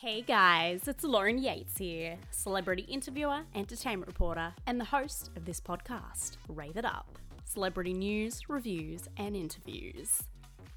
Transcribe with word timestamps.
Hey 0.00 0.22
guys, 0.22 0.88
it's 0.88 1.04
Lauren 1.04 1.36
Yates 1.36 1.76
here, 1.76 2.16
celebrity 2.30 2.84
interviewer, 2.84 3.42
entertainment 3.54 4.06
reporter, 4.06 4.54
and 4.66 4.80
the 4.80 4.86
host 4.86 5.28
of 5.36 5.44
this 5.44 5.60
podcast, 5.60 6.38
Rave 6.48 6.78
It 6.78 6.86
Up 6.86 7.18
celebrity 7.44 7.92
news, 7.92 8.48
reviews, 8.48 9.10
and 9.18 9.36
interviews. 9.36 10.22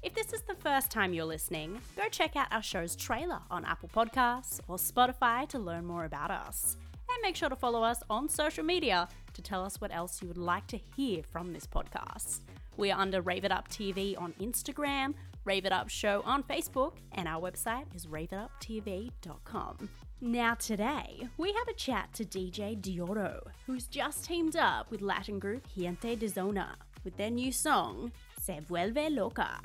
If 0.02 0.12
this 0.12 0.34
is 0.34 0.42
the 0.42 0.56
first 0.56 0.90
time 0.90 1.14
you're 1.14 1.24
listening, 1.24 1.80
go 1.96 2.02
check 2.10 2.36
out 2.36 2.48
our 2.52 2.62
show's 2.62 2.94
trailer 2.94 3.40
on 3.50 3.64
Apple 3.64 3.88
Podcasts 3.88 4.60
or 4.68 4.76
Spotify 4.76 5.48
to 5.48 5.58
learn 5.58 5.86
more 5.86 6.04
about 6.04 6.30
us. 6.30 6.76
And 7.08 7.22
make 7.22 7.34
sure 7.34 7.48
to 7.48 7.56
follow 7.56 7.82
us 7.82 8.02
on 8.10 8.28
social 8.28 8.62
media 8.62 9.08
to 9.32 9.40
tell 9.40 9.64
us 9.64 9.80
what 9.80 9.94
else 9.94 10.20
you 10.20 10.28
would 10.28 10.36
like 10.36 10.66
to 10.66 10.76
hear 10.76 11.22
from 11.22 11.54
this 11.54 11.66
podcast. 11.66 12.40
We 12.76 12.90
are 12.90 13.00
under 13.00 13.22
Rave 13.22 13.46
It 13.46 13.52
Up 13.52 13.68
TV 13.68 14.20
on 14.20 14.34
Instagram, 14.34 15.14
Rave 15.44 15.66
It 15.66 15.72
Up 15.72 15.90
Show 15.90 16.22
on 16.24 16.42
Facebook, 16.42 16.94
and 17.12 17.28
our 17.28 17.40
website 17.40 17.94
is 17.94 18.06
raveituptv.com. 18.06 19.90
Now, 20.22 20.54
today, 20.54 21.28
we 21.36 21.52
have 21.52 21.68
a 21.68 21.74
chat 21.74 22.14
to 22.14 22.24
DJ 22.24 22.80
Deorro, 22.80 23.40
who's 23.66 23.86
just 23.86 24.24
teamed 24.24 24.56
up 24.56 24.90
with 24.90 25.02
Latin 25.02 25.38
group 25.38 25.66
Gente 25.76 26.16
de 26.16 26.28
Zona 26.28 26.76
with 27.04 27.18
their 27.18 27.28
new 27.28 27.52
song, 27.52 28.10
Se 28.40 28.60
Vuelve 28.66 29.14
Loca. 29.14 29.60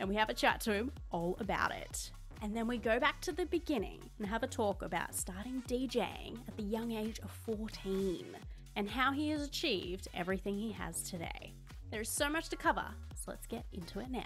And 0.00 0.08
we 0.08 0.16
have 0.16 0.28
a 0.28 0.34
chat 0.34 0.60
to 0.62 0.72
him 0.72 0.90
all 1.12 1.36
about 1.38 1.72
it. 1.72 2.10
And 2.42 2.56
then 2.56 2.66
we 2.66 2.76
go 2.76 2.98
back 2.98 3.20
to 3.20 3.30
the 3.30 3.46
beginning 3.46 4.00
and 4.18 4.26
have 4.26 4.42
a 4.42 4.48
talk 4.48 4.82
about 4.82 5.14
starting 5.14 5.62
DJing 5.68 6.38
at 6.48 6.56
the 6.56 6.64
young 6.64 6.90
age 6.90 7.20
of 7.20 7.30
14 7.30 8.26
and 8.74 8.90
how 8.90 9.12
he 9.12 9.30
has 9.30 9.42
achieved 9.42 10.08
everything 10.14 10.58
he 10.58 10.72
has 10.72 11.04
today. 11.04 11.52
There's 11.92 12.10
so 12.10 12.28
much 12.28 12.48
to 12.48 12.56
cover, 12.56 12.86
so 13.14 13.30
let's 13.30 13.46
get 13.46 13.64
into 13.72 14.00
it 14.00 14.10
now. 14.10 14.22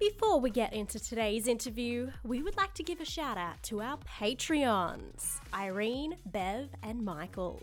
Before 0.00 0.40
we 0.40 0.48
get 0.48 0.72
into 0.72 0.98
today's 0.98 1.46
interview, 1.46 2.10
we 2.24 2.42
would 2.42 2.56
like 2.56 2.72
to 2.72 2.82
give 2.82 3.02
a 3.02 3.04
shout 3.04 3.36
out 3.36 3.62
to 3.64 3.82
our 3.82 3.98
Patreons 3.98 5.40
Irene, 5.52 6.16
Bev, 6.24 6.70
and 6.82 7.04
Michael. 7.04 7.60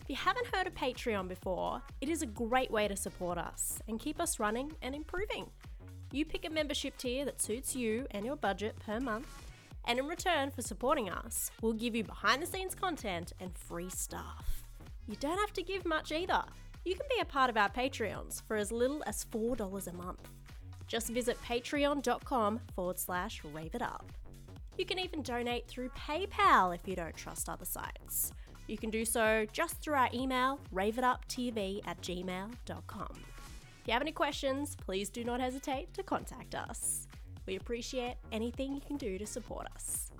If 0.00 0.08
you 0.08 0.14
haven't 0.14 0.46
heard 0.54 0.68
of 0.68 0.74
Patreon 0.74 1.26
before, 1.26 1.82
it 2.00 2.08
is 2.08 2.22
a 2.22 2.26
great 2.26 2.70
way 2.70 2.86
to 2.86 2.94
support 2.94 3.38
us 3.38 3.80
and 3.88 3.98
keep 3.98 4.20
us 4.20 4.38
running 4.38 4.70
and 4.82 4.94
improving. 4.94 5.50
You 6.12 6.24
pick 6.24 6.46
a 6.46 6.50
membership 6.50 6.96
tier 6.96 7.24
that 7.24 7.42
suits 7.42 7.74
you 7.74 8.06
and 8.12 8.24
your 8.24 8.36
budget 8.36 8.78
per 8.78 9.00
month, 9.00 9.26
and 9.84 9.98
in 9.98 10.06
return 10.06 10.52
for 10.52 10.62
supporting 10.62 11.10
us, 11.10 11.50
we'll 11.60 11.72
give 11.72 11.96
you 11.96 12.04
behind 12.04 12.40
the 12.40 12.46
scenes 12.46 12.76
content 12.76 13.32
and 13.40 13.58
free 13.58 13.90
stuff. 13.90 14.62
You 15.08 15.16
don't 15.16 15.40
have 15.40 15.52
to 15.54 15.62
give 15.64 15.84
much 15.84 16.12
either. 16.12 16.44
You 16.84 16.94
can 16.94 17.06
be 17.10 17.20
a 17.20 17.24
part 17.24 17.50
of 17.50 17.56
our 17.56 17.68
Patreons 17.68 18.42
for 18.46 18.54
as 18.56 18.70
little 18.70 19.02
as 19.08 19.24
$4 19.24 19.88
a 19.88 19.92
month. 19.92 20.20
Just 20.86 21.08
visit 21.08 21.38
patreon.com 21.42 22.60
forward 22.74 22.98
slash 22.98 23.42
rave 23.52 23.74
it 23.74 23.82
up. 23.82 24.04
You 24.76 24.84
can 24.84 24.98
even 24.98 25.22
donate 25.22 25.66
through 25.66 25.90
PayPal 25.90 26.74
if 26.74 26.86
you 26.86 26.96
don't 26.96 27.16
trust 27.16 27.48
other 27.48 27.64
sites. 27.64 28.32
You 28.66 28.78
can 28.78 28.90
do 28.90 29.04
so 29.04 29.46
just 29.52 29.80
through 29.80 29.94
our 29.94 30.08
email, 30.12 30.58
raveituptv 30.74 31.80
at 31.86 32.00
gmail.com. 32.00 33.12
If 33.12 33.88
you 33.88 33.92
have 33.92 34.02
any 34.02 34.12
questions, 34.12 34.76
please 34.76 35.10
do 35.10 35.24
not 35.24 35.40
hesitate 35.40 35.92
to 35.94 36.02
contact 36.02 36.54
us. 36.54 37.06
We 37.46 37.56
appreciate 37.56 38.16
anything 38.32 38.74
you 38.74 38.80
can 38.80 38.96
do 38.96 39.18
to 39.18 39.26
support 39.26 39.66
us. 39.74 40.10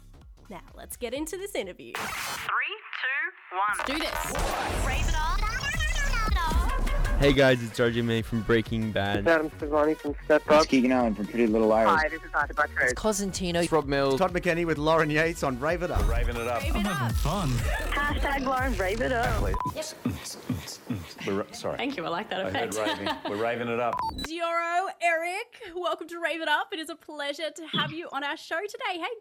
Now, 0.51 0.61
let's 0.75 0.97
get 0.97 1.15
into 1.15 1.39
this 1.39 1.55
interview. 1.55 1.95
Three, 1.95 2.77
two, 3.01 3.57
one. 3.57 3.79
Let's 3.79 3.91
do 3.91 3.99
this. 3.99 4.87
Rave 4.87 5.09
it 5.09 5.17
up. 5.17 5.34
Hey 7.25 7.33
guys, 7.33 7.63
it's 7.63 7.81
RJ 7.81 8.05
May 8.05 8.21
from 8.21 8.43
Breaking 8.43 8.93
Bad. 8.93 9.27
Adam 9.27 9.49
Sevani 9.53 9.97
from 9.97 10.15
Step 10.27 10.43
Up. 10.43 10.57
It's 10.57 10.65
Up. 10.65 10.69
Keegan 10.69 10.93
Allen 10.93 11.15
from 11.15 11.25
Pretty 11.25 11.47
Little 11.47 11.69
Liars. 11.69 11.89
Hi, 11.89 12.09
this 12.11 12.23
is 12.23 12.29
Arthur 12.35 12.53
Buttrose. 12.53 12.93
Cosentino. 12.93 13.63
It's 13.63 13.73
Rob 13.73 13.87
Mills. 13.87 14.19
Todd 14.21 14.35
McKenney 14.35 14.67
with 14.67 14.77
Lauren 14.77 15.09
Yates 15.09 15.43
on 15.43 15.59
Rave 15.59 15.83
It 15.83 15.91
Up. 15.91 16.07
Raving 16.07 16.37
it 16.37 16.47
up. 16.47 16.61
Fun. 17.13 17.49
Hashtag 17.49 18.45
Lauren 18.45 18.77
Rave 18.77 19.01
It 19.01 19.13
Up. 19.13 19.43
Mm, 19.43 19.55
mm, 20.05 20.79
mm, 20.91 21.27
We're, 21.27 21.55
sorry. 21.55 21.79
Thank 21.79 21.97
you, 21.97 22.05
I 22.05 22.11
like 22.11 22.29
that 22.29 22.45
I 22.45 22.51
heard 22.51 22.75
effect. 22.75 22.99
raving. 22.99 23.15
We're 23.31 23.43
raving 23.43 23.69
it 23.69 23.81
up. 23.81 23.95
Deorro, 24.19 24.89
Eric, 25.01 25.73
welcome 25.75 26.07
to 26.09 26.21
Rave 26.21 26.43
It 26.43 26.49
Up. 26.49 26.75
It 26.75 26.79
is 26.79 26.91
a 26.91 26.95
pleasure 26.95 27.49
to 27.57 27.67
have 27.79 27.91
you 27.91 28.07
on 28.13 28.23
our 28.23 28.37
show 28.37 28.61
today. 28.61 29.01
How 29.01 29.07
you 29.07 29.21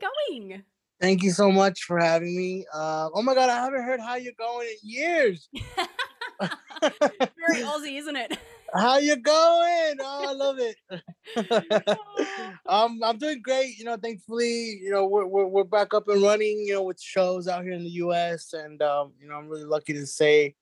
going? 0.50 0.64
Thank 1.00 1.24
you 1.24 1.32
so 1.32 1.50
much 1.50 1.84
for 1.84 2.00
having 2.00 2.36
me. 2.36 2.66
Uh, 2.74 3.08
oh 3.14 3.22
my 3.22 3.34
god, 3.34 3.50
I 3.50 3.64
haven't 3.64 3.84
heard 3.84 4.02
how 4.02 4.16
you're 4.16 4.34
going 4.38 4.68
in 4.68 4.90
years. 4.90 5.48
Very 6.82 7.62
Aussie, 7.64 8.00
isn't 8.00 8.16
it? 8.16 8.38
How 8.74 8.98
you 8.98 9.16
going? 9.16 9.98
Oh, 10.00 10.26
I 10.28 10.34
love 10.34 10.58
it. 10.60 10.78
um, 12.66 13.00
I'm 13.04 13.18
doing 13.18 13.42
great. 13.44 13.78
You 13.78 13.86
know, 13.86 13.98
thankfully, 13.98 14.80
you 14.82 14.90
know, 14.90 15.06
we're, 15.06 15.28
we're 15.28 15.46
we're 15.46 15.64
back 15.64 15.94
up 15.94 16.08
and 16.08 16.24
running. 16.24 16.64
You 16.66 16.76
know, 16.76 16.84
with 16.84 17.00
shows 17.00 17.48
out 17.48 17.64
here 17.64 17.74
in 17.74 17.84
the 17.84 17.90
U.S. 17.90 18.54
and 18.54 18.82
um, 18.82 19.14
you 19.20 19.28
know, 19.28 19.36
I'm 19.36 19.48
really 19.48 19.66
lucky 19.66 19.94
to 19.94 20.08
say 20.08 20.56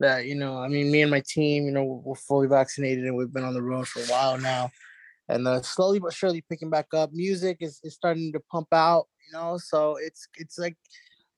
that 0.00 0.26
you 0.26 0.34
know, 0.34 0.58
I 0.58 0.68
mean, 0.68 0.90
me 0.90 1.02
and 1.02 1.10
my 1.10 1.22
team, 1.26 1.64
you 1.64 1.72
know, 1.72 2.02
we're 2.04 2.14
fully 2.16 2.48
vaccinated 2.48 3.04
and 3.04 3.16
we've 3.16 3.32
been 3.32 3.44
on 3.44 3.54
the 3.54 3.62
road 3.62 3.88
for 3.88 4.00
a 4.00 4.06
while 4.06 4.38
now, 4.38 4.70
and 5.28 5.48
uh, 5.48 5.62
slowly 5.62 6.00
but 6.00 6.12
surely 6.12 6.44
picking 6.50 6.70
back 6.70 6.88
up. 6.92 7.12
Music 7.12 7.58
is, 7.60 7.80
is 7.82 7.94
starting 7.94 8.32
to 8.32 8.40
pump 8.50 8.68
out. 8.72 9.06
You 9.26 9.38
know, 9.38 9.56
so 9.56 9.96
it's 9.96 10.28
it's 10.36 10.58
like 10.58 10.76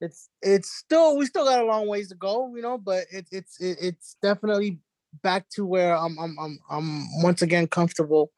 it's 0.01 0.29
it's 0.43 0.71
still 0.71 1.17
we 1.17 1.27
still 1.27 1.45
got 1.45 1.61
a 1.61 1.65
long 1.65 1.87
ways 1.87 2.09
to 2.09 2.15
go, 2.15 2.55
you 2.55 2.63
know, 2.63 2.79
but 2.79 3.05
it, 3.11 3.27
it's 3.31 3.61
it, 3.61 3.79
it's 3.81 4.17
definitely 4.23 4.79
back 5.23 5.49
to 5.51 5.65
where 5.65 5.97
I'm 5.97 6.19
I'm 6.19 6.37
I'm 6.39 6.59
I'm 6.71 7.23
once 7.23 7.43
again 7.43 7.67
comfortable 7.67 8.33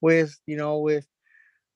with 0.00 0.34
you 0.46 0.56
know 0.56 0.78
with 0.78 1.06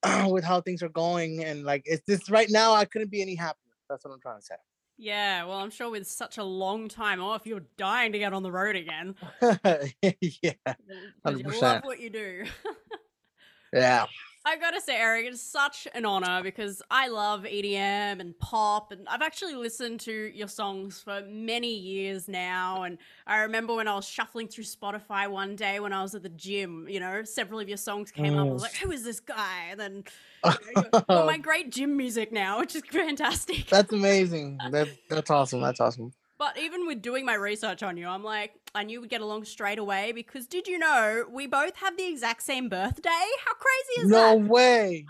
with 0.27 0.44
how 0.44 0.60
things 0.60 0.83
are 0.83 0.88
going 0.88 1.44
and 1.44 1.65
like 1.65 1.83
it's 1.84 2.03
this 2.06 2.31
right 2.31 2.50
now 2.50 2.75
I 2.75 2.84
couldn't 2.84 3.10
be 3.10 3.22
any 3.22 3.34
happier. 3.34 3.72
That's 3.88 4.05
what 4.05 4.12
I'm 4.12 4.21
trying 4.21 4.41
to 4.41 4.44
say. 4.44 4.55
Yeah, 4.99 5.47
well, 5.47 5.59
I'm 5.59 5.71
sure 5.71 5.91
with 5.91 6.06
such 6.06 6.39
a 6.39 6.44
long 6.44 6.89
time 6.89 7.21
off, 7.21 7.47
you're 7.47 7.65
dying 7.77 8.12
to 8.12 8.19
get 8.19 8.33
on 8.33 8.43
the 8.43 8.53
road 8.53 8.77
again. 8.77 9.16
yeah, 9.43 10.12
you 10.41 10.53
100%. 11.27 11.62
love 11.62 11.83
what 11.83 11.99
you 11.99 12.10
do. 12.10 12.44
yeah. 13.72 14.06
I 14.44 14.56
gotta 14.56 14.80
say, 14.80 14.97
Eric, 14.97 15.26
it's 15.26 15.41
such 15.41 15.86
an 15.94 16.04
honor 16.04 16.42
because 16.42 16.82
I 16.91 17.06
love 17.08 17.44
EDM 17.44 18.20
and 18.20 18.36
pop, 18.41 18.91
and 18.91 19.06
I've 19.08 19.22
actually 19.22 19.54
listened 19.54 20.00
to 20.00 20.12
your 20.34 20.48
songs 20.48 21.00
for 21.00 21.22
many 21.28 21.72
years 21.72 22.26
now. 22.26 22.82
And 22.82 22.98
I 23.26 23.38
remember 23.42 23.75
when 23.75 23.86
I 23.86 23.94
was 23.94 24.06
shuffling 24.06 24.48
through 24.48 24.64
Spotify 24.64 25.30
one 25.30 25.54
day 25.54 25.78
when 25.78 25.92
I 25.92 26.03
was 26.03 26.14
at 26.16 26.25
the 26.25 26.28
gym, 26.28 26.88
you 26.88 26.98
know, 26.98 27.22
several 27.22 27.60
of 27.60 27.69
your 27.69 27.76
songs 27.78 28.10
came 28.10 28.34
up. 28.36 28.48
I 28.48 28.53
was 28.53 28.62
Mm. 28.62 28.64
like, 28.64 28.76
who 28.76 28.91
is 28.91 29.04
this 29.04 29.20
guy? 29.20 29.69
And 29.70 29.78
then 29.80 30.04
you 30.76 30.82
know, 31.09 31.26
my 31.26 31.38
great 31.38 31.70
gym 31.70 31.97
music 31.97 32.32
now, 32.32 32.59
which 32.59 32.74
is 32.74 32.82
fantastic. 32.91 33.66
That's 33.69 33.92
amazing. 33.92 34.59
That 34.72 34.88
that's 35.09 35.30
awesome. 35.30 35.60
That's 35.60 35.80
awesome. 35.80 36.12
But 36.42 36.58
even 36.58 36.88
with 36.88 37.03
doing 37.03 37.25
my 37.25 37.34
research 37.34 37.84
on 37.84 37.97
you, 37.97 38.08
I'm 38.08 38.25
like, 38.25 38.50
I 38.75 38.82
knew 38.82 39.00
we'd 39.00 39.10
get 39.10 39.20
along 39.20 39.44
straight 39.44 39.78
away 39.78 40.10
because 40.10 40.48
did 40.48 40.66
you 40.66 40.76
know 40.76 41.25
we 41.30 41.47
both 41.47 41.76
have 41.76 41.97
the 41.97 42.04
exact 42.08 42.42
same 42.42 42.69
birthday? 42.69 43.25
How 43.44 43.54
crazy 43.54 44.00
is 44.00 44.08
No 44.10 44.16
that? 44.16 44.38
No 44.41 44.47
way. 44.53 45.06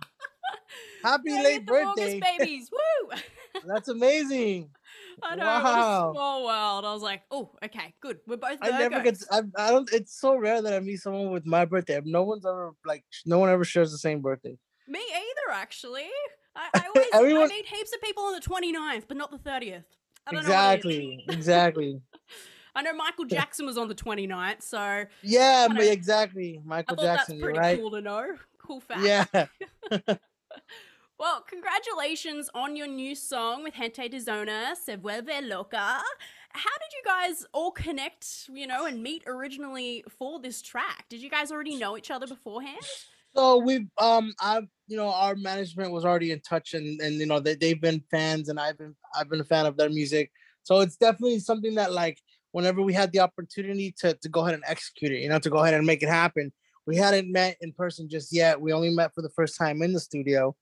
Happy 1.03 1.31
Yeah, 1.31 1.41
late 1.41 1.67
the 1.67 1.73
August 1.73 2.21
birthday. 2.21 2.21
babies! 2.39 2.71
Woo! 2.71 3.17
That's 3.67 3.89
amazing. 3.89 4.69
I 5.23 5.37
know, 5.37 5.47
Wow. 5.47 5.63
what 5.63 5.79
a 5.79 6.13
small 6.13 6.45
world. 6.45 6.85
I 6.85 6.93
was 6.93 7.03
like, 7.03 7.23
oh, 7.31 7.51
okay, 7.65 7.95
good. 8.03 8.19
We're 8.27 8.37
both 8.37 8.59
I 8.61 8.69
never 8.79 9.01
get. 9.01 9.15
Virgos. 9.15 9.25
I, 9.57 9.69
I 9.69 9.71
don't. 9.71 9.91
It's 9.91 10.21
so 10.21 10.37
rare 10.37 10.61
that 10.61 10.75
I 10.75 10.81
meet 10.81 10.99
someone 10.99 11.31
with 11.31 11.47
my 11.47 11.65
birthday. 11.65 11.99
No 12.05 12.25
one's 12.25 12.45
ever 12.45 12.73
like. 12.85 13.05
No 13.25 13.39
one 13.39 13.49
ever 13.49 13.65
shares 13.65 13.91
the 13.91 13.97
same 13.97 14.21
birthday. 14.21 14.59
Me 14.87 15.01
either, 15.01 15.55
actually. 15.55 16.11
I, 16.55 16.69
I 16.75 16.87
always 16.89 17.07
Everyone- 17.15 17.45
I 17.45 17.55
meet 17.55 17.67
heaps 17.69 17.95
of 17.95 18.03
people 18.03 18.25
on 18.25 18.35
the 18.35 18.41
29th, 18.41 19.05
but 19.09 19.17
not 19.17 19.31
the 19.31 19.39
30th. 19.51 19.85
Exactly. 20.31 21.25
Exactly. 21.29 21.95
what 21.95 21.95
it 21.95 21.97
is. 21.97 22.37
I 22.75 22.83
know 22.83 22.95
Michael 22.95 23.25
Jackson 23.27 23.67
was 23.67 23.77
on 23.77 23.89
the 23.89 23.95
29th, 23.95 24.63
so 24.63 25.05
Yeah, 25.23 25.69
but 25.69 25.83
exactly. 25.83 26.61
Michael 26.65 26.97
Jackson. 26.97 27.37
that's 27.39 27.43
pretty 27.45 27.59
right. 27.59 27.79
cool 27.79 27.91
to 27.91 28.01
know. 28.01 28.35
Cool 28.59 28.81
fact. 28.81 29.01
Yeah. 29.03 29.47
Well, 31.19 31.45
congratulations 31.49 32.51
on 32.53 32.75
your 32.75 32.89
new 32.89 33.15
song 33.15 33.63
with 33.63 33.75
Gente 33.75 34.09
de 34.09 34.19
Zona, 34.19 34.75
Se 34.75 34.97
Vuelve 34.97 35.49
Loca. 35.49 35.77
How 35.77 36.71
did 36.81 36.93
you 36.93 37.03
guys 37.05 37.47
all 37.53 37.71
connect, 37.71 38.49
you 38.53 38.67
know, 38.67 38.87
and 38.87 39.01
meet 39.05 39.23
originally 39.29 40.03
for 40.19 40.41
this 40.41 40.61
track? 40.61 41.05
Did 41.09 41.23
you 41.23 41.31
guys 41.31 41.53
already 41.53 41.77
know 41.77 41.97
each 41.97 42.11
other 42.11 42.27
beforehand? 42.27 42.83
So 43.35 43.59
we've 43.59 43.89
um 43.99 44.33
I've 44.41 44.67
you 44.89 44.97
know 44.97 45.11
our 45.11 45.35
management 45.35 45.93
was 45.93 46.05
already 46.05 46.33
in 46.33 46.41
touch 46.41 46.75
and 46.75 47.01
and 47.01 47.15
you 47.15 47.27
know 47.27 47.41
they 47.41 47.55
they've 47.55 47.81
been 47.81 48.03
fans 48.11 48.49
and 48.49 48.61
I've 48.61 48.79
been 48.79 48.95
I've 49.17 49.31
been 49.31 49.41
a 49.41 49.45
fan 49.45 49.67
of 49.67 49.77
their 49.77 49.91
music. 49.91 50.31
So 50.65 50.81
it's 50.81 50.97
definitely 50.97 51.41
something 51.41 51.75
that 51.77 51.93
like 51.93 52.19
whenever 52.53 52.83
we 52.83 52.93
had 52.93 53.13
the 53.13 53.21
opportunity 53.21 53.95
to 53.99 54.15
to 54.15 54.29
go 54.29 54.41
ahead 54.41 54.55
and 54.55 54.65
execute 54.67 55.13
it, 55.13 55.21
you 55.21 55.29
know, 55.29 55.39
to 55.39 55.51
go 55.51 55.59
ahead 55.59 55.75
and 55.75 55.87
make 55.87 56.03
it 56.03 56.09
happen. 56.09 56.53
We 56.87 56.97
hadn't 56.97 57.31
met 57.31 57.57
in 57.61 57.73
person 57.73 58.09
just 58.09 58.33
yet. 58.33 58.61
We 58.61 58.73
only 58.73 58.91
met 58.91 59.15
for 59.15 59.23
the 59.23 59.31
first 59.31 59.57
time 59.57 59.83
in 59.83 59.93
the 59.93 60.01
studio. 60.01 60.55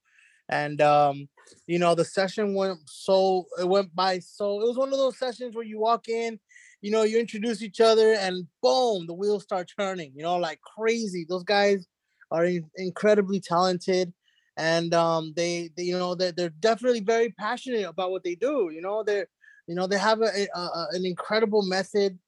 And 0.49 0.81
um, 0.81 1.28
you 1.66 1.78
know, 1.78 1.94
the 1.94 2.05
session 2.05 2.55
went 2.55 2.78
so 2.87 3.46
it 3.61 3.69
went 3.69 3.94
by 3.94 4.20
so 4.20 4.61
it 4.61 4.66
was 4.66 4.76
one 4.76 4.93
of 4.93 4.99
those 4.99 5.19
sessions 5.19 5.56
where 5.56 5.64
you 5.64 5.81
walk 5.81 6.08
in, 6.08 6.38
you 6.82 6.93
know, 6.93 7.02
you 7.02 7.19
introduce 7.19 7.62
each 7.62 7.81
other 7.81 8.12
and 8.14 8.46
boom, 8.62 9.06
the 9.06 9.14
wheels 9.14 9.43
start 9.43 9.69
turning, 9.78 10.12
you 10.14 10.23
know, 10.23 10.37
like 10.37 10.61
crazy. 10.76 11.26
Those 11.28 11.44
guys 11.44 11.87
are 12.31 12.44
in- 12.44 12.71
incredibly 12.77 13.41
talented 13.41 14.12
and 14.56 14.93
um, 14.94 15.32
they, 15.37 15.71
they 15.77 15.85
you 15.85 15.99
know 15.99 16.15
they're, 16.15 16.32
they're 16.32 16.50
definitely 16.50 17.00
very 17.00 17.31
passionate 17.31 17.87
about 17.87 18.11
what 18.11 18.25
they 18.25 18.35
do. 18.35 18.71
You 18.73 18.82
know 18.82 19.03
they're 19.03 19.29
you 19.67 19.75
know 19.75 19.87
they 19.87 19.99
have 19.99 20.21
a, 20.21 20.47
a, 20.55 20.59
a 20.61 20.87
an 20.93 21.06
incredible 21.06 21.62
method 21.62 22.19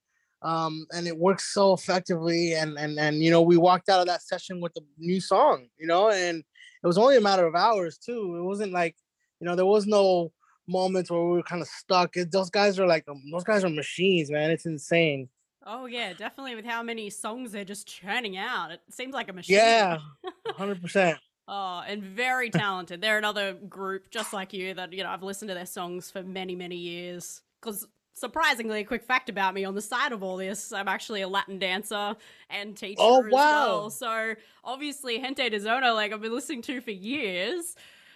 um, 0.42 0.86
and 0.92 1.06
it 1.06 1.16
works 1.16 1.52
so 1.54 1.72
effectively. 1.72 2.54
And 2.54 2.78
and 2.78 2.98
and 2.98 3.22
you 3.22 3.30
know, 3.30 3.42
we 3.42 3.56
walked 3.56 3.88
out 3.88 4.00
of 4.00 4.06
that 4.06 4.22
session 4.22 4.60
with 4.60 4.72
a 4.76 4.80
new 4.98 5.20
song, 5.20 5.68
you 5.78 5.86
know, 5.86 6.10
and 6.10 6.38
it 6.38 6.86
was 6.86 6.98
only 6.98 7.16
a 7.16 7.20
matter 7.20 7.46
of 7.46 7.54
hours 7.54 7.98
too. 7.98 8.36
It 8.38 8.42
wasn't 8.42 8.72
like, 8.72 8.96
you 9.40 9.46
know, 9.46 9.54
there 9.54 9.66
was 9.66 9.86
no 9.86 10.32
moments 10.68 11.10
where 11.10 11.22
we 11.22 11.36
were 11.36 11.42
kind 11.42 11.62
of 11.62 11.68
stuck. 11.68 12.16
It, 12.16 12.32
those 12.32 12.50
guys 12.50 12.78
are 12.78 12.86
like, 12.86 13.04
um, 13.08 13.22
those 13.32 13.44
guys 13.44 13.64
are 13.64 13.70
machines, 13.70 14.30
man. 14.30 14.50
It's 14.50 14.66
insane. 14.66 15.28
Oh 15.64 15.86
yeah, 15.86 16.12
definitely. 16.12 16.54
With 16.54 16.64
how 16.64 16.82
many 16.82 17.10
songs 17.10 17.52
they're 17.52 17.64
just 17.64 17.86
churning 17.86 18.36
out, 18.36 18.70
it 18.72 18.80
seems 18.90 19.14
like 19.14 19.28
a 19.28 19.32
machine. 19.32 19.54
Yeah, 19.56 19.98
hundred 20.50 20.80
percent. 20.80 21.18
Oh, 21.48 21.82
and 21.86 22.02
very 22.02 22.50
talented. 22.50 23.00
They're 23.00 23.18
another 23.18 23.54
group 23.54 24.10
just 24.10 24.32
like 24.32 24.52
you 24.52 24.74
that 24.74 24.92
you 24.92 25.02
know 25.02 25.10
I've 25.10 25.22
listened 25.22 25.48
to 25.48 25.54
their 25.54 25.66
songs 25.66 26.10
for 26.10 26.22
many 26.22 26.54
many 26.56 26.76
years. 26.76 27.42
Because 27.60 27.86
surprisingly, 28.14 28.80
a 28.80 28.84
quick 28.84 29.04
fact 29.04 29.28
about 29.28 29.54
me 29.54 29.64
on 29.64 29.74
the 29.74 29.82
side 29.82 30.12
of 30.12 30.22
all 30.22 30.36
this, 30.36 30.72
I'm 30.72 30.88
actually 30.88 31.22
a 31.22 31.28
Latin 31.28 31.58
dancer 31.58 32.16
and 32.50 32.76
teacher 32.76 33.00
Oh, 33.00 33.20
as 33.24 33.32
wow. 33.32 33.32
well. 33.32 33.90
So 33.90 34.34
obviously, 34.64 35.20
Gente 35.20 35.48
de 35.48 35.60
Zona, 35.60 35.92
like 35.92 36.12
I've 36.12 36.20
been 36.22 36.32
listening 36.34 36.62
to 36.62 36.80
for 36.80 36.90
years. 36.92 37.74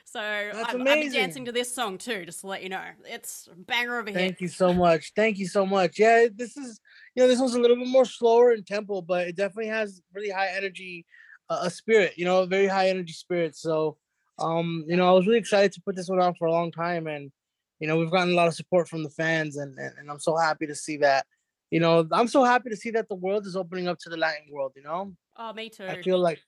So 0.09 0.21
I've, 0.21 0.55
I've 0.55 0.85
been 0.85 1.13
dancing 1.13 1.45
to 1.47 1.53
this 1.53 1.75
song 1.75 1.99
too, 1.99 2.25
just 2.25 2.43
to 2.43 2.47
let 2.47 2.63
you 2.63 2.69
know. 2.69 2.85
It's 3.07 3.49
banger 3.67 3.99
of 3.99 4.07
a 4.07 4.13
hit. 4.13 4.19
Thank 4.19 4.41
you 4.41 4.47
so 4.47 4.73
much. 4.73 5.13
Thank 5.17 5.37
you 5.37 5.49
so 5.49 5.67
much. 5.67 5.99
Yeah, 5.99 6.29
this 6.33 6.57
is 6.57 6.81
you 7.17 7.23
know 7.23 7.29
this 7.29 7.41
one's 7.41 7.55
a 7.55 7.61
little 7.61 7.77
bit 7.77 7.89
more 7.89 8.05
slower 8.05 8.53
in 8.53 8.63
tempo, 8.63 9.03
but 9.03 9.27
it 9.27 9.37
definitely 9.37 9.67
has 9.67 10.01
really 10.15 10.31
high 10.31 10.49
energy, 10.57 11.05
uh, 11.51 11.59
a 11.63 11.71
spirit. 11.71 12.15
You 12.17 12.25
know, 12.25 12.47
very 12.47 12.69
high 12.69 12.89
energy 12.89 13.15
spirit. 13.15 13.57
So, 13.57 13.99
um, 14.39 14.85
you 14.87 14.97
know, 14.97 15.09
I 15.09 15.13
was 15.13 15.27
really 15.27 15.41
excited 15.41 15.73
to 15.73 15.83
put 15.83 15.97
this 15.97 16.09
one 16.09 16.23
out 16.23 16.39
for 16.39 16.47
a 16.47 16.53
long 16.53 16.71
time, 16.71 17.09
and 17.09 17.33
you 17.81 17.89
know, 17.89 17.99
we've 17.99 18.13
gotten 18.13 18.33
a 18.33 18.37
lot 18.37 18.47
of 18.47 18.55
support 18.55 18.89
from 18.89 19.03
the 19.03 19.11
fans, 19.11 19.57
and 19.57 19.77
and, 19.77 19.93
and 19.99 20.09
I'm 20.09 20.21
so 20.21 20.37
happy 20.37 20.69
to 20.69 20.75
see 20.77 20.99
that. 20.99 21.27
You 21.73 21.81
know, 21.81 22.07
I'm 22.13 22.29
so 22.29 22.45
happy 22.45 22.71
to 22.71 22.77
see 22.77 22.91
that 22.93 23.09
the 23.09 23.17
world 23.17 23.45
is 23.45 23.57
opening 23.57 23.89
up 23.89 23.99
to 23.99 24.09
the 24.09 24.17
Latin 24.17 24.47
world. 24.53 24.73
You 24.77 24.85
know, 24.85 25.17
Oh, 25.39 25.53
me 25.53 25.69
too. 25.69 25.85
I 25.85 26.03
feel 26.03 26.19
like, 26.19 26.41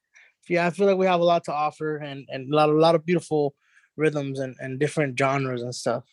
yeah, 0.48 0.66
I 0.66 0.70
feel 0.70 0.86
like 0.86 0.96
we 0.96 1.06
have 1.06 1.20
a 1.20 1.24
lot 1.24 1.44
to 1.44 1.52
offer, 1.52 1.96
and 1.96 2.26
and 2.28 2.52
a 2.52 2.56
lot 2.56 2.68
a 2.68 2.72
lot 2.72 2.94
of 2.94 3.04
beautiful 3.04 3.54
rhythms 3.96 4.38
and 4.38 4.56
and 4.60 4.78
different 4.78 5.18
genres 5.18 5.62
and 5.62 5.74
stuff. 5.74 6.04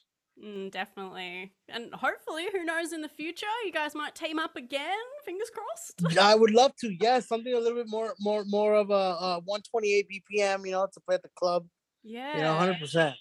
Mm, 0.44 0.70
definitely. 0.70 1.54
And 1.70 1.94
hopefully, 1.94 2.48
who 2.52 2.66
knows 2.66 2.92
in 2.92 3.02
the 3.02 3.10
future, 3.10 3.46
you 3.64 3.72
guys 3.72 3.96
might 3.96 4.16
team 4.16 4.38
up 4.38 4.56
again. 4.56 4.98
Fingers 5.24 5.50
crossed. 5.50 6.18
I 6.18 6.36
would 6.36 6.52
love 6.52 6.76
to. 6.82 6.94
Yes, 7.00 7.28
something 7.28 7.54
a 7.54 7.60
little 7.60 7.78
bit 7.78 7.90
more, 7.90 8.14
more, 8.20 8.44
more 8.46 8.74
of 8.74 8.90
a, 8.90 8.94
uh 8.94 9.40
128 9.46 10.08
BPM. 10.10 10.66
You 10.66 10.72
know, 10.74 10.88
to 10.92 11.00
play 11.00 11.16
at 11.16 11.24
the 11.24 11.30
club. 11.36 11.66
Yeah. 12.04 12.36
You 12.36 12.44
know, 12.44 12.56
100. 12.56 12.80
percent 12.80 13.16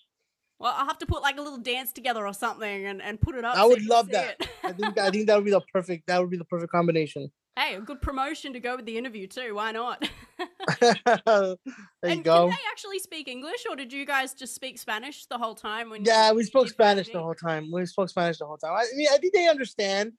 Well, 0.58 0.74
I'll 0.76 0.86
have 0.86 0.98
to 0.98 1.06
put 1.06 1.22
like 1.22 1.38
a 1.38 1.42
little 1.42 1.58
dance 1.58 1.92
together 1.92 2.26
or 2.26 2.34
something 2.34 2.86
and, 2.86 3.00
and 3.00 3.20
put 3.20 3.36
it 3.36 3.44
up. 3.44 3.56
I 3.56 3.62
so 3.62 3.68
would 3.68 3.84
love 3.84 4.10
that. 4.10 4.40
I 4.64 4.72
think 4.72 4.98
I 4.98 5.10
think 5.10 5.26
that 5.28 5.36
would 5.36 5.44
be 5.44 5.52
the 5.52 5.62
perfect. 5.72 6.08
That 6.08 6.20
would 6.20 6.30
be 6.30 6.36
the 6.36 6.44
perfect 6.44 6.72
combination. 6.72 7.30
Hey, 7.56 7.74
a 7.76 7.80
good 7.80 8.00
promotion 8.00 8.52
to 8.52 8.60
go 8.60 8.76
with 8.76 8.86
the 8.86 8.98
interview 8.98 9.26
too. 9.26 9.54
Why 9.54 9.72
not? 9.72 10.08
there 10.80 10.98
you 11.22 11.56
and 12.02 12.24
go. 12.24 12.46
Did 12.46 12.56
they 12.56 12.62
actually 12.70 12.98
speak 12.98 13.28
English, 13.28 13.64
or 13.68 13.76
did 13.76 13.92
you 13.92 14.04
guys 14.04 14.34
just 14.34 14.54
speak 14.54 14.78
Spanish 14.78 15.26
the 15.26 15.38
whole 15.38 15.54
time? 15.54 15.90
When 15.90 16.04
Yeah, 16.04 16.32
we 16.32 16.44
spoke 16.44 16.68
Spanish 16.68 17.10
the 17.10 17.22
whole 17.22 17.34
time. 17.34 17.70
We 17.72 17.86
spoke 17.86 18.08
Spanish 18.08 18.38
the 18.38 18.46
whole 18.46 18.56
time. 18.56 18.72
I 18.72 18.86
mean, 18.94 19.08
I 19.12 19.18
think 19.18 19.34
they 19.34 19.48
understand. 19.48 20.12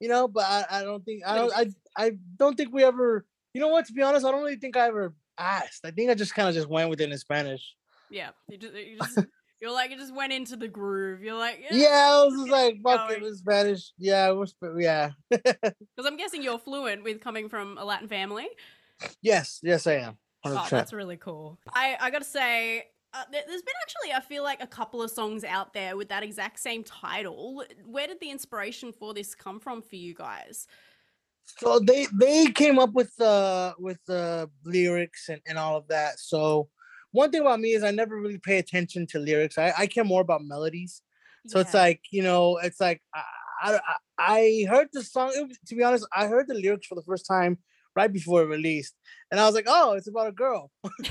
You 0.00 0.08
know, 0.08 0.28
but 0.28 0.44
I, 0.44 0.64
I 0.70 0.82
don't 0.84 1.04
think 1.04 1.22
I 1.26 1.34
don't 1.34 1.52
I 1.56 1.66
I 1.96 2.12
don't 2.36 2.56
think 2.56 2.72
we 2.72 2.84
ever. 2.84 3.26
You 3.52 3.60
know 3.60 3.68
what? 3.68 3.86
To 3.86 3.92
be 3.92 4.02
honest, 4.02 4.24
I 4.24 4.30
don't 4.30 4.42
really 4.42 4.56
think 4.56 4.76
I 4.76 4.86
ever 4.86 5.14
asked. 5.36 5.84
I 5.84 5.90
think 5.90 6.10
I 6.10 6.14
just 6.14 6.34
kind 6.34 6.48
of 6.48 6.54
just 6.54 6.68
went 6.68 6.88
with 6.90 7.00
it 7.00 7.10
in 7.10 7.18
Spanish. 7.18 7.74
Yeah, 8.10 8.30
you 8.48 8.58
just, 8.58 8.74
you 8.74 8.98
just 9.02 9.26
you're 9.60 9.72
like 9.72 9.90
you 9.90 9.96
just 9.96 10.14
went 10.14 10.32
into 10.32 10.56
the 10.56 10.68
groove. 10.68 11.22
You're 11.22 11.38
like 11.38 11.60
yeah, 11.70 11.76
Yeah, 11.76 12.08
I 12.10 12.24
was 12.24 12.34
just 12.34 12.50
like, 12.50 12.78
fuck 12.82 13.10
it, 13.10 13.20
was 13.20 13.38
Spanish. 13.38 13.92
Yeah, 13.98 14.28
it 14.28 14.36
was. 14.36 14.54
Yeah. 14.76 15.10
because 15.30 15.74
I'm 16.04 16.16
guessing 16.16 16.42
you're 16.42 16.58
fluent 16.58 17.04
with 17.04 17.20
coming 17.20 17.48
from 17.48 17.78
a 17.78 17.84
Latin 17.84 18.08
family. 18.08 18.48
yes, 19.22 19.60
yes, 19.62 19.86
I 19.86 19.94
am. 19.94 20.18
100%. 20.46 20.56
Oh, 20.56 20.66
that's 20.70 20.92
really 20.92 21.16
cool. 21.16 21.58
I 21.72 21.96
I 22.00 22.10
gotta 22.10 22.24
say, 22.24 22.84
uh, 23.12 23.24
there, 23.32 23.42
there's 23.46 23.62
been 23.62 23.74
actually 23.82 24.12
I 24.14 24.20
feel 24.20 24.42
like 24.42 24.62
a 24.62 24.66
couple 24.66 25.02
of 25.02 25.10
songs 25.10 25.44
out 25.44 25.72
there 25.72 25.96
with 25.96 26.08
that 26.10 26.22
exact 26.22 26.60
same 26.60 26.84
title. 26.84 27.64
Where 27.84 28.06
did 28.06 28.20
the 28.20 28.30
inspiration 28.30 28.92
for 28.92 29.14
this 29.14 29.34
come 29.34 29.60
from 29.60 29.82
for 29.82 29.96
you 29.96 30.14
guys? 30.14 30.66
so 31.56 31.78
they 31.78 32.06
they 32.20 32.46
came 32.46 32.78
up 32.78 32.92
with 32.92 33.14
the 33.16 33.74
with 33.78 33.98
the 34.06 34.50
lyrics 34.64 35.28
and, 35.28 35.40
and 35.46 35.58
all 35.58 35.76
of 35.76 35.88
that. 35.88 36.18
So 36.18 36.68
one 37.12 37.30
thing 37.30 37.40
about 37.40 37.60
me 37.60 37.72
is 37.72 37.82
I 37.82 37.90
never 37.90 38.16
really 38.20 38.38
pay 38.38 38.58
attention 38.58 39.06
to 39.08 39.18
lyrics. 39.18 39.58
I, 39.58 39.72
I 39.76 39.86
care 39.86 40.04
more 40.04 40.20
about 40.20 40.42
melodies. 40.44 41.02
So 41.46 41.60
it's 41.60 41.72
like 41.72 42.00
you 42.10 42.22
know, 42.22 42.58
it's 42.58 42.80
like 42.80 43.00
I 43.14 43.22
I, 43.62 43.80
I- 44.18 44.66
heard 44.68 44.88
the 44.92 45.02
song. 45.02 45.28
was- 45.28 45.58
to 45.68 45.74
be 45.74 45.82
honest, 45.82 46.06
I 46.14 46.26
heard 46.26 46.46
the 46.48 46.54
lyrics 46.54 46.86
for 46.86 46.94
the 46.94 47.02
first 47.02 47.26
time 47.26 47.58
right 47.96 48.12
before 48.12 48.42
it 48.42 48.46
released, 48.46 48.94
and 49.30 49.40
I 49.40 49.46
was 49.46 49.54
like, 49.54 49.64
oh, 49.66 49.92
it's 49.94 50.08
about 50.08 50.28
a 50.28 50.32
girl. 50.32 50.70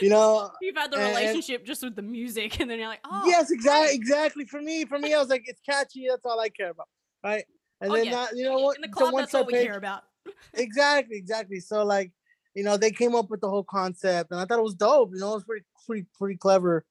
you 0.00 0.08
know, 0.10 0.50
you've 0.60 0.76
had 0.76 0.90
the 0.90 0.98
and- 0.98 1.16
relationship 1.16 1.64
just 1.66 1.82
with 1.82 1.96
the 1.96 2.02
music, 2.02 2.60
and 2.60 2.70
then 2.70 2.78
you're 2.78 2.88
like, 2.88 3.04
oh, 3.04 3.24
yes, 3.26 3.50
exactly, 3.50 3.94
exactly. 3.94 4.44
For 4.44 4.60
me, 4.62 4.84
for 4.84 4.98
me, 4.98 5.14
I 5.14 5.18
was 5.18 5.28
like, 5.28 5.42
it's 5.46 5.60
catchy. 5.60 6.06
That's 6.08 6.24
all 6.24 6.38
I 6.40 6.48
care 6.48 6.70
about, 6.70 6.88
right? 7.24 7.44
And 7.80 7.90
Oh, 7.92 7.94
then 7.96 8.06
yeah. 8.06 8.12
that, 8.12 8.36
you 8.36 8.44
know 8.44 8.58
what? 8.58 8.76
In 8.76 8.82
the 8.82 8.88
club, 8.88 9.14
that's 9.16 9.34
all 9.34 9.44
we 9.44 9.52
care 9.52 9.76
about. 9.76 10.02
exactly, 10.54 11.16
exactly. 11.16 11.60
So 11.60 11.84
like, 11.84 12.12
you 12.58 12.64
know, 12.64 12.76
they 12.76 12.90
came 12.90 13.14
up 13.14 13.30
with 13.30 13.40
the 13.40 13.48
whole 13.48 13.62
concept, 13.64 14.32
and 14.32 14.40
I 14.40 14.44
thought 14.44 14.58
it 14.58 14.62
was 14.70 14.74
dope. 14.74 15.10
You 15.14 15.20
know, 15.20 15.30
it 15.30 15.34
was 15.36 15.44
pretty, 15.44 15.64
pretty, 15.86 16.06
pretty 16.18 16.36
clever. 16.36 16.84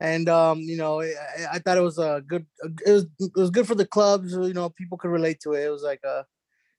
And 0.00 0.28
um, 0.28 0.60
you 0.60 0.76
know, 0.76 1.02
I, 1.02 1.12
I- 1.52 1.58
thought 1.60 1.76
it 1.78 1.82
was 1.82 1.98
a 1.98 2.22
good. 2.26 2.46
It 2.86 2.90
was 2.92 3.06
it 3.20 3.32
was 3.36 3.50
good 3.50 3.66
for 3.66 3.74
the 3.74 3.86
clubs. 3.86 4.32
You 4.32 4.54
know, 4.54 4.68
people 4.70 4.96
could 4.98 5.10
relate 5.10 5.40
to 5.40 5.52
it. 5.52 5.64
It 5.66 5.70
was 5.70 5.82
like 5.82 6.00
a, 6.04 6.24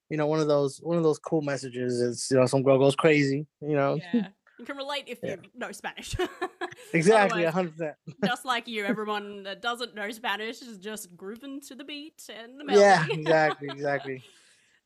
you 0.10 0.18
know, 0.18 0.28
one 0.28 0.40
of 0.40 0.48
those 0.48 0.80
one 0.80 0.98
of 0.98 1.04
those 1.04 1.20
cool 1.20 1.42
messages. 1.42 2.02
It's 2.02 2.30
you 2.32 2.38
know, 2.38 2.46
some 2.48 2.64
girl 2.64 2.78
goes 2.80 2.96
crazy. 2.96 3.46
You 3.62 3.76
know, 3.76 3.96
Yeah, 4.14 4.28
you 4.60 4.66
can 4.66 4.76
relate 4.76 5.06
if 5.08 5.20
Yeah. 5.24 5.36
you 5.42 5.50
know 5.56 5.72
Spanish. 5.72 6.16
exactly, 6.94 7.46
hundred 7.46 7.72
percent. 7.78 7.96
just 8.26 8.44
like 8.54 8.68
you, 8.68 8.84
everyone 8.86 9.44
that 9.44 9.62
doesn't 9.62 9.96
know 9.96 10.10
Spanish 10.12 10.62
is 10.62 10.78
just 10.78 11.16
grooving 11.16 11.62
to 11.62 11.76
the 11.76 11.84
beat 11.86 12.22
and 12.30 12.60
the 12.60 12.66
melody. 12.66 12.82
Yeah, 12.84 13.06
exactly, 13.20 13.70
exactly. 13.72 14.24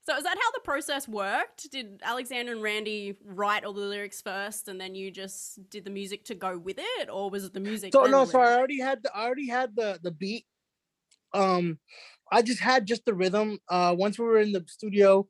So 0.04 0.16
is 0.16 0.24
that 0.24 0.38
how 0.42 0.52
the 0.52 0.62
process 0.62 1.08
worked? 1.08 1.70
Did 1.72 2.02
Alexander 2.04 2.52
and 2.54 2.64
Randy 2.64 3.16
write 3.24 3.64
all 3.64 3.74
the 3.74 3.82
lyrics 3.82 4.22
first, 4.22 4.68
and 4.68 4.80
then 4.80 4.96
you 4.96 5.12
just 5.12 5.70
did 5.70 5.86
the 5.86 5.92
music 5.92 6.26
to 6.26 6.36
go 6.36 6.58
with 6.58 6.78
it, 6.80 7.10
or 7.10 7.30
was 7.30 7.44
it 7.44 7.54
the 7.54 7.60
music? 7.60 7.94
So 7.94 8.06
no, 8.06 8.26
so 8.26 8.40
I 8.40 8.56
already 8.56 8.80
had 8.80 9.04
the 9.04 9.16
I 9.16 9.26
already 9.26 9.48
had 9.48 9.76
the 9.76 10.00
the 10.02 10.12
beat. 10.12 10.46
Um, 11.34 11.78
I 12.32 12.42
just 12.42 12.60
had 12.60 12.88
just 12.88 13.06
the 13.06 13.14
rhythm. 13.14 13.60
Uh, 13.68 13.96
once 13.98 14.18
we 14.18 14.26
were 14.26 14.40
in 14.40 14.52
the 14.52 14.64
studio, 14.68 15.28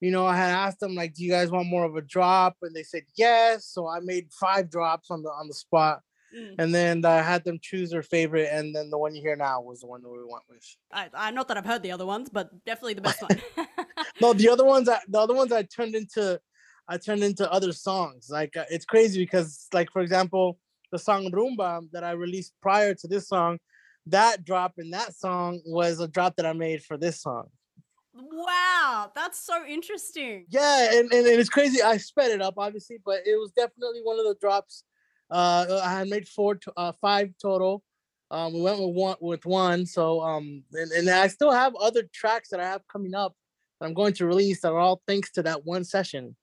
you 0.00 0.10
know, 0.10 0.26
I 0.26 0.36
had 0.36 0.50
asked 0.50 0.80
them 0.80 0.94
like, 0.94 1.14
"Do 1.14 1.24
you 1.24 1.30
guys 1.30 1.50
want 1.50 1.68
more 1.68 1.84
of 1.84 1.96
a 1.96 2.02
drop?" 2.02 2.56
And 2.62 2.74
they 2.74 2.82
said 2.82 3.02
yes. 3.16 3.66
So 3.66 3.86
I 3.88 4.00
made 4.00 4.32
five 4.32 4.70
drops 4.70 5.10
on 5.10 5.22
the 5.22 5.30
on 5.30 5.46
the 5.46 5.54
spot, 5.54 6.00
Mm. 6.36 6.54
and 6.58 6.74
then 6.74 7.04
I 7.04 7.22
had 7.22 7.44
them 7.44 7.58
choose 7.62 7.90
their 7.90 8.02
favorite, 8.02 8.48
and 8.52 8.74
then 8.74 8.90
the 8.90 8.98
one 8.98 9.14
you 9.14 9.22
hear 9.22 9.36
now 9.36 9.60
was 9.60 9.80
the 9.80 9.86
one 9.86 10.02
that 10.02 10.08
we 10.08 10.18
went 10.18 10.42
with. 10.48 10.62
I, 10.92 11.08
I 11.14 11.30
not 11.30 11.48
that 11.48 11.56
I've 11.56 11.64
heard 11.64 11.82
the 11.82 11.92
other 11.92 12.04
ones, 12.04 12.28
but 12.30 12.50
definitely 12.64 12.94
the 12.94 13.02
best 13.02 13.22
one. 13.22 13.40
No, 14.20 14.32
the 14.32 14.48
other 14.48 14.64
ones, 14.64 14.88
I, 14.88 14.98
the 15.08 15.20
other 15.20 15.34
ones 15.34 15.52
I 15.52 15.62
turned 15.62 15.94
into, 15.94 16.40
I 16.88 16.96
turned 16.96 17.22
into 17.22 17.50
other 17.52 17.72
songs. 17.72 18.28
Like 18.30 18.56
uh, 18.56 18.64
it's 18.70 18.84
crazy 18.84 19.22
because, 19.22 19.68
like 19.72 19.90
for 19.90 20.00
example, 20.00 20.58
the 20.90 20.98
song 20.98 21.30
Rumba 21.30 21.82
that 21.92 22.04
I 22.04 22.12
released 22.12 22.54
prior 22.62 22.94
to 22.94 23.08
this 23.08 23.28
song, 23.28 23.58
that 24.06 24.44
drop 24.44 24.74
in 24.78 24.90
that 24.90 25.14
song 25.14 25.60
was 25.66 26.00
a 26.00 26.08
drop 26.08 26.36
that 26.36 26.46
I 26.46 26.52
made 26.52 26.82
for 26.82 26.96
this 26.96 27.20
song. 27.20 27.48
wow, 28.14 29.10
that's 29.14 29.44
so 29.44 29.64
interesting. 29.66 30.46
Yeah, 30.48 30.92
and, 30.92 31.12
and, 31.12 31.26
and 31.26 31.40
it's 31.40 31.50
crazy. 31.50 31.82
I 31.82 31.98
sped 31.98 32.30
it 32.30 32.40
up, 32.40 32.54
obviously, 32.56 32.98
but 33.04 33.20
it 33.26 33.36
was 33.36 33.52
definitely 33.52 34.00
one 34.02 34.18
of 34.18 34.24
the 34.24 34.36
drops. 34.40 34.84
Uh, 35.30 35.80
I 35.82 35.98
had 35.98 36.08
made 36.08 36.28
four, 36.28 36.54
to, 36.56 36.72
uh, 36.76 36.92
five 37.00 37.30
total. 37.40 37.82
Um, 38.30 38.54
we 38.54 38.60
went 38.60 38.80
with 38.80 38.94
one, 38.94 39.16
with 39.20 39.46
one. 39.46 39.86
So, 39.86 40.20
um, 40.20 40.64
and, 40.72 40.90
and 40.92 41.08
I 41.08 41.28
still 41.28 41.52
have 41.52 41.74
other 41.76 42.02
tracks 42.12 42.48
that 42.50 42.60
I 42.60 42.66
have 42.66 42.82
coming 42.88 43.14
up 43.14 43.34
that 43.80 43.86
I'm 43.86 43.94
going 43.94 44.14
to 44.14 44.26
release 44.26 44.60
that 44.62 44.72
are 44.72 44.78
all 44.78 45.02
thanks 45.06 45.30
to 45.32 45.42
that 45.42 45.64
one 45.64 45.84
session. 45.84 46.36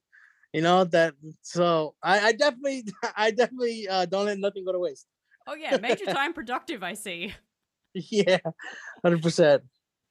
You 0.53 0.61
know 0.61 0.83
that. 0.85 1.15
So 1.41 1.95
I, 2.01 2.19
I 2.27 2.31
definitely, 2.33 2.85
I 3.17 3.31
definitely 3.31 3.87
uh, 3.87 4.05
don't 4.05 4.25
let 4.25 4.37
nothing 4.37 4.65
go 4.65 4.71
to 4.71 4.79
waste. 4.79 5.07
Oh 5.47 5.55
yeah, 5.55 5.77
major 5.77 6.05
time 6.13 6.33
productive. 6.33 6.83
I 6.83 6.93
see. 6.93 7.33
Yeah, 7.93 8.39
hundred 9.03 9.21
percent. 9.21 9.63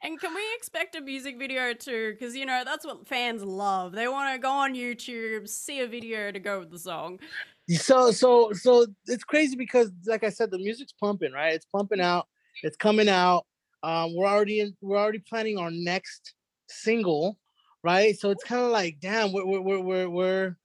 And 0.04 0.18
can 0.20 0.34
we 0.34 0.42
expect 0.56 0.96
a 0.96 1.00
music 1.00 1.38
video 1.38 1.72
too? 1.74 2.12
Because 2.12 2.34
you 2.34 2.44
know 2.44 2.62
that's 2.64 2.84
what 2.84 3.06
fans 3.06 3.42
love. 3.42 3.92
They 3.92 4.08
want 4.08 4.34
to 4.34 4.38
go 4.40 4.50
on 4.50 4.74
YouTube, 4.74 5.48
see 5.48 5.80
a 5.80 5.86
video 5.86 6.32
to 6.32 6.40
go 6.40 6.58
with 6.58 6.70
the 6.70 6.78
song. 6.78 7.20
so 7.68 8.10
so 8.10 8.52
so 8.52 8.86
it's 9.06 9.24
crazy 9.24 9.56
because 9.56 9.90
like 10.06 10.24
i 10.24 10.28
said 10.28 10.50
the 10.50 10.58
music's 10.58 10.92
pumping 10.92 11.32
right 11.32 11.54
it's 11.54 11.66
pumping 11.66 12.00
out 12.00 12.26
it's 12.62 12.76
coming 12.76 13.08
out 13.08 13.46
um 13.82 14.14
we're 14.14 14.26
already 14.26 14.60
in 14.60 14.76
we're 14.80 14.98
already 14.98 15.20
planning 15.20 15.58
our 15.58 15.70
next 15.70 16.34
single 16.68 17.38
right 17.84 18.18
so 18.18 18.30
it's 18.30 18.44
kind 18.44 18.62
of 18.62 18.70
like 18.70 18.98
damn 19.00 19.32
we're 19.32 19.44
we're 19.46 19.60
we're 19.60 19.80
we're, 19.80 20.08
we're 20.08 20.56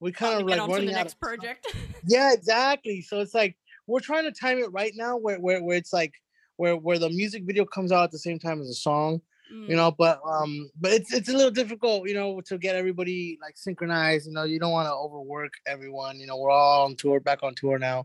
we 0.00 0.12
kind 0.12 0.40
of 0.40 0.46
like 0.46 0.60
running 0.68 0.86
the 0.86 0.92
out 0.92 1.04
next 1.04 1.14
of 1.14 1.20
project. 1.20 1.74
yeah 2.06 2.32
exactly 2.32 3.00
so 3.00 3.20
it's 3.20 3.34
like 3.34 3.56
we're 3.86 4.00
trying 4.00 4.24
to 4.24 4.32
time 4.32 4.58
it 4.58 4.70
right 4.72 4.92
now 4.94 5.16
where 5.16 5.38
where, 5.40 5.62
where 5.62 5.76
it's 5.76 5.92
like 5.92 6.12
where 6.56 6.76
where 6.76 6.98
the 6.98 7.10
music 7.10 7.44
video 7.44 7.64
comes 7.64 7.92
out 7.92 8.04
at 8.04 8.10
the 8.10 8.18
same 8.18 8.38
time 8.38 8.60
as 8.60 8.68
the 8.68 8.74
song 8.74 9.20
Mm. 9.54 9.68
you 9.70 9.76
know 9.76 9.92
but 9.92 10.20
um 10.28 10.68
but 10.80 10.90
it's 10.90 11.14
it's 11.14 11.28
a 11.28 11.32
little 11.32 11.52
difficult 11.52 12.08
you 12.08 12.14
know 12.14 12.40
to 12.46 12.58
get 12.58 12.74
everybody 12.74 13.38
like 13.40 13.56
synchronized 13.56 14.26
you 14.26 14.32
know 14.32 14.42
you 14.42 14.58
don't 14.58 14.72
want 14.72 14.88
to 14.88 14.92
overwork 14.92 15.52
everyone 15.68 16.18
you 16.18 16.26
know 16.26 16.36
we're 16.36 16.50
all 16.50 16.84
on 16.86 16.96
tour 16.96 17.20
back 17.20 17.44
on 17.44 17.54
tour 17.54 17.78
now 17.78 18.04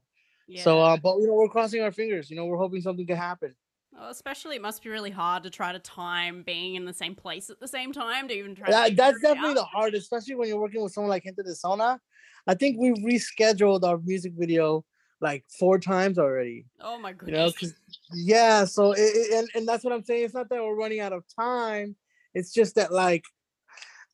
so 0.58 0.78
Yeah. 0.78 0.84
uh 0.94 0.98
but 0.98 1.18
you 1.18 1.26
know 1.26 1.34
we're 1.34 1.50
crossing 1.50 1.82
our 1.82 1.92
fingers 1.92 2.30
you 2.30 2.36
know 2.36 2.46
we're 2.46 2.60
hoping 2.60 2.80
something 2.82 3.08
can 3.08 3.18
happen 3.18 3.56
Well, 3.92 4.12
especially, 4.12 4.56
it 4.58 4.62
must 4.62 4.84
be 4.84 4.90
really 4.92 5.10
hard 5.10 5.42
to 5.42 5.50
try 5.50 5.72
to 5.74 5.80
time 5.80 6.44
being 6.44 6.76
in 6.76 6.86
the 6.86 6.94
same 6.94 7.16
place 7.16 7.50
at 7.50 7.60
the 7.60 7.68
same 7.68 7.92
time 7.92 8.28
to 8.28 8.36
even 8.36 8.54
try. 8.54 8.68
to 8.68 8.72
that, 8.72 8.96
that's 8.96 9.20
definitely 9.22 9.50
out. 9.50 9.56
the 9.56 9.64
hardest 9.64 10.04
especially 10.04 10.36
when 10.36 10.48
you're 10.48 10.62
working 10.62 10.84
with 10.84 10.94
someone 10.94 11.10
like 11.10 11.24
Gente 11.24 11.42
de 11.42 11.56
Zona 11.56 12.00
I 12.46 12.54
think 12.54 12.78
we've 12.80 13.02
rescheduled 13.04 13.84
our 13.84 13.98
music 13.98 14.34
video 14.38 14.86
like 15.22 15.44
four 15.60 15.78
times 15.80 16.18
already 16.18 16.66
Oh 16.80 16.98
my 17.00 17.12
you 17.12 17.32
know 17.32 17.52
goodness! 17.52 17.74
yeah 18.14 18.66
so 18.66 18.92
it, 18.94 19.00
it- 19.02 19.34
and, 19.38 19.48
and 19.56 19.68
that's 19.68 19.84
what 19.84 19.94
i'm 19.94 20.04
saying 20.04 20.26
it's 20.26 20.34
not 20.34 20.50
that 20.50 20.62
we're 20.62 20.76
running 20.76 21.00
out 21.00 21.14
of 21.14 21.24
time 21.40 21.96
it's 22.34 22.52
just 22.54 22.76
that 22.76 22.92
like 22.92 23.24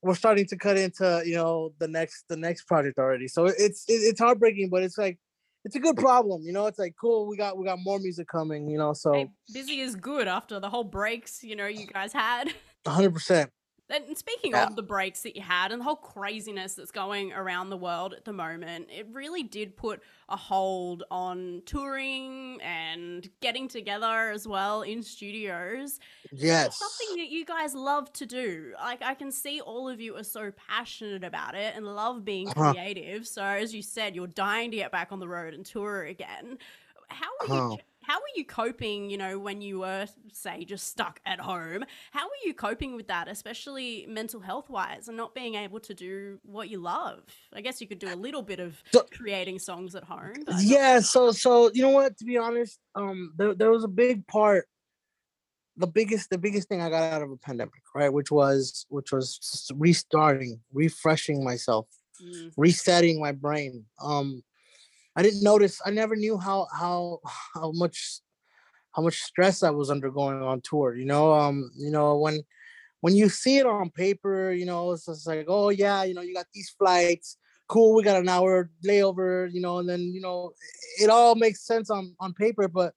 we're 0.04 0.16
starting 0.16 0.46
to 0.46 0.58
cut 0.58 0.78
into 0.78 1.22
you 1.26 1.36
know 1.36 1.74
the 1.80 1.88
next 1.88 2.26
the 2.30 2.38
next 2.38 2.64
project 2.68 3.00
already 3.00 3.28
so 3.28 3.46
it's 3.46 3.84
it, 3.88 3.94
it's 3.94 4.20
heartbreaking 4.20 4.70
but 4.70 4.84
it's 4.84 4.98
like 4.98 5.18
it's 5.66 5.76
a 5.76 5.80
good 5.80 5.98
problem 5.98 6.42
you 6.44 6.54
know 6.54 6.66
it's 6.68 6.80
like 6.80 6.94
cool 7.00 7.28
we 7.28 7.36
got 7.36 7.58
we 7.58 7.66
got 7.66 7.80
more 7.80 8.00
music 8.00 8.28
coming 8.28 8.70
you 8.70 8.78
know 8.78 8.94
so 8.94 9.14
Hey, 9.14 9.30
busy 9.54 9.80
is 9.80 9.96
good 9.96 10.28
after 10.28 10.60
the 10.60 10.70
whole 10.70 10.84
breaks 10.84 11.44
you 11.44 11.56
know 11.56 11.68
you 11.68 11.88
guys 11.88 12.14
had. 12.14 12.50
100% 12.86 13.48
And 13.89 14.17
speaking 14.17 14.53
Yeah. 14.53 14.70
of 14.70 14.75
the 14.75 14.84
breaks 14.84 15.22
that 15.24 15.36
you 15.36 15.41
had 15.41 15.72
and 15.72 15.79
the 15.79 15.86
whole 15.86 15.96
craziness 15.96 16.75
that's 16.75 16.91
going 16.91 17.32
around 17.32 17.70
the 17.70 17.77
world 17.77 18.13
at 18.13 18.25
the 18.25 18.34
moment, 18.34 18.89
it 18.91 19.08
really 19.12 19.44
did 19.44 19.77
put 19.77 20.03
a 20.27 20.36
hold 20.36 21.03
on 21.10 21.62
touring 21.65 22.60
and 22.62 23.29
getting 23.39 23.67
together 23.70 24.29
as 24.32 24.46
well 24.48 24.82
in 24.82 25.01
studios. 25.03 26.00
yes 26.32 26.65
It's 26.65 26.77
something 26.77 27.15
that 27.17 27.29
you 27.29 27.46
guys 27.46 27.75
love 27.75 28.12
to 28.13 28.25
do. 28.25 28.74
Like 28.79 29.01
I 29.03 29.13
can 29.13 29.32
see 29.32 29.62
all 29.62 29.88
of 29.88 30.01
you 30.01 30.15
are 30.17 30.24
so 30.24 30.51
passionate 30.51 31.24
about 31.24 31.56
it 31.56 31.75
and 31.75 31.86
love 31.86 32.25
being 32.25 32.50
Uh-huh. 32.56 32.75
creative. 32.75 33.27
So 33.27 33.44
as 33.44 33.74
you 33.75 33.82
said, 33.84 34.15
you're 34.15 34.27
dying 34.27 34.72
to 34.72 34.77
get 34.77 34.91
back 34.91 35.12
on 35.12 35.20
the 35.20 35.27
road 35.27 35.53
and 35.53 35.65
tour 35.65 36.03
again. 36.06 36.58
How 37.10 37.27
are 37.27 37.48
Uh-huh. 37.48 37.77
you 37.77 37.79
how 38.08 38.18
were 38.20 38.34
you 38.38 38.46
coping, 38.46 39.10
you 39.10 39.18
know, 39.18 39.38
when 39.38 39.62
you 39.62 39.80
were 39.80 40.08
say 40.32 40.64
just 40.64 40.88
stuck 40.88 41.20
at 41.26 41.40
home? 41.42 41.84
How 42.12 42.26
were 42.26 42.42
you 42.46 42.54
coping 42.54 42.96
with 42.96 43.08
that, 43.08 43.28
especially 43.28 44.06
mental 44.08 44.40
health 44.40 44.70
wise 44.70 45.10
and 45.10 45.18
not 45.18 45.36
being 45.36 45.56
able 45.56 45.82
to 45.82 45.94
do 45.94 46.40
what 46.44 46.70
you 46.70 46.80
love? 46.80 47.24
I 47.54 47.60
guess 47.62 47.82
you 47.82 47.88
could 47.88 48.00
do 48.00 48.14
a 48.14 48.16
little 48.16 48.42
bit 48.42 48.60
of 48.62 48.82
So- 48.94 49.06
creating 49.12 49.60
songs 49.60 49.94
at 49.94 50.06
home. 50.06 50.34
yeah 50.62 51.00
so 51.02 51.32
so 51.32 51.70
you 51.74 51.82
know 51.82 51.90
what 51.90 52.18
to 52.18 52.24
be 52.26 52.38
honest 52.38 52.80
um 52.96 53.34
there, 53.38 53.54
there 53.54 53.72
was 53.72 53.84
a 53.84 53.88
big 53.90 54.26
part 54.28 54.66
the 55.76 55.88
biggest 55.88 56.30
the 56.30 56.38
biggest 56.38 56.68
thing 56.70 56.82
i 56.82 56.90
got 56.90 57.12
out 57.14 57.22
of 57.22 57.30
a 57.32 57.38
pandemic 57.38 57.84
right 57.94 58.12
which 58.12 58.32
was 58.32 58.86
which 58.90 59.12
was 59.12 59.70
restarting 59.76 60.60
refreshing 60.74 61.44
myself 61.44 61.88
Mm, 62.20 62.52
resetting 62.58 63.20
my 63.22 63.32
brain 63.32 63.86
um 64.02 64.44
i 65.18 65.22
didn't 65.22 65.44
notice 65.44 65.82
i 65.86 65.90
never 65.90 66.16
knew 66.16 66.38
how 66.38 66.68
how 66.72 67.20
how 67.54 67.72
much 67.74 68.22
how 68.94 69.02
much 69.02 69.22
stress 69.22 69.64
i 69.64 69.70
was 69.70 69.92
undergoing 69.92 70.42
on 70.42 70.62
tour 70.62 70.96
you 70.96 71.06
know 71.06 71.34
um 71.34 71.70
you 71.76 71.92
know 71.92 72.18
when 72.18 72.40
when 73.02 73.16
you 73.16 73.28
see 73.30 73.58
it 73.58 73.66
on 73.66 73.90
paper 73.90 74.52
you 74.52 74.66
know 74.66 74.92
it's 74.92 75.06
just 75.06 75.28
like 75.28 75.46
oh 75.48 75.70
yeah 75.70 76.04
you 76.04 76.14
know 76.14 76.22
you 76.22 76.34
got 76.34 76.48
these 76.54 76.70
flights 76.78 77.38
cool 77.68 77.94
we 77.94 78.04
got 78.04 78.20
an 78.20 78.30
hour 78.30 78.70
layover 78.86 79.52
you 79.52 79.60
know 79.60 79.80
and 79.80 79.90
then 79.90 80.02
you 80.02 80.22
know 80.22 80.52
it 81.02 81.10
all 81.10 81.36
makes 81.36 81.66
sense 81.66 81.90
on 81.90 82.16
on 82.20 82.34
paper 82.34 82.68
but 82.68 82.94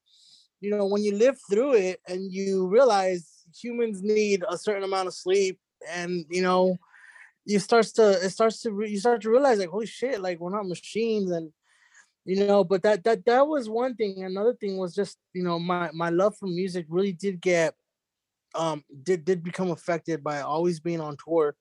you 0.61 0.71
know 0.71 0.87
when 0.87 1.03
you 1.03 1.15
live 1.17 1.37
through 1.51 1.75
it 1.75 2.01
and 2.07 2.31
you 2.33 2.69
realize 2.69 3.45
humans 3.61 4.03
need 4.03 4.45
a 4.49 4.57
certain 4.57 4.85
amount 4.85 5.09
of 5.09 5.15
sleep 5.15 5.59
and 5.91 6.25
you 6.31 6.43
know 6.43 6.77
you 7.45 7.59
starts 7.59 7.93
to 7.93 8.11
it 8.25 8.31
starts 8.31 8.61
to 8.61 8.71
re- 8.71 8.91
you 8.91 8.99
start 8.99 9.21
to 9.21 9.31
realize 9.31 9.59
like 9.59 9.69
holy 9.69 9.87
shit 9.87 10.21
like 10.21 10.39
we're 10.39 10.55
not 10.55 10.69
machines 10.69 11.31
and 11.31 11.53
you 12.25 12.47
know 12.47 12.63
but 12.65 12.83
that 12.83 13.03
that 13.05 13.25
that 13.25 13.47
was 13.47 13.69
one 13.69 13.95
thing. 13.95 14.23
Another 14.25 14.55
thing 14.55 14.77
was 14.77 14.95
just 14.95 15.19
you 15.33 15.43
know 15.43 15.59
my 15.59 15.91
my 15.93 16.11
love 16.11 16.37
for 16.37 16.47
music 16.47 16.87
really 16.89 17.13
did 17.13 17.41
get 17.41 17.75
um 18.55 18.85
did 19.03 19.25
did 19.25 19.43
become 19.43 19.71
affected 19.71 20.23
by 20.23 20.41
always 20.41 20.81
being 20.81 21.01
on 21.01 21.17
tour. 21.23 21.57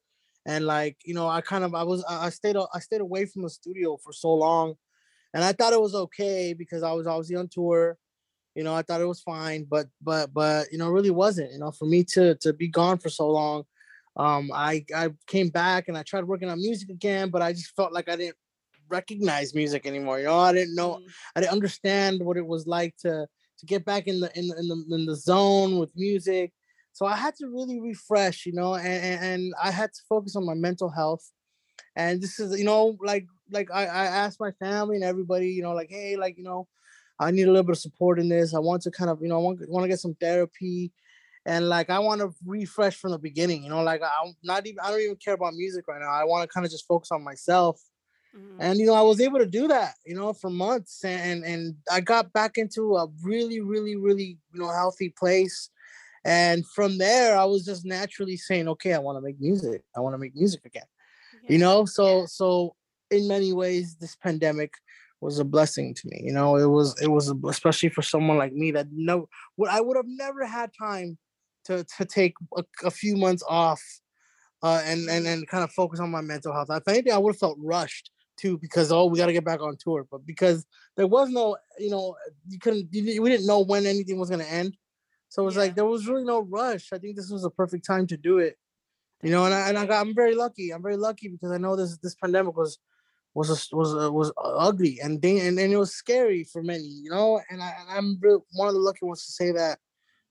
And 0.46 0.66
like 0.66 0.98
you 1.04 1.13
know 1.13 1.28
i 1.28 1.42
kind 1.42 1.63
of 1.63 1.75
i 1.75 1.84
was 1.84 2.04
i 2.10 2.30
stayed 2.30 2.56
i 2.74 2.80
stayed 2.80 3.01
away 3.01 3.25
from 3.25 3.44
the 3.44 3.50
studio 3.50 3.98
for 3.98 4.13
so 4.13 4.34
long 4.34 4.75
and 5.34 5.44
i 5.44 5.51
thought 5.51 5.74
it 5.74 5.82
was 5.82 5.94
okay 5.94 6.54
because 6.54 6.82
i 6.82 6.92
was 6.92 7.06
obviously 7.08 7.36
on 7.36 7.48
tour. 7.50 7.98
You 8.56 8.63
know 8.63 8.74
i 8.74 8.82
thought 8.82 9.01
it 9.01 9.08
was 9.08 9.22
fine 9.22 9.66
but 9.70 9.88
but 10.01 10.34
but 10.34 10.72
you 10.72 10.78
know 10.78 10.89
really 10.89 11.12
wasn't. 11.12 11.51
You 11.51 11.60
know 11.60 11.72
for 11.72 11.86
me 11.86 12.04
to 12.16 12.36
to 12.36 12.54
be 12.54 12.68
gone 12.68 12.98
for 12.98 13.10
so 13.10 13.30
long 13.30 13.63
um 14.18 14.50
i 14.54 14.84
i 14.96 15.10
came 15.28 15.50
back 15.50 15.88
and 15.88 15.98
i 15.98 16.04
tried 16.04 16.25
working 16.25 16.50
on 16.50 16.60
music 16.60 16.89
again 16.89 17.30
but 17.30 17.42
i 17.42 17.54
just 17.54 17.75
felt 17.75 17.94
like 17.94 18.10
i 18.10 18.16
didn't 18.16 18.36
recognize 18.89 19.53
music 19.53 19.86
anymore 19.86 20.19
you 20.19 20.25
know 20.25 20.39
i 20.39 20.53
didn't 20.53 20.75
know 20.75 20.96
mm. 20.96 21.08
I 21.36 21.41
didn't 21.41 21.53
understand 21.53 22.22
what 22.22 22.38
it 22.38 22.46
was 22.46 22.67
like 22.67 22.96
to 22.98 23.27
to 23.60 23.65
get 23.65 23.86
back 23.86 24.08
in 24.08 24.19
the 24.19 24.31
in 24.38 24.48
the 24.48 24.58
in 24.58 24.67
the, 24.67 24.96
in 24.96 25.05
the 25.05 25.15
zone 25.15 25.79
with 25.79 25.89
music. 25.96 26.51
So 26.91 27.05
I 27.05 27.15
had 27.15 27.36
to 27.36 27.48
really 27.48 27.79
refresh, 27.79 28.46
you 28.46 28.51
know, 28.51 28.74
and, 28.74 28.88
and, 28.88 29.24
and 29.24 29.53
I 29.62 29.72
had 29.72 29.93
to 29.93 30.01
focus 30.10 30.36
on 30.36 30.46
my 30.46 30.53
mental 30.53 30.89
health. 30.89 31.31
And 31.96 32.22
this 32.22 32.39
is, 32.39 32.58
you 32.58 32.65
know, 32.65 32.98
like 33.01 33.25
like 33.51 33.69
I, 33.72 33.84
I 33.84 34.05
asked 34.05 34.39
my 34.39 34.51
family 34.51 34.96
and 34.96 35.05
everybody, 35.05 35.50
you 35.50 35.62
know, 35.62 35.74
like, 35.74 35.89
hey, 35.89 36.17
like, 36.17 36.38
you 36.38 36.43
know, 36.43 36.67
I 37.19 37.31
need 37.31 37.43
a 37.43 37.51
little 37.51 37.63
bit 37.63 37.77
of 37.77 37.79
support 37.79 38.19
in 38.19 38.29
this. 38.29 38.53
I 38.53 38.60
want 38.60 38.81
to 38.84 38.91
kind 38.91 39.10
of, 39.10 39.22
you 39.22 39.27
know, 39.27 39.36
I 39.36 39.41
want, 39.41 39.69
want 39.69 39.84
to 39.84 39.89
get 39.89 40.00
some 40.00 40.15
therapy. 40.15 40.91
And 41.46 41.69
like 41.69 41.89
I 41.89 42.00
want 42.00 42.22
to 42.22 42.31
refresh 42.46 42.96
from 42.96 43.12
the 43.12 43.17
beginning, 43.17 43.63
you 43.63 43.69
know, 43.69 43.81
like 43.81 44.01
I'm 44.01 44.34
not 44.43 44.67
even 44.67 44.79
I 44.79 44.91
don't 44.91 45.01
even 45.01 45.15
care 45.15 45.36
about 45.36 45.53
music 45.53 45.88
right 45.88 46.01
now. 46.01 46.12
I 46.12 46.25
want 46.25 46.43
to 46.43 46.53
kind 46.53 46.65
of 46.65 46.72
just 46.72 46.88
focus 46.88 47.12
on 47.12 47.24
myself 47.24 47.81
Mm. 48.36 48.57
and 48.59 48.79
you 48.79 48.86
know 48.86 48.93
i 48.93 49.01
was 49.01 49.19
able 49.19 49.39
to 49.39 49.45
do 49.48 49.67
that 49.67 49.95
you 50.05 50.13
know 50.13 50.33
for 50.33 50.51
months 50.51 51.03
and 51.03 51.43
and 51.43 51.75
i 51.91 52.00
got 52.00 52.31
back 52.31 52.57
into 52.59 52.95
a 52.95 53.07
really 53.24 53.59
really 53.59 53.95
really 53.95 54.38
you 54.53 54.59
know 54.59 54.69
healthy 54.69 55.09
place. 55.17 55.69
And 56.25 56.67
from 56.75 56.98
there 57.00 57.38
i 57.38 57.45
was 57.45 57.65
just 57.65 57.86
naturally 57.86 58.38
saying 58.38 58.67
okay 58.67 58.93
i 58.93 59.00
want 59.00 59.17
to 59.17 59.21
make 59.21 59.39
music. 59.39 59.83
I 59.95 60.00
want 60.01 60.13
to 60.13 60.19
make 60.19 60.36
music 60.36 60.63
again. 60.65 60.83
You 61.48 61.57
know 61.57 61.86
so 61.86 62.25
so 62.27 62.75
in 63.09 63.27
many 63.27 63.51
ways 63.51 63.95
this 63.95 64.15
pandemic 64.15 64.74
was 65.21 65.39
a 65.39 65.43
blessing 65.43 65.93
to 65.95 66.07
me 66.07 66.21
you 66.24 66.31
know 66.31 66.55
it 66.55 66.67
was 66.67 66.95
it 67.01 67.07
was 67.07 67.29
a- 67.29 67.48
especially 67.48 67.89
for 67.89 68.03
someone 68.03 68.38
like 68.38 68.53
me 68.53 68.71
that 68.71 68.88
no 68.91 69.27
what 69.55 69.71
i 69.71 69.81
would 69.81 69.98
have 69.98 70.07
never 70.07 70.45
had 70.45 70.69
time 70.79 71.17
to 71.65 71.83
to 71.98 72.05
take 72.05 72.36
a, 72.57 72.63
a 72.83 72.91
few 72.91 73.17
months 73.17 73.43
off 73.50 73.81
uh 74.62 74.81
and 74.86 75.09
and 75.09 75.25
and 75.25 75.48
kind 75.48 75.63
of 75.63 75.71
focus 75.71 76.00
on 76.00 76.12
my 76.12 76.21
mental 76.21 76.53
health. 76.53 76.69
If 76.69 76.88
anything 76.88 77.13
i 77.13 77.17
would 77.17 77.33
have 77.33 77.39
felt 77.39 77.57
rushed 77.59 78.12
too 78.39 78.58
because 78.58 78.91
oh 78.91 79.05
we 79.05 79.17
got 79.17 79.25
to 79.27 79.34
get 79.34 79.46
back 79.46 79.62
on 79.62 79.75
tour 79.77 80.05
but 80.12 80.25
because 80.25 80.65
there 80.98 81.08
was 81.08 81.29
no 81.29 81.58
you 81.77 81.89
know 81.89 82.15
you 82.48 82.60
couldn't 82.60 82.88
you, 82.91 83.22
we 83.22 83.29
didn't 83.29 83.48
know 83.51 83.60
when 83.72 83.86
anything 83.86 84.17
was 84.19 84.29
going 84.29 84.41
to 84.46 84.51
end 84.62 84.72
so 85.27 85.41
it 85.41 85.46
was 85.46 85.55
Yeah. 85.55 85.63
like 85.63 85.75
there 85.75 85.86
was 85.86 86.08
really 86.08 86.24
no 86.25 86.39
rush 86.41 86.86
i 86.93 86.98
think 86.98 87.15
this 87.15 87.29
was 87.29 87.43
a 87.46 87.50
perfect 87.62 87.86
time 87.86 88.05
to 88.08 88.17
do 88.17 88.39
it 88.39 88.58
you 89.24 89.31
know 89.31 89.43
and 89.46 89.53
I, 89.53 89.62
and 89.69 89.77
I 89.77 89.86
got 89.86 90.01
i'm 90.01 90.15
very 90.15 90.36
lucky 90.36 90.72
i'm 90.72 90.81
very 90.81 90.98
lucky 90.98 91.27
because 91.27 91.51
i 91.51 91.58
know 91.58 91.75
this 91.75 91.98
this 91.98 92.15
pandemic 92.15 92.55
was 92.55 92.79
was 93.36 93.50
a, 93.51 93.75
was 93.75 93.93
a, 93.93 94.12
was 94.12 94.29
uh, 94.38 94.55
ugly 94.69 95.00
and, 95.03 95.22
dang- 95.22 95.41
and 95.41 95.60
and 95.60 95.72
it 95.72 95.77
was 95.77 95.91
scary 95.93 96.43
for 96.51 96.62
many 96.63 96.89
you 97.05 97.12
know 97.12 97.39
and, 97.50 97.62
I, 97.62 97.72
and 97.79 97.89
i'm 97.98 98.17
real, 98.22 98.43
one 98.53 98.67
of 98.67 98.74
the 98.74 98.79
lucky 98.79 99.05
ones 99.05 99.24
to 99.25 99.31
say 99.31 99.51
that 99.51 99.77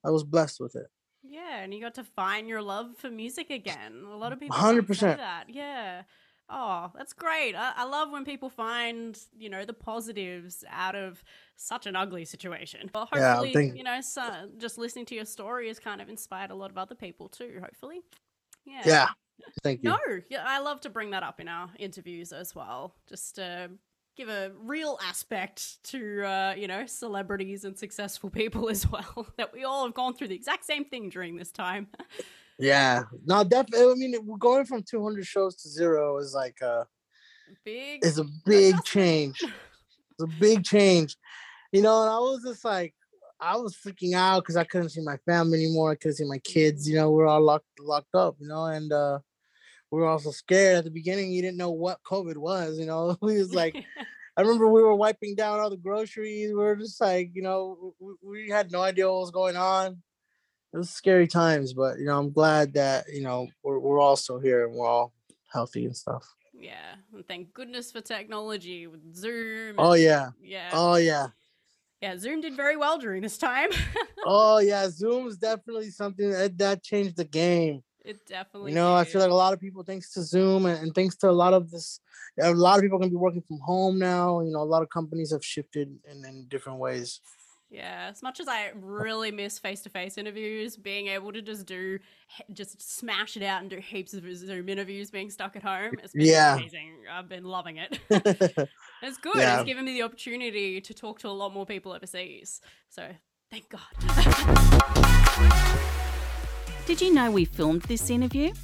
i 0.05 0.11
was 0.11 0.25
blessed 0.25 0.59
with 0.61 0.75
it 0.75 0.89
Yeah, 1.23 1.61
and 1.63 1.75
you 1.75 1.81
got 1.81 1.95
to 1.95 2.05
find 2.05 2.49
your 2.49 2.63
love 2.63 2.97
for 2.97 3.11
music 3.11 3.51
again. 3.51 3.93
A 4.17 4.17
lot 4.17 4.33
of 4.33 4.39
people 4.41 4.57
don't 4.57 4.87
say 4.95 5.07
100%. 5.07 5.17
that. 5.19 5.45
Yeah. 5.49 6.03
Oh, 6.51 6.91
that's 6.97 7.13
great. 7.13 7.55
I, 7.55 7.73
I 7.77 7.85
love 7.85 8.11
when 8.11 8.25
people 8.25 8.49
find, 8.49 9.19
you 9.39 9.51
know, 9.51 9.65
the 9.65 9.75
positives 9.75 10.65
out 10.71 10.95
of 10.95 11.23
such 11.57 11.87
an 11.87 11.95
ugly 11.95 12.25
situation. 12.25 12.91
Well, 12.95 13.09
Yeah, 13.15 13.37
hopefully, 13.37 13.73
you 13.77 13.85
know, 13.85 14.01
so, 14.01 14.49
just 14.57 14.79
listening 14.79 15.05
to 15.07 15.15
your 15.15 15.27
story 15.27 15.69
has 15.69 15.79
kind 15.79 16.01
of 16.01 16.09
inspired 16.09 16.51
a 16.51 16.55
lot 16.55 16.71
of 16.71 16.79
other 16.79 16.95
people 16.95 17.29
too, 17.29 17.61
hopefully. 17.63 18.01
Yeah. 18.65 18.83
yeah 18.85 19.07
thank 19.63 19.83
you 19.83 19.91
No, 19.91 19.99
yeah, 20.29 20.45
I 20.47 20.61
love 20.61 20.81
to 20.83 20.91
bring 20.91 21.11
that 21.11 21.23
up 21.23 21.41
in 21.41 21.49
our 21.49 21.71
interviews 21.79 22.33
as 22.33 22.55
well, 22.55 22.95
just 23.07 23.37
to 23.37 23.71
give 24.17 24.29
a 24.29 24.51
real 24.59 24.99
aspect 25.03 25.83
to 25.85 26.25
uh, 26.25 26.55
you 26.57 26.67
know 26.67 26.87
celebrities 26.87 27.65
and 27.65 27.79
successful 27.79 28.31
people 28.43 28.69
as 28.69 28.89
well. 28.91 29.29
that 29.37 29.53
we 29.53 29.65
all 29.65 29.85
have 29.85 29.95
gone 29.95 30.15
through 30.15 30.29
the 30.29 30.35
exact 30.35 30.65
same 30.65 30.85
thing 30.85 31.09
during 31.09 31.37
this 31.37 31.53
time. 31.53 31.89
yeah 32.59 33.03
no 33.25 33.45
definitely 33.45 33.93
i 33.93 33.95
mean 33.95 34.15
we're 34.25 34.37
going 34.37 34.65
from 34.65 34.83
200 34.83 35.25
shows 35.25 35.55
to 35.57 35.69
zero 35.69 36.19
is 36.19 36.35
like 36.35 36.61
uh 36.63 36.85
Big. 37.65 38.05
is 38.05 38.19
a 38.19 38.25
big 38.45 38.77
change. 38.85 39.43
It's 39.43 40.23
a 40.23 40.39
big 40.41 40.65
change. 40.65 41.17
You 41.73 41.83
know, 41.83 42.03
and 42.03 42.11
I 42.11 42.19
was 42.19 42.43
just 42.47 42.65
like, 42.65 42.95
I 43.41 43.57
was 43.57 43.77
freaking 43.77 44.15
out 44.15 44.43
because 44.43 44.57
I 44.57 44.65
couldn't 44.65 44.89
see 44.91 45.03
my 45.03 45.17
family 45.19 45.65
anymore. 45.65 45.93
I 45.93 45.95
couldn't 45.95 46.17
see 46.17 46.25
my 46.25 46.39
kids. 46.39 46.89
You 46.89 46.97
know, 46.97 47.11
we're 47.11 47.27
all 47.27 47.41
locked 47.41 47.67
locked 47.81 48.15
up. 48.15 48.37
You 48.41 48.49
know, 48.49 48.67
and 48.67 48.93
uh, 48.93 49.21
we 49.91 50.01
were 50.01 50.09
also 50.09 50.31
scared 50.31 50.79
at 50.79 50.85
the 50.85 50.91
beginning. 50.91 51.31
You 51.31 51.43
didn't 51.43 51.59
know 51.59 51.71
what 51.71 52.03
COVID 52.03 52.37
was. 52.37 52.79
You 52.79 52.87
know, 52.87 53.17
we 53.23 53.39
was 53.39 53.55
like, 53.55 53.77
I 54.37 54.41
remember 54.41 54.69
we 54.69 54.83
were 54.83 54.95
wiping 54.95 55.35
down 55.35 55.61
all 55.61 55.71
the 55.71 55.77
groceries. 55.77 56.49
We 56.49 56.55
were 56.55 56.77
just 56.77 57.01
like, 57.01 57.31
you 57.35 57.43
know, 57.43 57.95
we, 58.01 58.15
we 58.23 58.51
had 58.51 58.73
no 58.73 58.83
idea 58.83 59.09
what 59.09 59.21
was 59.21 59.31
going 59.31 59.57
on. 59.57 60.03
It 60.73 60.77
was 60.77 60.91
scary 60.91 61.27
times, 61.27 61.73
but 61.73 61.99
you 61.99 62.05
know, 62.05 62.19
I'm 62.19 62.31
glad 62.31 62.75
that 62.75 63.07
you 63.13 63.23
know 63.23 63.49
we're 63.63 63.79
we're 63.79 63.99
all 64.01 64.17
still 64.17 64.39
here 64.39 64.67
and 64.67 64.75
we're 64.75 64.87
all 64.87 65.13
healthy 65.53 65.87
and 65.87 65.97
stuff. 65.97 66.27
yeah, 66.53 66.97
and 67.15 67.27
thank 67.27 67.55
goodness 67.55 67.91
for 67.91 68.01
technology 68.03 68.87
with 68.87 69.15
Zoom. 69.15 69.77
Oh 69.79 69.95
yeah, 69.95 70.31
yeah, 70.43 70.71
oh 70.73 70.97
yeah, 70.97 71.29
yeah. 72.03 72.17
Zoom 72.19 72.41
did 72.43 72.55
very 72.55 72.77
well 72.77 72.99
during 72.99 73.23
this 73.23 73.39
time. 73.39 73.71
oh 74.27 74.59
yeah. 74.73 74.89
Zoom's 74.91 75.39
definitely 75.39 75.91
something 75.91 76.31
that 76.31 76.59
that 76.59 76.83
changed 76.83 77.17
the 77.17 77.25
game. 77.25 77.83
it 78.05 78.19
definitely. 78.27 78.73
You 78.73 78.77
know, 78.77 78.95
I 78.95 79.05
feel 79.05 79.21
like 79.21 79.31
a 79.31 79.35
lot 79.35 79.53
of 79.55 79.61
people, 79.61 79.83
thanks 79.85 80.13
to 80.15 80.23
Zoom 80.23 80.67
and, 80.67 80.79
and 80.83 80.95
thanks 80.95 81.17
to 81.19 81.31
a 81.31 81.33
lot 81.33 81.55
of 81.55 81.71
this, 81.71 82.01
a 82.41 82.53
lot 82.53 82.77
of 82.77 82.83
people 82.83 82.99
can 82.99 83.11
be 83.11 83.17
working 83.17 83.43
from 83.43 83.59
home 83.61 83.99
now. 83.99 84.41
You 84.41 84.51
know, 84.51 84.63
a 84.63 84.71
lot 84.75 84.83
of 84.83 84.89
companies 84.91 85.33
have 85.33 85.45
shifted 85.45 85.89
in, 86.11 86.25
in 86.25 86.47
different 86.49 86.79
ways. 86.79 87.21
Yeah, 87.71 88.09
as 88.11 88.23
much 88.23 88.41
as 88.41 88.49
I 88.49 88.71
really 88.75 89.31
miss 89.31 89.59
face-to-face 89.59 90.17
interviews, 90.17 90.75
being 90.77 91.09
able 91.09 91.33
to 91.35 91.43
just 91.43 91.67
do, 91.67 91.99
just 92.55 92.81
smash 92.97 93.37
it 93.37 93.43
out 93.43 93.61
and 93.61 93.69
do 93.69 93.77
heaps 93.77 94.15
of 94.15 94.25
Zoom 94.35 94.71
interviews, 94.71 95.11
being 95.11 95.29
stuck 95.31 95.55
at 95.55 95.63
home, 95.63 95.93
it's 96.03 96.15
been 96.15 96.25
Yeah. 96.27 96.57
amazing. 96.57 96.95
I've 97.13 97.29
been 97.29 97.45
loving 97.45 97.77
it. 97.77 97.99
it's 98.11 99.19
good. 99.19 99.37
Yeah. 99.37 99.57
It's 99.59 99.67
given 99.67 99.85
me 99.85 99.93
the 99.93 100.03
opportunity 100.03 100.81
to 100.81 100.95
talk 100.95 101.19
to 101.21 101.29
a 101.29 101.31
lot 101.31 101.53
more 101.53 101.67
people 101.67 101.93
overseas. 101.93 102.63
So 102.89 103.07
thank 103.51 103.69
God. 103.69 103.81
Did 106.87 107.03
you 107.03 107.13
know 107.13 107.31
we 107.31 107.45
filmed 107.45 107.83
this 107.83 108.09
interview? 108.09 108.55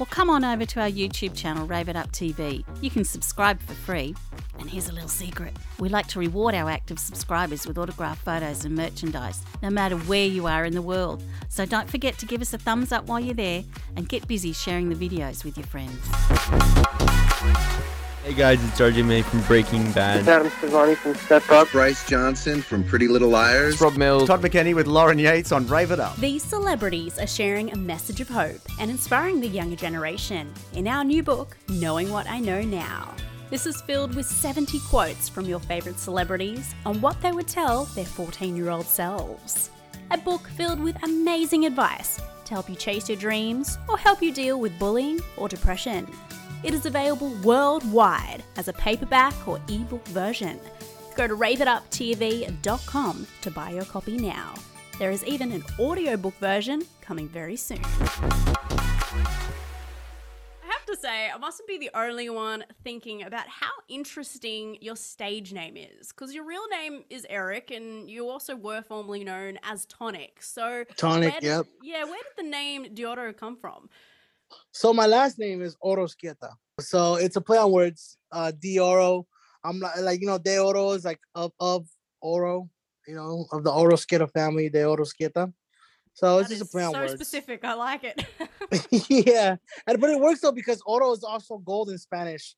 Well, 0.00 0.06
come 0.06 0.30
on 0.30 0.46
over 0.46 0.64
to 0.64 0.80
our 0.80 0.88
YouTube 0.88 1.36
channel, 1.36 1.66
Rave 1.66 1.90
It 1.90 1.94
Up 1.94 2.10
TV. 2.10 2.64
You 2.80 2.88
can 2.88 3.04
subscribe 3.04 3.60
for 3.60 3.74
free. 3.74 4.14
And 4.58 4.70
here's 4.70 4.88
a 4.88 4.94
little 4.94 5.10
secret 5.10 5.54
we 5.78 5.90
like 5.90 6.06
to 6.08 6.18
reward 6.18 6.54
our 6.54 6.70
active 6.70 6.98
subscribers 6.98 7.66
with 7.66 7.76
autographed 7.76 8.22
photos 8.22 8.64
and 8.64 8.74
merchandise, 8.74 9.42
no 9.62 9.68
matter 9.68 9.98
where 9.98 10.24
you 10.24 10.46
are 10.46 10.64
in 10.64 10.72
the 10.72 10.80
world. 10.80 11.22
So 11.50 11.66
don't 11.66 11.90
forget 11.90 12.16
to 12.16 12.24
give 12.24 12.40
us 12.40 12.54
a 12.54 12.58
thumbs 12.58 12.92
up 12.92 13.08
while 13.08 13.20
you're 13.20 13.34
there 13.34 13.62
and 13.94 14.08
get 14.08 14.26
busy 14.26 14.54
sharing 14.54 14.88
the 14.88 14.94
videos 14.94 15.44
with 15.44 15.58
your 15.58 15.66
friends. 15.66 16.00
Hey 18.22 18.34
guys, 18.34 18.62
it's 18.62 18.78
RJ 18.78 19.06
May 19.06 19.22
from 19.22 19.40
Breaking 19.44 19.90
Bad. 19.92 20.28
Adam 20.28 20.50
Sevani 20.50 20.94
from 20.94 21.14
Step 21.14 21.50
Up. 21.50 21.70
Bryce 21.70 22.06
Johnson 22.06 22.60
from 22.60 22.84
Pretty 22.84 23.08
Little 23.08 23.30
Liars. 23.30 23.72
It's 23.72 23.82
Rob 23.82 23.96
Mills. 23.96 24.28
Todd 24.28 24.42
McKenney 24.42 24.74
with 24.74 24.86
Lauren 24.86 25.18
Yates 25.18 25.52
on 25.52 25.66
Rave 25.66 25.90
It 25.90 26.00
Up. 26.00 26.16
These 26.16 26.42
celebrities 26.42 27.18
are 27.18 27.26
sharing 27.26 27.72
a 27.72 27.76
message 27.76 28.20
of 28.20 28.28
hope 28.28 28.60
and 28.78 28.90
inspiring 28.90 29.40
the 29.40 29.48
younger 29.48 29.74
generation 29.74 30.52
in 30.74 30.86
our 30.86 31.02
new 31.02 31.22
book, 31.22 31.56
Knowing 31.70 32.10
What 32.10 32.28
I 32.28 32.40
Know 32.40 32.60
Now. 32.60 33.14
This 33.48 33.64
is 33.64 33.80
filled 33.80 34.14
with 34.14 34.26
70 34.26 34.80
quotes 34.90 35.30
from 35.30 35.46
your 35.46 35.58
favourite 35.58 35.98
celebrities 35.98 36.74
on 36.84 37.00
what 37.00 37.18
they 37.22 37.32
would 37.32 37.48
tell 37.48 37.86
their 37.86 38.04
14 38.04 38.54
year 38.54 38.68
old 38.68 38.84
selves. 38.84 39.70
A 40.10 40.18
book 40.18 40.46
filled 40.48 40.80
with 40.80 41.02
amazing 41.04 41.64
advice 41.64 42.20
to 42.44 42.50
help 42.52 42.68
you 42.68 42.76
chase 42.76 43.08
your 43.08 43.16
dreams 43.16 43.78
or 43.88 43.96
help 43.96 44.20
you 44.20 44.30
deal 44.30 44.60
with 44.60 44.78
bullying 44.78 45.20
or 45.38 45.48
depression. 45.48 46.06
It 46.62 46.74
is 46.74 46.84
available 46.86 47.30
worldwide 47.42 48.42
as 48.56 48.68
a 48.68 48.72
paperback 48.74 49.32
or 49.48 49.60
ebook 49.68 50.06
version. 50.08 50.60
Go 51.16 51.26
to 51.26 51.34
raveituptv.com 51.34 53.26
to 53.42 53.50
buy 53.50 53.70
your 53.70 53.84
copy 53.86 54.16
now. 54.18 54.54
There 54.98 55.10
is 55.10 55.24
even 55.24 55.52
an 55.52 55.64
audiobook 55.78 56.34
version 56.38 56.82
coming 57.00 57.28
very 57.28 57.56
soon. 57.56 57.80
I 60.62 60.66
have 60.68 60.84
to 60.86 60.96
say, 60.96 61.30
I 61.34 61.38
mustn't 61.38 61.66
be 61.66 61.78
the 61.78 61.90
only 61.94 62.28
one 62.28 62.64
thinking 62.84 63.22
about 63.22 63.48
how 63.48 63.70
interesting 63.88 64.76
your 64.82 64.96
stage 64.96 65.54
name 65.54 65.78
is. 65.78 66.08
Because 66.08 66.34
your 66.34 66.44
real 66.44 66.68
name 66.68 67.04
is 67.08 67.26
Eric, 67.30 67.70
and 67.70 68.10
you 68.10 68.28
also 68.28 68.54
were 68.54 68.82
formerly 68.82 69.24
known 69.24 69.58
as 69.62 69.86
Tonic. 69.86 70.42
So, 70.42 70.84
Tonic, 70.96 71.32
where 71.32 71.40
did- 71.40 71.46
yep. 71.46 71.66
Yeah, 71.82 72.04
where 72.04 72.22
did 72.22 72.44
the 72.44 72.50
name 72.50 72.84
Deorro 72.94 73.34
come 73.34 73.56
from? 73.56 73.88
So 74.72 74.92
my 74.92 75.06
last 75.06 75.38
name 75.38 75.62
is 75.62 75.76
Orosquieta. 75.84 76.52
So 76.80 77.16
it's 77.16 77.36
a 77.36 77.40
play 77.40 77.58
on 77.58 77.72
words. 77.72 78.16
Uh, 78.32 78.52
Deorro. 78.62 79.24
I'm 79.64 79.78
like, 79.80 80.00
like 80.00 80.20
you 80.20 80.26
know, 80.26 80.38
De 80.38 80.58
Oro 80.58 80.92
is 80.92 81.04
like 81.04 81.20
of 81.34 81.52
of 81.60 81.86
Oro. 82.22 82.68
You 83.06 83.14
know, 83.14 83.46
of 83.52 83.64
the 83.64 83.70
Orosquieta 83.70 84.30
family, 84.32 84.68
De 84.68 84.78
Orosquieta. 84.78 85.52
So 86.14 86.38
it's 86.38 86.50
just 86.50 86.62
a 86.62 86.66
play 86.66 86.84
on 86.84 86.92
so 86.92 87.00
words. 87.00 87.12
So 87.12 87.16
specific. 87.16 87.64
I 87.64 87.74
like 87.74 88.04
it. 88.04 88.24
yeah, 89.26 89.56
and 89.86 90.00
but 90.00 90.10
it 90.10 90.20
works 90.20 90.40
though 90.40 90.52
because 90.52 90.82
oro 90.86 91.12
is 91.12 91.24
also 91.24 91.58
gold 91.58 91.90
in 91.90 91.98
Spanish. 91.98 92.54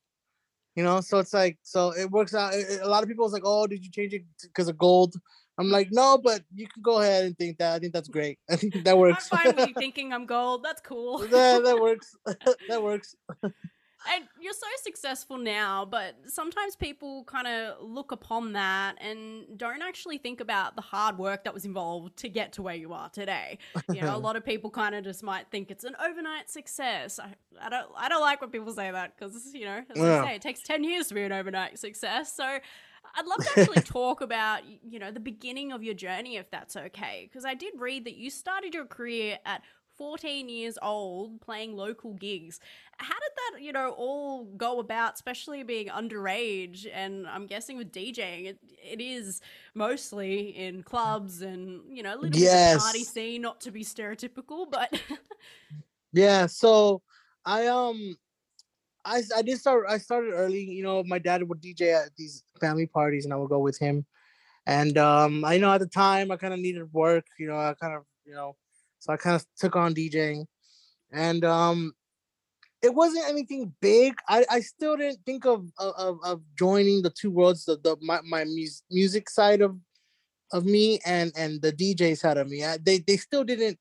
You 0.75 0.83
know, 0.83 1.01
so 1.01 1.19
it's 1.19 1.35
like 1.35 1.59
so 1.63 1.91
it 1.91 2.11
works 2.11 2.35
out. 2.35 2.55
a 2.55 2.89
lot 2.89 3.03
of 3.03 3.09
people 3.09 3.27
is 3.27 3.33
like, 3.33 3.45
"Oh, 3.45 3.67
did 3.67 3.85
you 3.85 3.91
change 3.91 4.15
it 4.15 4.23
because 4.43 4.69
of 4.69 4.79
gold?" 4.79 5.15
I'm 5.59 5.69
like, 5.71 5.89
"No, 5.91 6.19
but 6.19 6.43
you 6.55 6.67
can 6.67 6.83
go 6.83 7.01
ahead 7.01 7.25
and 7.25 7.37
think 7.37 7.59
that. 7.59 7.75
I 7.75 7.79
think 7.79 7.93
that's 7.93 8.09
great. 8.09 8.39
I 8.51 8.57
think 8.57 8.85
that 8.85 8.97
works. 8.99 9.29
I'm 9.33 9.39
fine 9.39 9.57
with 9.57 9.69
you 9.69 9.75
thinking 9.79 10.13
I'm 10.13 10.27
gold. 10.27 10.63
That's 10.65 10.81
cool. 10.81 11.19
that, 11.19 11.63
that 11.65 11.79
works. 11.81 12.17
that 12.69 12.83
works. 12.83 13.15
And 14.13 14.25
you're 14.41 14.53
so 14.53 14.67
successful 14.83 15.39
now, 15.39 15.85
but 15.85 16.17
sometimes 16.27 16.75
people 16.75 17.23
kind 17.23 17.47
of 17.47 17.81
look 17.81 18.11
upon 18.11 18.53
that 18.55 18.97
and 19.01 19.45
don't 19.57 19.81
actually 19.81 20.19
think 20.19 20.41
about 20.41 20.75
the 20.75 20.83
hard 20.83 21.19
work 21.19 21.45
that 21.45 21.55
was 21.55 21.65
involved 21.65 22.17
to 22.17 22.29
get 22.29 22.53
to 22.55 22.63
where 22.63 22.75
you 22.75 22.93
are 22.95 23.09
today. 23.11 23.59
You 23.93 24.01
know, 24.01 24.17
a 24.17 24.19
lot 24.19 24.35
of 24.35 24.45
people 24.45 24.71
kind 24.71 24.97
of 24.97 25.05
just 25.05 25.23
might 25.23 25.47
think 25.53 25.71
it's 25.71 25.85
an 25.85 25.95
overnight 26.05 26.51
success. 26.51 27.21
I, 27.21 27.35
I 27.61 27.69
don't 27.69 27.89
I 27.97 28.09
don't 28.09 28.21
like 28.23 28.41
when 28.41 28.51
people 28.51 28.73
say 28.73 28.91
that 28.91 29.17
because, 29.17 29.55
you 29.55 29.67
know, 29.67 29.83
as 29.89 29.97
Yeah. 29.97 30.23
I 30.23 30.27
say, 30.27 30.35
it 30.35 30.43
takes 30.43 30.63
10 30.63 30.83
years 30.83 31.07
to 31.07 31.15
be 31.15 31.23
an 31.23 31.31
overnight 31.31 31.79
success. 31.79 32.33
So 32.35 32.59
I'd 33.15 33.27
love 33.27 33.39
to 33.39 33.61
actually 33.61 33.83
talk 33.85 34.21
about, 34.21 34.63
you 34.67 34.99
know, 34.99 35.11
the 35.11 35.21
beginning 35.21 35.73
of 35.73 35.83
your 35.83 35.95
journey 35.95 36.37
if 36.37 36.51
that's 36.51 36.77
okay, 36.77 37.29
because 37.29 37.45
I 37.45 37.55
did 37.55 37.75
read 37.79 38.05
that 38.05 38.17
you 38.17 38.31
started 38.31 38.75
your 38.75 38.87
career 38.87 39.39
at 39.45 39.63
14 39.97 40.49
years 40.49 40.79
old 40.81 41.41
playing 41.41 41.77
local 41.77 42.15
gigs. 42.15 42.59
How 42.97 43.15
did 43.15 43.33
that, 43.37 43.63
you 43.63 43.73
know, 43.73 43.91
all 43.91 44.45
go 44.45 44.79
about, 44.81 45.15
especially 45.15 45.63
being 45.63 45.89
underage? 45.89 46.87
And 46.93 47.27
I'm 47.27 47.47
guessing 47.47 47.77
with 47.77 47.93
DJing, 47.93 48.47
it, 48.47 48.59
it 48.83 49.01
is 49.01 49.41
mostly 49.75 50.49
in 50.57 50.83
clubs 50.83 51.43
and, 51.43 51.83
you 51.95 52.03
know, 52.03 52.15
a 52.15 52.19
little 52.19 52.31
bit 52.31 52.55
of 52.75 52.81
party 52.81 53.05
scene, 53.05 53.43
not 53.43 53.61
to 53.63 53.71
be 53.71 53.85
stereotypical, 53.85 54.71
but 54.71 54.99
Yeah. 56.13 56.47
So 56.47 57.03
I 57.45 57.67
um 57.67 58.17
I 59.05 59.23
I 59.37 59.43
did 59.43 59.59
start 59.59 59.87
I 59.89 59.99
started 59.99 60.33
early, 60.33 60.63
you 60.63 60.83
know, 60.83 61.03
my 61.05 61.19
dad 61.19 61.43
would 61.49 61.61
DJ 61.61 61.93
at 61.95 62.11
these 62.17 62.45
family 62.61 62.87
parties 62.87 63.25
and 63.25 63.33
I 63.35 63.37
would 63.37 63.51
go 63.51 63.59
with 63.59 63.79
him. 63.79 64.07
And 64.67 64.97
um 64.99 65.45
I 65.45 65.59
know 65.59 65.73
at 65.73 65.81
the 65.81 65.87
time 65.87 66.31
I 66.31 66.37
kind 66.37 66.55
of 66.55 66.61
needed 66.61 66.93
work, 66.93 67.27
you 67.39 67.49
know, 67.49 67.57
I 67.57 67.75
kind 67.81 67.95
of, 67.95 68.03
you 68.25 68.35
know, 68.35 68.57
so 69.01 69.13
I 69.13 69.17
kind 69.17 69.37
of 69.37 69.45
took 69.59 69.77
on 69.77 69.95
DJing. 69.95 70.47
And 71.13 71.45
um 71.45 71.93
it 72.83 72.95
wasn't 72.95 73.29
anything 73.29 73.73
big. 73.81 74.15
I, 74.29 74.45
I 74.51 74.61
still 74.61 74.97
didn't 74.97 75.21
think 75.25 75.47
of, 75.47 75.67
of 75.79 76.19
of- 76.25 76.43
joining 76.59 77.03
the 77.03 77.11
two 77.11 77.31
worlds, 77.31 77.65
the, 77.65 77.77
the 77.77 77.97
my, 78.01 78.21
my 78.25 78.45
mus- 78.45 78.83
music 78.91 79.31
side 79.31 79.61
of 79.61 79.77
of 80.53 80.65
me 80.65 81.01
and 81.07 81.33
and 81.37 81.63
the 81.63 81.73
DJ 81.73 82.17
side 82.17 82.37
of 82.39 82.49
me. 82.49 82.65
I, 82.65 82.79
they 82.79 82.99
they 82.99 83.17
still 83.17 83.45
didn't 83.45 83.79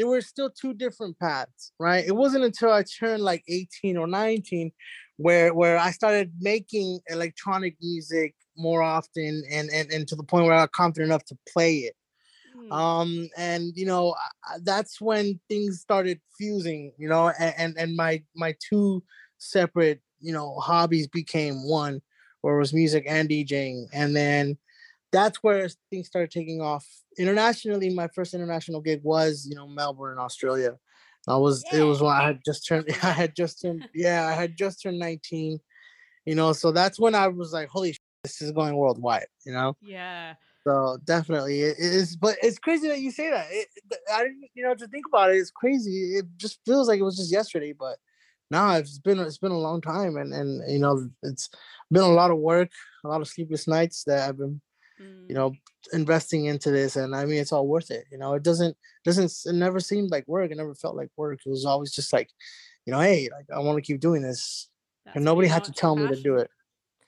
there 0.00 0.06
were 0.06 0.22
still 0.22 0.48
two 0.48 0.72
different 0.72 1.18
paths, 1.18 1.72
right? 1.78 2.02
It 2.06 2.16
wasn't 2.16 2.44
until 2.44 2.72
I 2.72 2.84
turned 2.84 3.22
like 3.22 3.44
18 3.46 3.98
or 3.98 4.06
19 4.06 4.72
where 5.18 5.52
where 5.52 5.76
I 5.76 5.90
started 5.90 6.32
making 6.40 7.00
electronic 7.10 7.76
music 7.82 8.34
more 8.56 8.82
often 8.82 9.42
and 9.50 9.68
and, 9.68 9.92
and 9.92 10.08
to 10.08 10.16
the 10.16 10.22
point 10.22 10.46
where 10.46 10.54
I 10.54 10.62
got 10.62 10.72
confident 10.72 11.10
enough 11.10 11.26
to 11.26 11.38
play 11.46 11.80
it. 11.80 11.96
Hmm. 12.56 12.72
Um 12.72 13.28
and 13.36 13.76
you 13.76 13.84
know 13.84 14.14
that's 14.62 15.02
when 15.02 15.38
things 15.50 15.82
started 15.82 16.18
fusing, 16.38 16.94
you 16.96 17.10
know, 17.10 17.30
and 17.38 17.54
and, 17.58 17.74
and 17.76 17.94
my 17.94 18.22
my 18.34 18.54
two 18.58 19.02
separate, 19.36 20.00
you 20.18 20.32
know, 20.32 20.54
hobbies 20.60 21.08
became 21.08 21.68
one 21.68 22.00
where 22.40 22.56
it 22.56 22.58
was 22.58 22.72
music 22.72 23.04
and 23.06 23.28
DJing 23.28 23.88
and 23.92 24.16
then 24.16 24.56
that's 25.12 25.38
where 25.38 25.68
things 25.90 26.06
started 26.06 26.30
taking 26.30 26.60
off 26.60 26.86
internationally. 27.18 27.92
My 27.94 28.08
first 28.08 28.34
international 28.34 28.80
gig 28.80 29.00
was, 29.02 29.46
you 29.48 29.56
know, 29.56 29.66
Melbourne, 29.66 30.18
Australia. 30.18 30.76
I 31.28 31.36
was 31.36 31.64
it 31.72 31.82
was 31.82 32.00
when 32.00 32.12
I 32.12 32.22
had 32.22 32.40
just 32.44 32.66
turned 32.66 32.86
I 33.02 33.10
had 33.10 33.36
just 33.36 33.60
turned 33.60 33.88
yeah, 33.94 34.26
I 34.26 34.32
had 34.32 34.56
just 34.56 34.82
turned 34.82 34.98
19. 34.98 35.58
You 36.26 36.34
know, 36.34 36.52
so 36.52 36.70
that's 36.70 37.00
when 37.00 37.14
I 37.14 37.28
was 37.28 37.52
like, 37.52 37.68
holy 37.68 37.92
sh- 37.92 37.98
this 38.24 38.42
is 38.42 38.52
going 38.52 38.76
worldwide, 38.76 39.26
you 39.46 39.52
know. 39.52 39.76
yeah. 39.80 40.34
So 40.66 40.98
definitely 41.04 41.62
it 41.62 41.78
is, 41.78 42.16
but 42.16 42.36
it's 42.42 42.58
crazy 42.58 42.88
that 42.88 43.00
you 43.00 43.10
say 43.10 43.30
that. 43.30 43.46
It, 43.50 43.68
I 44.12 44.24
didn't, 44.24 44.44
you 44.54 44.62
know, 44.62 44.74
to 44.74 44.86
think 44.88 45.06
about 45.08 45.30
it, 45.30 45.38
it's 45.38 45.50
crazy. 45.50 46.16
It 46.16 46.26
just 46.36 46.60
feels 46.66 46.86
like 46.86 47.00
it 47.00 47.04
was 47.04 47.16
just 47.16 47.32
yesterday, 47.32 47.72
but 47.72 47.96
no, 48.50 48.72
it's 48.72 48.98
been 48.98 49.18
it's 49.20 49.38
been 49.38 49.52
a 49.52 49.58
long 49.58 49.80
time, 49.80 50.16
and 50.16 50.34
and 50.34 50.70
you 50.70 50.78
know, 50.78 51.08
it's 51.22 51.48
been 51.90 52.02
a 52.02 52.08
lot 52.08 52.30
of 52.30 52.38
work, 52.38 52.70
a 53.04 53.08
lot 53.08 53.20
of 53.20 53.28
sleepless 53.28 53.66
nights 53.66 54.04
that 54.04 54.28
I've 54.28 54.38
been. 54.38 54.60
You 55.28 55.34
know, 55.34 55.52
investing 55.92 56.46
into 56.46 56.70
this, 56.70 56.96
and 56.96 57.14
I 57.14 57.24
mean, 57.24 57.40
it's 57.40 57.52
all 57.52 57.66
worth 57.66 57.90
it. 57.90 58.04
You 58.10 58.18
know, 58.18 58.34
it 58.34 58.42
doesn't 58.42 58.76
doesn't 59.04 59.32
it 59.46 59.54
never 59.54 59.80
seemed 59.80 60.10
like 60.10 60.26
work. 60.26 60.50
It 60.50 60.56
never 60.56 60.74
felt 60.74 60.96
like 60.96 61.10
work. 61.16 61.40
It 61.44 61.50
was 61.50 61.64
always 61.64 61.92
just 61.92 62.12
like, 62.12 62.30
you 62.86 62.92
know, 62.92 63.00
hey, 63.00 63.28
like 63.32 63.46
I 63.54 63.58
want 63.60 63.76
to 63.76 63.82
keep 63.82 64.00
doing 64.00 64.22
this, 64.22 64.68
That's 65.04 65.16
and 65.16 65.24
nobody 65.24 65.48
had 65.48 65.64
to 65.64 65.72
tell 65.72 65.96
me 65.96 66.08
to 66.08 66.20
do 66.20 66.36
it. 66.36 66.50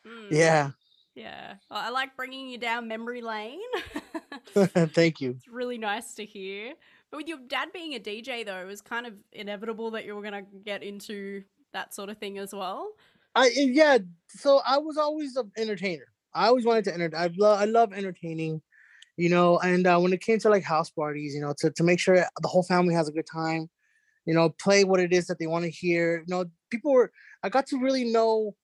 Mm, 0.06 0.28
Yeah, 0.30 0.70
Yeah. 1.14 1.54
Well, 1.70 1.80
I 1.80 1.90
like 1.90 2.16
bringing 2.16 2.48
you 2.48 2.58
down 2.58 2.88
memory 2.88 3.22
lane. 3.22 3.60
thank 4.54 5.20
you. 5.20 5.30
It's 5.30 5.48
really 5.48 5.78
nice 5.78 6.14
to 6.14 6.24
hear. 6.24 6.74
But 7.10 7.18
with 7.18 7.28
your 7.28 7.38
dad 7.46 7.68
being 7.72 7.94
a 7.94 8.00
DJ, 8.00 8.44
though, 8.44 8.58
it 8.58 8.66
was 8.66 8.80
kind 8.80 9.06
of 9.06 9.14
inevitable 9.32 9.90
that 9.92 10.04
you 10.04 10.14
were 10.14 10.22
going 10.22 10.44
to 10.44 10.50
get 10.64 10.82
into 10.82 11.42
that 11.72 11.94
sort 11.94 12.08
of 12.08 12.18
thing 12.18 12.38
as 12.38 12.54
well. 12.54 12.92
I 13.34 13.48
eh, 13.48 13.68
yeah, 13.70 13.98
so 14.28 14.60
I 14.66 14.78
was 14.78 14.96
always 14.96 15.36
an 15.36 15.50
entertainer. 15.56 16.11
I 16.34 16.46
always 16.48 16.64
wanted 16.64 16.84
to 16.84 16.94
enter. 16.94 17.10
I 17.16 17.30
love 17.36 17.60
I 17.60 17.64
love 17.66 17.92
entertaining, 17.92 18.62
you 19.16 19.30
know. 19.30 19.58
And 19.60 19.86
uh, 19.86 19.98
when 20.00 20.12
it 20.12 20.20
came 20.22 20.38
to 20.40 20.50
like 20.50 20.64
house 20.64 20.90
parties, 20.90 21.34
you 21.34 21.40
know, 21.40 21.54
to 21.58 21.70
to 21.70 21.82
make 21.84 22.00
sure 22.00 22.16
the 22.16 22.48
whole 22.48 22.64
family 22.64 22.94
has 22.94 23.08
a 23.08 23.12
good 23.12 23.26
time, 23.32 23.70
you 24.26 24.34
know, 24.34 24.50
play 24.50 24.84
what 24.84 25.00
it 25.00 25.12
is 25.12 25.26
that 25.28 25.38
they 25.38 25.46
want 25.46 25.64
to 25.64 25.70
hear. 25.70 26.24
You 26.26 26.34
know, 26.34 26.44
people 26.70 26.92
were. 26.92 27.12
I 27.42 27.48
got 27.48 27.66
to 27.68 27.78
really 27.78 28.04
know 28.04 28.54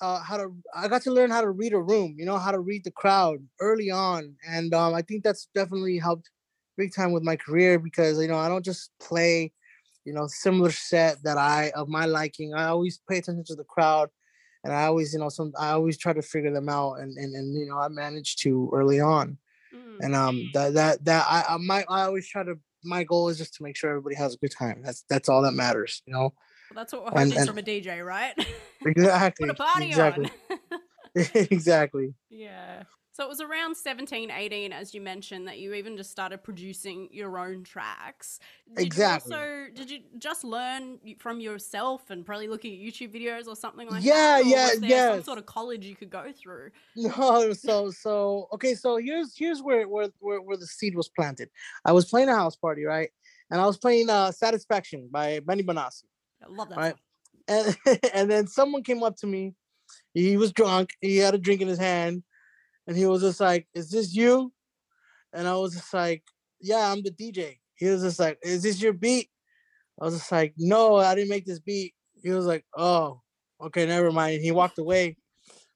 uh, 0.00 0.20
how 0.22 0.36
to. 0.36 0.54
I 0.74 0.88
got 0.88 1.02
to 1.02 1.12
learn 1.12 1.30
how 1.30 1.40
to 1.42 1.50
read 1.50 1.72
a 1.72 1.80
room. 1.80 2.16
You 2.18 2.26
know, 2.26 2.38
how 2.38 2.52
to 2.52 2.60
read 2.60 2.84
the 2.84 2.92
crowd 2.92 3.38
early 3.60 3.90
on, 3.90 4.34
and 4.48 4.74
um, 4.74 4.94
I 4.94 5.02
think 5.02 5.24
that's 5.24 5.48
definitely 5.54 5.98
helped 5.98 6.30
big 6.76 6.94
time 6.94 7.12
with 7.12 7.22
my 7.22 7.36
career 7.36 7.78
because 7.78 8.20
you 8.20 8.28
know 8.28 8.38
I 8.38 8.48
don't 8.48 8.64
just 8.64 8.90
play 9.00 9.52
you 10.04 10.12
know, 10.12 10.26
similar 10.28 10.70
set 10.70 11.22
that 11.24 11.36
I 11.36 11.70
of 11.74 11.88
my 11.88 12.06
liking. 12.06 12.54
I 12.54 12.66
always 12.66 13.00
pay 13.10 13.18
attention 13.18 13.44
to 13.46 13.56
the 13.56 13.64
crowd, 13.64 14.08
and 14.66 14.74
I 14.74 14.84
always, 14.84 15.12
you 15.14 15.18
know, 15.18 15.28
some 15.30 15.52
I 15.58 15.70
always 15.70 15.96
try 15.96 16.12
to 16.12 16.22
figure 16.22 16.52
them 16.52 16.68
out, 16.68 16.94
and 17.00 17.16
and 17.16 17.34
and 17.34 17.54
you 17.58 17.66
know, 17.66 17.78
I 17.78 17.88
managed 17.88 18.42
to 18.42 18.70
early 18.72 19.00
on, 19.00 19.38
Mm. 19.74 19.96
and 20.00 20.14
um, 20.14 20.50
that 20.54 20.74
that 20.74 21.04
that 21.04 21.26
I 21.28 21.54
I 21.54 21.56
my 21.56 21.84
I 21.88 22.02
always 22.02 22.28
try 22.28 22.42
to. 22.44 22.58
My 22.84 23.02
goal 23.02 23.28
is 23.30 23.38
just 23.38 23.54
to 23.54 23.64
make 23.64 23.76
sure 23.76 23.90
everybody 23.90 24.14
has 24.14 24.34
a 24.34 24.38
good 24.38 24.52
time. 24.52 24.80
That's 24.84 25.04
that's 25.08 25.28
all 25.28 25.42
that 25.42 25.52
matters, 25.54 26.02
you 26.06 26.12
know. 26.12 26.32
Well, 26.70 26.76
that's 26.76 26.92
what 26.92 27.16
and- 27.18 27.32
and- 27.32 27.48
from 27.48 27.58
a 27.58 27.62
DJ, 27.62 28.04
right? 28.04 28.34
Exactly. 28.84 29.46
Put 29.48 29.58
a 29.58 29.62
party 29.62 29.86
exactly. 29.88 30.30
on. 30.50 31.26
exactly. 31.50 32.14
yeah. 32.30 32.84
So 33.16 33.24
it 33.24 33.30
was 33.30 33.40
around 33.40 33.74
17, 33.74 34.30
18, 34.30 34.74
as 34.74 34.94
you 34.94 35.00
mentioned, 35.00 35.48
that 35.48 35.58
you 35.58 35.72
even 35.72 35.96
just 35.96 36.10
started 36.10 36.44
producing 36.44 37.08
your 37.10 37.38
own 37.38 37.64
tracks. 37.64 38.40
Did 38.74 38.84
Exactly. 38.84 39.32
So 39.32 39.66
did 39.74 39.90
you 39.90 40.00
just 40.18 40.44
learn 40.44 40.98
from 41.18 41.40
yourself 41.40 42.10
and 42.10 42.26
probably 42.26 42.46
looking 42.46 42.74
at 42.74 42.78
YouTube 42.78 43.14
videos 43.14 43.46
or 43.48 43.56
something 43.56 43.88
like 43.88 44.04
Yeah, 44.04 44.12
that? 44.12 44.44
Yeah, 44.44 44.68
yeah, 44.82 44.86
yeah. 44.86 45.12
some 45.14 45.22
sort 45.22 45.38
of 45.38 45.46
college 45.46 45.86
you 45.86 45.96
could 45.96 46.10
go 46.10 46.30
through? 46.30 46.72
No, 46.94 47.52
so 47.54 47.90
so 47.90 48.48
okay, 48.52 48.74
so 48.74 48.98
here's 48.98 49.34
here's 49.34 49.62
where 49.62 49.88
where 49.88 50.08
where, 50.18 50.42
where 50.42 50.58
the 50.58 50.66
seed 50.66 50.94
was 50.94 51.08
planted. 51.08 51.48
I 51.86 51.92
was 51.92 52.04
playing 52.04 52.28
a 52.28 52.34
house 52.34 52.56
party, 52.56 52.84
right? 52.84 53.08
And 53.50 53.58
I 53.58 53.64
was 53.64 53.78
playing 53.78 54.10
uh 54.10 54.30
Satisfaction 54.30 55.08
by 55.10 55.40
Benny 55.40 55.62
Benassi. 55.62 56.04
I 56.44 56.48
love 56.50 56.68
that. 56.68 56.76
Right. 56.76 56.94
and 57.48 57.78
and 58.12 58.30
then 58.30 58.46
someone 58.46 58.82
came 58.82 59.02
up 59.02 59.16
to 59.20 59.26
me. 59.26 59.54
He 60.12 60.36
was 60.36 60.52
drunk. 60.52 60.90
He 61.00 61.16
had 61.16 61.34
a 61.34 61.38
drink 61.38 61.62
in 61.62 61.68
his 61.68 61.78
hand, 61.78 62.22
and 62.86 62.96
he 62.96 63.06
was 63.06 63.22
just 63.22 63.40
like, 63.40 63.66
"Is 63.74 63.90
this 63.90 64.14
you?" 64.14 64.52
And 65.32 65.46
I 65.46 65.56
was 65.56 65.74
just 65.74 65.92
like, 65.92 66.22
"Yeah, 66.60 66.90
I'm 66.92 67.02
the 67.02 67.10
DJ." 67.10 67.58
He 67.74 67.86
was 67.86 68.02
just 68.02 68.18
like, 68.18 68.38
"Is 68.42 68.62
this 68.62 68.80
your 68.80 68.92
beat?" 68.92 69.28
I 70.00 70.04
was 70.06 70.14
just 70.18 70.32
like, 70.32 70.54
"No, 70.56 70.96
I 70.96 71.14
didn't 71.14 71.30
make 71.30 71.46
this 71.46 71.60
beat." 71.60 71.94
He 72.22 72.30
was 72.30 72.46
like, 72.46 72.64
"Oh, 72.76 73.22
okay, 73.60 73.86
never 73.86 74.12
mind." 74.12 74.42
He 74.42 74.50
walked 74.52 74.78
away, 74.78 75.16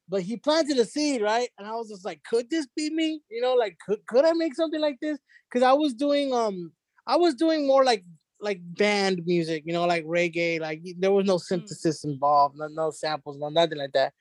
but 0.09 0.23
he 0.23 0.37
planted 0.37 0.79
a 0.79 0.85
seed, 0.85 1.23
right? 1.23 1.49
And 1.59 1.67
I 1.67 1.73
was 1.73 1.89
just 1.89 2.05
like, 2.05 2.23
"Could 2.25 2.51
this 2.51 2.67
be 2.77 2.91
me?" 2.91 3.23
You 3.31 3.41
know, 3.41 3.55
like, 3.55 3.79
could 3.87 4.07
could 4.07 4.25
I 4.25 4.33
make 4.33 4.55
something 4.55 4.81
like 4.81 4.99
this? 5.01 5.19
Because 5.51 5.65
I 5.65 5.73
was 5.73 5.95
doing 5.95 6.33
um, 6.33 6.73
I 7.07 7.17
was 7.17 7.35
doing 7.35 7.67
more 7.67 7.85
like 7.85 8.05
like 8.41 8.61
band 8.63 9.23
music, 9.27 9.65
you 9.67 9.73
know, 9.73 9.87
like 9.87 10.05
reggae. 10.05 10.61
Like 10.61 10.83
there 10.99 11.13
was 11.13 11.27
no 11.27 11.39
synthesis 11.39 12.05
involved, 12.05 12.57
no, 12.57 12.69
no 12.69 12.91
samples, 12.91 13.37
no 13.39 13.49
nothing 13.49 13.79
like 13.79 13.93
that. 13.93 14.15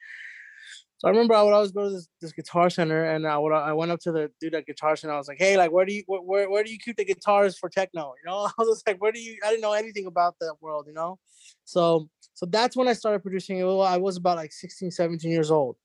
So 0.99 1.07
I 1.07 1.12
remember 1.12 1.33
I 1.33 1.41
would 1.43 1.53
always 1.53 1.71
go 1.71 1.85
to 1.85 1.91
this, 1.91 2.09
this 2.19 2.33
guitar 2.33 2.69
center, 2.69 3.05
and 3.05 3.25
I 3.25 3.38
would 3.38 3.53
I 3.53 3.71
went 3.71 3.89
up 3.89 4.01
to 4.01 4.12
the 4.12 4.29
dude 4.41 4.53
at 4.53 4.65
guitar 4.65 4.97
center. 4.97 5.13
I 5.13 5.17
was 5.17 5.29
like, 5.29 5.38
"Hey, 5.39 5.55
like, 5.55 5.71
where 5.71 5.85
do 5.85 5.93
you 5.93 6.03
where, 6.07 6.21
where 6.21 6.49
where 6.49 6.62
do 6.62 6.71
you 6.71 6.77
keep 6.77 6.97
the 6.97 7.05
guitars 7.05 7.57
for 7.57 7.69
techno?" 7.69 8.13
You 8.21 8.29
know, 8.29 8.38
I 8.47 8.51
was 8.57 8.67
just 8.77 8.85
like, 8.85 9.01
"Where 9.01 9.13
do 9.13 9.21
you?" 9.21 9.39
I 9.45 9.49
didn't 9.49 9.62
know 9.62 9.71
anything 9.71 10.07
about 10.07 10.35
that 10.41 10.55
world, 10.59 10.88
you 10.88 10.93
know. 10.93 11.17
So 11.63 12.09
so 12.33 12.45
that's 12.45 12.75
when 12.75 12.89
I 12.89 12.93
started 12.93 13.21
producing. 13.21 13.62
I 13.63 13.97
was 13.97 14.17
about 14.17 14.35
like 14.35 14.51
16, 14.51 14.91
17 14.91 15.31
years 15.31 15.51
old. 15.51 15.77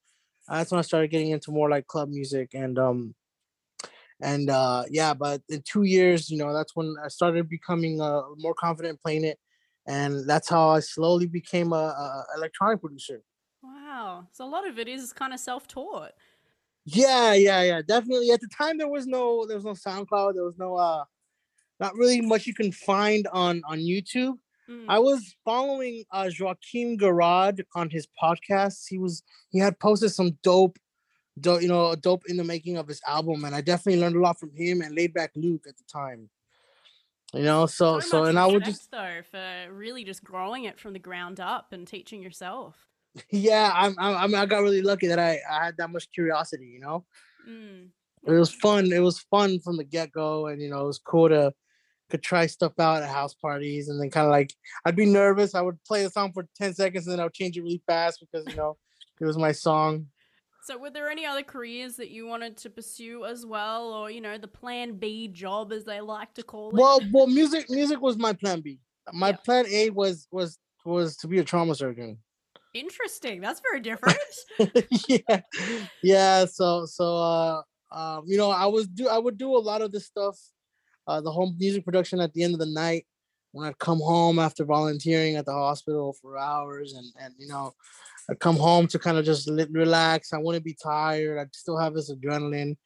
That's 0.48 0.72
when 0.72 0.81
I 0.81 0.83
started 0.83 1.12
getting 1.12 1.31
into 1.31 1.53
more 1.53 1.70
like 1.70 1.87
club 1.87 2.09
music 2.09 2.50
and 2.55 2.77
um 2.77 3.14
and 4.20 4.48
uh 4.50 4.85
yeah 4.90 5.12
but 5.12 5.42
in 5.48 5.62
two 5.64 5.83
years 5.83 6.31
you 6.31 6.38
know 6.38 6.53
that's 6.53 6.77
when 6.77 6.94
i 7.05 7.09
started 7.09 7.48
becoming 7.48 8.00
uh 8.00 8.22
more 8.38 8.55
confident 8.55 9.00
playing 9.03 9.24
it 9.24 9.38
and 9.88 10.29
that's 10.29 10.48
how 10.48 10.68
i 10.68 10.79
slowly 10.79 11.27
became 11.27 11.72
a, 11.72 11.77
a 11.77 12.24
electronic 12.37 12.81
producer 12.81 13.20
Wow. 13.64 14.29
So 14.33 14.44
a 14.44 14.50
lot 14.50 14.68
of 14.68 14.79
it 14.79 14.88
is 14.88 15.12
kind 15.12 15.33
of 15.33 15.40
self 15.40 15.66
taught. 15.66 16.12
yeah 16.85 17.33
yeah 17.33 17.62
yeah 17.62 17.81
definitely 17.81 18.31
at 18.31 18.40
the 18.40 18.48
time 18.48 18.77
there 18.77 18.88
was 18.88 19.07
no 19.07 19.46
there 19.46 19.57
was 19.57 19.64
no 19.64 19.72
soundcloud 19.72 20.35
there 20.35 20.44
was 20.44 20.59
no 20.59 20.77
uh 20.77 21.03
not 21.81 21.94
really 21.94 22.20
much 22.20 22.46
you 22.46 22.53
can 22.53 22.70
find 22.70 23.27
on 23.33 23.62
on 23.66 23.79
youtube 23.79 24.37
Mm. 24.68 24.87
I 24.88 24.98
was 24.98 25.35
following 25.44 26.05
uh 26.11 26.31
Joachim 26.37 26.96
Garraud 26.96 27.61
on 27.74 27.90
his 27.90 28.07
podcast. 28.20 28.85
He 28.88 28.98
was 28.98 29.22
he 29.50 29.59
had 29.59 29.79
posted 29.79 30.12
some 30.12 30.38
dope, 30.42 30.79
dope, 31.38 31.62
you 31.62 31.68
know, 31.68 31.94
dope 31.94 32.22
in 32.29 32.37
the 32.37 32.44
making 32.44 32.77
of 32.79 32.88
his 32.88 33.00
album, 33.07 33.44
and 33.44 33.55
I 33.55 33.61
definitely 33.61 34.00
learned 34.00 34.16
a 34.16 34.20
lot 34.20 34.40
from 34.40 34.53
him 34.55 34.81
and 34.81 34.96
Laidback 34.96 35.31
Luke 35.35 35.64
at 35.68 35.77
the 35.77 35.85
time. 35.85 36.31
You 37.35 37.42
know, 37.42 37.66
so 37.66 38.00
so, 38.00 38.20
much 38.20 38.29
and 38.31 38.38
I 38.38 38.46
would 38.46 38.64
just 38.64 38.90
though 38.90 39.20
for 39.31 39.72
really 39.72 40.05
just 40.05 40.24
growing 40.24 40.64
it 40.64 40.79
from 40.79 40.92
the 40.92 40.98
ground 40.98 41.40
up 41.40 41.72
and 41.72 41.87
teaching 41.87 42.22
yourself. 42.22 42.87
Yeah, 43.31 43.70
I'm, 43.74 43.94
I'm 43.98 44.35
I 44.35 44.46
got 44.46 44.62
really 44.62 44.83
lucky 44.83 45.07
that 45.09 45.18
I 45.18 45.40
I 45.50 45.64
had 45.64 45.77
that 45.79 45.90
much 45.90 46.11
curiosity. 46.12 46.66
You 46.66 46.81
know, 46.81 47.05
Mm. 47.48 47.90
it 48.27 48.33
was 48.33 48.50
fun. 48.50 48.92
It 48.92 49.00
was 49.00 49.18
fun 49.18 49.61
from 49.61 49.77
the 49.77 49.85
get 49.85 50.12
go, 50.12 50.46
and 50.46 50.61
you 50.61 50.70
know, 50.70 50.83
it 50.83 50.87
was 50.87 50.98
cool 50.98 51.29
to 51.29 51.53
could 52.11 52.22
try 52.22 52.46
stuff 52.46 52.79
out 52.79 53.03
at 53.03 53.09
house 53.09 53.35
parties, 53.35 53.88
and 53.88 54.00
then 54.00 54.11
kind 54.11 54.27
of 54.27 54.31
like 54.31 54.53
I'd 54.85 54.96
be 54.96 55.07
nervous. 55.07 55.55
I 55.55 55.61
would 55.61 55.83
play 55.85 56.05
a 56.05 56.11
song 56.11 56.33
for 56.33 56.46
ten 56.57 56.74
seconds, 56.74 57.07
and 57.07 57.12
then 57.12 57.20
I 57.20 57.24
would 57.24 57.35
change 57.35 57.57
it 57.57 57.62
really 57.62 57.83
fast 57.87 58.20
because 58.20 58.46
you 58.48 58.57
know 58.57 58.77
it 59.20 59.24
was 59.24 59.38
my 59.38 59.53
song. 59.53 60.07
So, 60.66 60.79
were 60.79 60.90
there 60.90 61.11
any 61.11 61.27
other 61.27 61.42
careers 61.42 61.96
that 61.96 62.11
you 62.11 62.27
wanted 62.27 62.57
to 62.59 62.70
pursue 62.70 63.27
as 63.27 63.44
well, 63.44 63.92
or 63.92 64.11
you 64.11 64.22
know, 64.22 64.38
the 64.38 64.48
Plan 64.48 64.96
B 64.96 65.29
job, 65.29 65.72
as 65.72 65.85
they 65.85 66.00
like 66.00 66.33
to 66.35 66.42
call 66.42 66.70
it? 66.70 66.81
Well, 66.81 67.00
well, 67.12 67.27
music 67.27 67.68
music 67.68 68.00
was 68.00 68.16
my 68.16 68.33
plan 68.33 68.62
B. 68.62 68.81
My 69.12 69.33
plan 69.33 69.66
A 69.68 69.90
was 69.90 70.27
was 70.33 70.59
was 70.87 71.16
to 71.18 71.29
be 71.29 71.38
a 71.38 71.44
trauma 71.44 71.74
surgeon. 71.74 72.18
Interesting. 72.75 73.41
That's 73.41 73.61
very 73.61 73.81
different. 73.81 74.19
yeah, 75.09 75.41
yeah. 76.03 76.45
So 76.45 76.87
so 76.87 77.17
uh, 77.17 77.63
um, 77.93 78.25
you 78.27 78.37
know, 78.37 78.51
I 78.51 78.67
was 78.67 78.89
do 78.89 79.09
I 79.09 79.17
would 79.17 79.39
do 79.39 79.57
a 79.57 79.59
lot 79.59 79.81
of 79.81 79.93
this 79.93 80.07
stuff, 80.07 80.37
uh, 81.07 81.21
the 81.21 81.31
home 81.31 81.57
music 81.59 81.85
production 81.85 82.21
at 82.21 82.33
the 82.33 82.43
end 82.43 82.53
of 82.53 82.59
the 82.59 82.67
night 82.67 83.07
when 83.53 83.69
I'd 83.69 83.79
come 83.79 84.01
home 84.01 84.41
after 84.41 84.65
volunteering 84.65 85.37
at 85.37 85.47
the 85.47 85.53
hospital 85.53 86.17
for 86.21 86.37
hours, 86.37 86.95
and 86.95 87.07
and 87.21 87.33
you 87.39 87.47
know, 87.47 87.73
I'd 88.29 88.41
come 88.41 88.57
home 88.57 88.89
to 88.89 88.99
kind 88.99 89.19
of 89.19 89.25
just 89.25 89.49
relax. 89.71 90.33
I 90.33 90.39
wouldn't 90.39 90.65
be 90.65 90.77
tired. 90.83 91.39
I'd 91.39 91.55
still 91.55 91.79
have 91.79 91.95
this 91.95 92.11
adrenaline. 92.11 92.77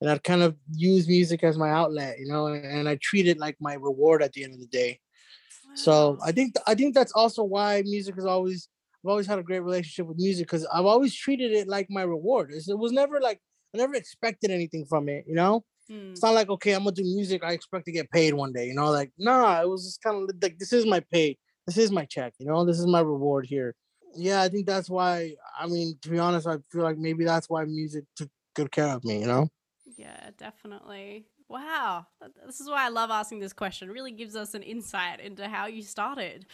And 0.00 0.08
I'd 0.08 0.22
kind 0.22 0.42
of 0.42 0.54
use 0.70 1.08
music 1.08 1.42
as 1.42 1.58
my 1.58 1.70
outlet, 1.70 2.20
you 2.20 2.28
know, 2.28 2.46
and, 2.46 2.64
and 2.64 2.88
I 2.88 2.96
treat 3.02 3.26
it 3.26 3.36
like 3.36 3.56
my 3.58 3.74
reward 3.74 4.22
at 4.22 4.32
the 4.32 4.44
end 4.44 4.54
of 4.54 4.60
the 4.60 4.66
day. 4.66 5.00
So 5.74 6.18
I 6.24 6.30
think 6.30 6.54
I 6.68 6.76
think 6.76 6.94
that's 6.94 7.12
also 7.12 7.42
why 7.42 7.82
music 7.84 8.14
is 8.16 8.24
always 8.24 8.68
I've 9.04 9.10
always 9.10 9.26
had 9.26 9.38
a 9.38 9.42
great 9.42 9.60
relationship 9.60 10.06
with 10.06 10.18
music 10.18 10.46
because 10.46 10.66
I've 10.66 10.86
always 10.86 11.14
treated 11.14 11.52
it 11.52 11.68
like 11.68 11.88
my 11.90 12.02
reward. 12.02 12.50
It's- 12.50 12.68
It 12.68 12.78
was 12.78 12.92
never 12.92 13.20
like 13.20 13.40
I 13.74 13.78
never 13.78 13.94
expected 13.94 14.50
anything 14.50 14.86
from 14.86 15.08
it, 15.08 15.24
you 15.26 15.34
know. 15.34 15.64
Mm. 15.90 16.12
It's 16.12 16.22
not 16.22 16.34
like 16.34 16.48
okay, 16.50 16.72
I'm 16.72 16.84
gonna 16.84 16.92
do 16.96 17.02
music. 17.04 17.42
I 17.44 17.52
expect 17.52 17.84
to 17.86 17.92
get 17.92 18.10
paid 18.10 18.34
one 18.34 18.52
day, 18.52 18.66
you 18.66 18.74
know. 18.74 18.90
Like 18.90 19.12
nah, 19.18 19.60
it 19.62 19.68
was 19.68 19.84
just 19.84 20.02
kind 20.02 20.16
of 20.30 20.36
like 20.42 20.58
this 20.58 20.72
is 20.72 20.86
my 20.86 21.00
pay, 21.00 21.38
this 21.66 21.78
is 21.78 21.90
my 21.90 22.04
check, 22.04 22.34
you 22.38 22.46
know. 22.46 22.64
This 22.64 22.78
is 22.78 22.86
my 22.86 23.00
reward 23.00 23.46
here. 23.46 23.74
Yeah, 24.14 24.42
I 24.42 24.48
think 24.48 24.66
that's 24.66 24.88
why. 24.90 25.34
I 25.58 25.66
mean, 25.66 25.98
to 26.02 26.10
be 26.10 26.18
honest, 26.18 26.46
I 26.46 26.58
feel 26.70 26.82
like 26.82 26.98
maybe 26.98 27.24
that's 27.24 27.48
why 27.48 27.64
music 27.64 28.04
took 28.16 28.30
good 28.54 28.70
care 28.72 28.88
of 28.88 29.04
me, 29.04 29.20
you 29.20 29.26
know. 29.26 29.48
Yeah, 29.96 30.30
definitely. 30.36 31.26
Wow. 31.48 32.06
This 32.46 32.60
is 32.60 32.68
why 32.68 32.84
I 32.84 32.88
love 32.88 33.10
asking 33.10 33.40
this 33.40 33.52
question. 33.52 33.88
It 33.88 33.92
really 33.92 34.12
gives 34.12 34.36
us 34.36 34.54
an 34.54 34.62
insight 34.62 35.20
into 35.20 35.48
how 35.48 35.66
you 35.66 35.82
started. 35.82 36.46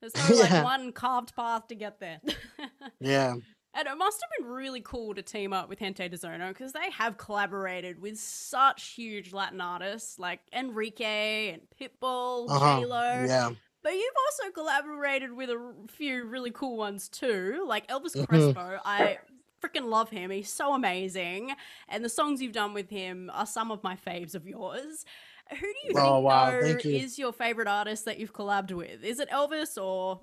There's 0.00 0.14
no 0.30 0.36
like 0.36 0.64
one 0.64 0.92
carved 0.92 1.34
path 1.34 1.68
to 1.68 1.74
get 1.74 2.00
there. 2.00 2.20
Yeah. 3.00 3.34
And 3.78 3.86
it 3.88 3.98
must 3.98 4.22
have 4.22 4.30
been 4.38 4.54
really 4.54 4.80
cool 4.80 5.14
to 5.14 5.20
team 5.22 5.52
up 5.52 5.68
with 5.68 5.80
Gente 5.80 6.08
de 6.08 6.16
Zona 6.16 6.48
because 6.48 6.72
they 6.72 6.90
have 6.92 7.18
collaborated 7.18 8.00
with 8.00 8.18
such 8.18 8.94
huge 8.94 9.34
Latin 9.34 9.60
artists 9.60 10.18
like 10.18 10.40
Enrique 10.50 11.50
and 11.52 11.60
Pitbull, 11.78 12.48
Uh-huh. 12.48 12.80
J-Lo. 12.80 13.24
Yeah. 13.26 13.50
But 13.82 13.92
you've 13.92 14.14
also 14.26 14.50
collaborated 14.52 15.30
with 15.32 15.50
a 15.50 15.74
few 15.88 16.24
really 16.24 16.50
cool 16.50 16.78
ones 16.78 17.10
too, 17.10 17.64
like 17.68 17.86
Elvis 17.88 18.16
Mhm. 18.16 18.26
Crespo. 18.28 18.78
I 18.82 19.18
freaking 19.62 19.88
love 19.90 20.08
him. 20.08 20.30
He's 20.30 20.50
so 20.50 20.72
amazing. 20.74 21.52
And 21.88 22.02
the 22.02 22.08
songs 22.08 22.40
you've 22.40 22.52
done 22.52 22.72
with 22.72 22.88
him 22.88 23.30
are 23.34 23.46
some 23.46 23.70
of 23.70 23.82
my 23.84 23.94
faves 23.96 24.34
of 24.34 24.46
yours. 24.46 25.04
Who 25.50 25.56
do 25.60 25.66
you 25.66 25.92
Oh, 25.94 26.14
think 26.14 26.24
wow, 26.24 26.50
though, 26.50 26.60
thank 26.60 26.84
you. 26.84 26.96
is 26.96 27.18
your 27.18 27.32
favorite 27.32 27.68
artist 27.68 28.04
that 28.06 28.18
you've 28.18 28.32
collabed 28.32 28.72
with? 28.72 29.04
Is 29.04 29.20
it 29.20 29.30
Elvis 29.30 29.80
or 29.80 30.20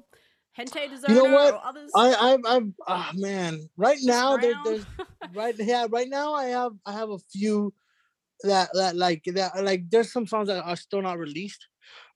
Gente 0.56 0.88
de 0.88 0.98
Zona 0.98 1.14
You 1.14 1.24
know 1.24 1.34
what? 1.34 1.54
or 1.54 1.66
others? 1.66 1.92
I 1.96 2.14
I've, 2.14 2.46
I've 2.46 2.72
ah 2.88 3.12
man, 3.16 3.70
right 3.78 3.98
now 4.02 4.36
there, 4.38 4.54
there's 4.66 4.86
right 5.34 5.56
yeah 5.58 5.88
right 5.90 6.10
now 6.10 6.34
I 6.34 6.48
have 6.48 6.74
I 6.86 6.92
have 6.92 7.10
a 7.10 7.20
few 7.32 7.74
that 8.44 8.70
that 8.74 8.96
like 8.98 9.24
that 9.28 9.64
like 9.64 9.90
there's 9.90 10.12
some 10.12 10.28
songs 10.28 10.50
that 10.50 10.62
are 10.64 10.76
still 10.76 11.02
not 11.02 11.18
released, 11.18 11.66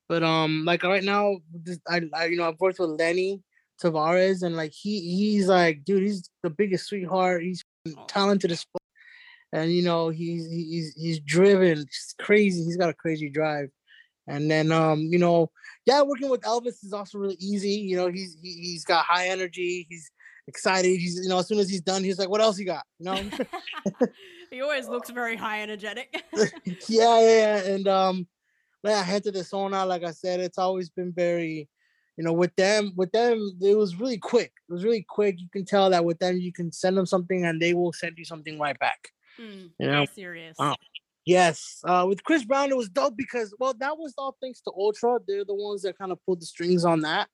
but 0.10 0.22
um 0.22 0.64
like 0.66 0.84
right 0.84 1.04
now 1.04 1.38
this, 1.64 1.80
I, 1.88 2.02
I 2.14 2.26
you 2.26 2.38
know 2.38 2.48
I've 2.50 2.60
worked 2.60 2.80
with 2.80 2.90
Lenny 2.90 3.42
Tavárez 3.82 4.44
and 4.44 4.58
like 4.58 4.74
he 4.74 5.00
he's 5.16 5.48
like 5.48 5.86
dude 5.86 6.04
he's 6.04 6.30
the 6.44 6.50
biggest 6.50 6.88
sweetheart 6.88 7.44
he's 7.44 7.64
talented 8.08 8.52
as. 8.52 8.66
And 9.54 9.72
you 9.72 9.84
know 9.84 10.10
he's 10.10 10.46
he's 10.48 10.94
he's 10.96 11.20
driven 11.22 11.80
it's 11.80 12.14
crazy 12.20 12.64
he's 12.64 12.78
got 12.78 12.90
a 12.90 12.94
crazy 12.94 13.30
drive 13.30 13.70
and 14.28 14.52
then 14.52 14.72
um 14.72 15.02
you 15.02 15.18
know 15.18 15.50
yeah 15.86 16.02
working 16.02 16.30
with 16.30 16.42
Elvis 16.42 16.84
is 16.84 16.94
also 16.94 17.18
really 17.18 17.38
easy 17.40 17.72
you 17.72 17.96
know 17.96 18.08
he's 18.08 18.38
he, 18.42 18.54
he's 18.54 18.84
got 18.84 19.06
high 19.06 19.28
energy 19.28 19.86
he's 19.90 20.10
excited 20.48 20.90
he's 20.98 21.20
you 21.22 21.30
know 21.30 21.40
as 21.40 21.48
soon 21.48 21.60
as 21.60 21.70
he's 21.70 21.82
done 21.82 22.04
he's 22.04 22.20
like 22.20 22.30
what 22.30 22.42
else 22.42 22.58
you 22.58 22.66
got 22.66 22.84
you 23.00 23.06
know 23.06 23.20
he 24.52 24.62
always 24.62 24.88
looks 24.88 25.10
very 25.10 25.36
high 25.36 25.62
energetic. 25.62 26.24
yeah, 26.88 27.20
yeah, 27.20 27.20
yeah. 27.20 27.58
And 27.66 27.88
um, 27.88 28.28
like 28.84 28.96
I 28.96 29.04
had 29.04 29.24
to 29.24 29.32
the 29.32 29.40
sauna, 29.40 29.88
like 29.88 30.04
I 30.04 30.12
said, 30.12 30.40
it's 30.40 30.58
always 30.58 30.90
been 30.90 31.12
very, 31.12 31.68
you 32.18 32.24
know, 32.24 32.34
with 32.34 32.56
them, 32.56 32.94
with 32.96 33.12
them, 33.12 33.58
it 33.62 33.78
was 33.78 34.00
really 34.00 34.18
quick. 34.18 34.52
It 34.70 34.74
was 34.74 34.84
really 34.84 35.06
quick. 35.08 35.40
You 35.40 35.50
can 35.52 35.66
tell 35.66 35.90
that 35.90 36.06
with 36.06 36.20
them, 36.20 36.38
you 36.38 36.54
can 36.54 36.72
send 36.72 36.98
them 36.98 37.06
something 37.06 37.46
and 37.46 37.62
they 37.62 37.74
will 37.74 37.94
send 37.94 38.18
you 38.18 38.26
something 38.26 38.60
right 38.60 38.78
back. 38.80 39.10
Mm, 39.40 39.72
You 39.80 39.88
know, 39.88 39.92
very 39.94 40.08
serious. 40.08 40.58
uh, 40.60 40.76
Yes. 41.26 41.82
Uh, 41.84 42.06
with 42.08 42.24
Chris 42.24 42.46
Brown, 42.46 42.70
it 42.72 42.78
was 42.78 42.88
dope 42.90 43.18
because 43.18 43.54
well, 43.60 43.74
that 43.80 43.98
was 43.98 44.14
all 44.18 44.38
thanks 44.42 44.62
to 44.62 44.72
Ultra. 44.78 45.20
They're 45.28 45.44
the 45.44 45.54
ones 45.56 45.82
that 45.82 45.98
kind 45.98 46.12
of 46.14 46.24
pulled 46.26 46.42
the 46.42 46.46
strings 46.46 46.86
on 46.86 47.02
that. 47.02 47.28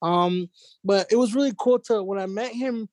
Um, 0.00 0.48
but 0.82 1.06
it 1.10 1.16
was 1.16 1.34
really 1.34 1.52
cool 1.58 1.78
to 1.80 2.02
when 2.02 2.18
I 2.18 2.26
met 2.26 2.52
him, 2.52 2.88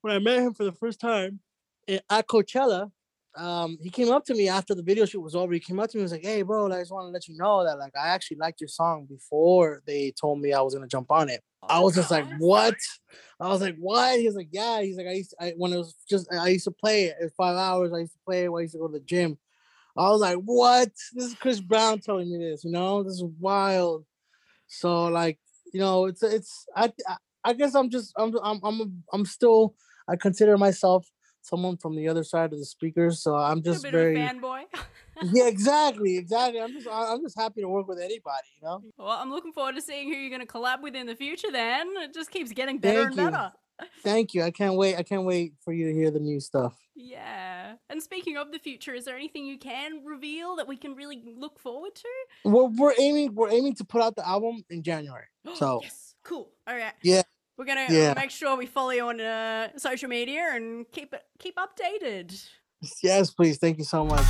when 0.00 0.14
I 0.14 0.18
met 0.18 0.40
him 0.40 0.54
for 0.54 0.64
the 0.64 0.72
first 0.72 1.00
time 1.00 1.40
i- 1.88 2.00
at 2.10 2.26
Coachella. 2.28 2.90
Um, 3.36 3.78
he 3.82 3.90
came 3.90 4.10
up 4.12 4.24
to 4.26 4.34
me 4.34 4.48
after 4.48 4.74
the 4.74 4.82
video 4.82 5.04
shoot 5.06 5.20
was 5.20 5.34
over. 5.34 5.52
He 5.52 5.60
came 5.60 5.80
up 5.80 5.90
to 5.90 5.96
me 5.96 6.02
and 6.02 6.04
was 6.04 6.12
like, 6.12 6.24
"Hey, 6.24 6.42
bro, 6.42 6.70
I 6.72 6.78
just 6.80 6.92
want 6.92 7.06
to 7.08 7.10
let 7.10 7.26
you 7.28 7.36
know 7.36 7.64
that 7.64 7.78
like 7.78 7.92
I 7.96 8.08
actually 8.08 8.36
liked 8.38 8.60
your 8.60 8.68
song 8.68 9.06
before 9.06 9.82
they 9.86 10.12
told 10.12 10.40
me 10.40 10.52
I 10.52 10.60
was 10.62 10.74
gonna 10.74 10.86
jump 10.86 11.10
on 11.10 11.28
it." 11.28 11.42
I 11.68 11.78
oh 11.78 11.82
was 11.82 11.94
just 11.94 12.10
like, 12.10 12.26
"What?" 12.38 12.76
I 13.40 13.48
was 13.48 13.60
like, 13.60 13.76
"What?" 13.78 14.18
He's 14.18 14.34
like, 14.34 14.48
"Yeah." 14.52 14.80
He's 14.82 14.96
like, 14.96 15.06
"I 15.06 15.12
used 15.12 15.30
to, 15.30 15.36
I, 15.44 15.52
when 15.56 15.72
it 15.72 15.78
was 15.78 15.94
just 16.08 16.32
I 16.32 16.48
used 16.48 16.64
to 16.64 16.70
play 16.70 17.04
it. 17.04 17.16
It 17.20 17.32
five 17.36 17.56
hours. 17.56 17.92
I 17.92 17.98
used 17.98 18.12
to 18.12 18.18
play 18.24 18.44
it 18.44 18.50
I 18.50 18.60
used 18.60 18.72
to 18.74 18.78
go 18.78 18.86
to 18.88 18.92
the 18.92 19.00
gym." 19.00 19.38
I 19.96 20.10
was 20.10 20.20
like, 20.20 20.38
"What?" 20.38 20.90
This 21.12 21.24
is 21.24 21.34
Chris 21.34 21.60
Brown 21.60 22.00
telling 22.00 22.30
me 22.30 22.38
this. 22.38 22.64
You 22.64 22.72
know, 22.72 23.02
this 23.02 23.14
is 23.14 23.24
wild. 23.38 24.04
So 24.66 25.04
like, 25.04 25.38
you 25.72 25.80
know, 25.80 26.06
it's 26.06 26.22
it's 26.22 26.66
I 26.74 26.92
I- 27.44 27.52
guess 27.54 27.74
I'm 27.74 27.90
just 27.90 28.12
I'm 28.16 28.34
I'm 28.42 28.60
I'm 28.64 29.04
I'm 29.12 29.24
still 29.24 29.74
I 30.08 30.16
consider 30.16 30.56
myself 30.58 31.06
someone 31.42 31.76
from 31.76 31.94
the 31.94 32.08
other 32.08 32.24
side 32.24 32.52
of 32.52 32.58
the 32.58 32.64
speakers. 32.64 33.22
So 33.22 33.36
I'm 33.36 33.58
a 33.58 33.62
just 33.62 33.82
bit 33.84 33.92
very 33.92 34.16
of 34.16 34.22
a 34.22 34.34
fanboy. 34.34 34.62
yeah, 35.22 35.46
exactly, 35.46 36.16
exactly. 36.16 36.60
I'm 36.60 36.72
just 36.72 36.86
I'm 36.90 37.22
just 37.22 37.38
happy 37.38 37.60
to 37.62 37.68
work 37.68 37.88
with 37.88 37.98
anybody. 37.98 38.46
You 38.60 38.68
know. 38.68 38.82
well, 38.98 39.08
I'm 39.20 39.30
looking 39.30 39.52
forward 39.52 39.76
to 39.76 39.82
seeing 39.82 40.08
who 40.12 40.18
you're 40.18 40.30
going 40.30 40.46
to 40.46 40.52
collab 40.52 40.82
with 40.82 40.94
in 40.94 41.06
the 41.06 41.16
future. 41.16 41.48
Then 41.52 41.88
it 41.98 42.14
just 42.14 42.30
keeps 42.30 42.52
getting 42.52 42.78
better 42.78 43.04
Thank 43.04 43.18
and 43.18 43.18
you. 43.18 43.30
better. 43.30 43.52
Thank 44.04 44.34
you. 44.34 44.42
I 44.44 44.50
can't 44.52 44.76
wait. 44.76 44.96
I 44.96 45.02
can't 45.02 45.24
wait 45.24 45.54
for 45.64 45.72
you 45.72 45.86
to 45.88 45.92
hear 45.92 46.10
the 46.10 46.20
new 46.20 46.38
stuff. 46.38 46.76
Yeah. 46.94 47.74
And 47.90 48.00
speaking 48.00 48.36
of 48.36 48.52
the 48.52 48.58
future, 48.60 48.94
is 48.94 49.04
there 49.04 49.16
anything 49.16 49.46
you 49.46 49.58
can 49.58 50.04
reveal 50.04 50.54
that 50.56 50.68
we 50.68 50.76
can 50.76 50.94
really 50.94 51.22
look 51.36 51.58
forward 51.58 51.92
to? 51.96 52.08
We're 52.44 52.64
we're 52.66 52.94
aiming 52.98 53.34
we're 53.34 53.50
aiming 53.50 53.74
to 53.76 53.84
put 53.84 54.00
out 54.00 54.14
the 54.14 54.26
album 54.26 54.64
in 54.70 54.82
January. 54.82 55.24
So 55.54 55.80
yes, 55.82 56.14
cool. 56.24 56.52
All 56.66 56.76
right. 56.76 56.92
Yeah. 57.02 57.22
We're 57.58 57.64
gonna 57.66 57.86
Yeah. 57.88 58.14
make 58.16 58.30
sure 58.30 58.56
we 58.56 58.66
follow 58.66 58.90
you 58.90 59.06
on 59.08 59.20
uh, 59.20 59.76
social 59.76 60.08
media 60.08 60.50
and 60.52 60.86
keep 60.92 61.12
it 61.12 61.22
keep 61.38 61.56
updated. 61.56 62.32
Yes, 63.02 63.30
please. 63.30 63.58
Thank 63.58 63.78
you 63.78 63.84
so 63.84 64.04
much. 64.04 64.24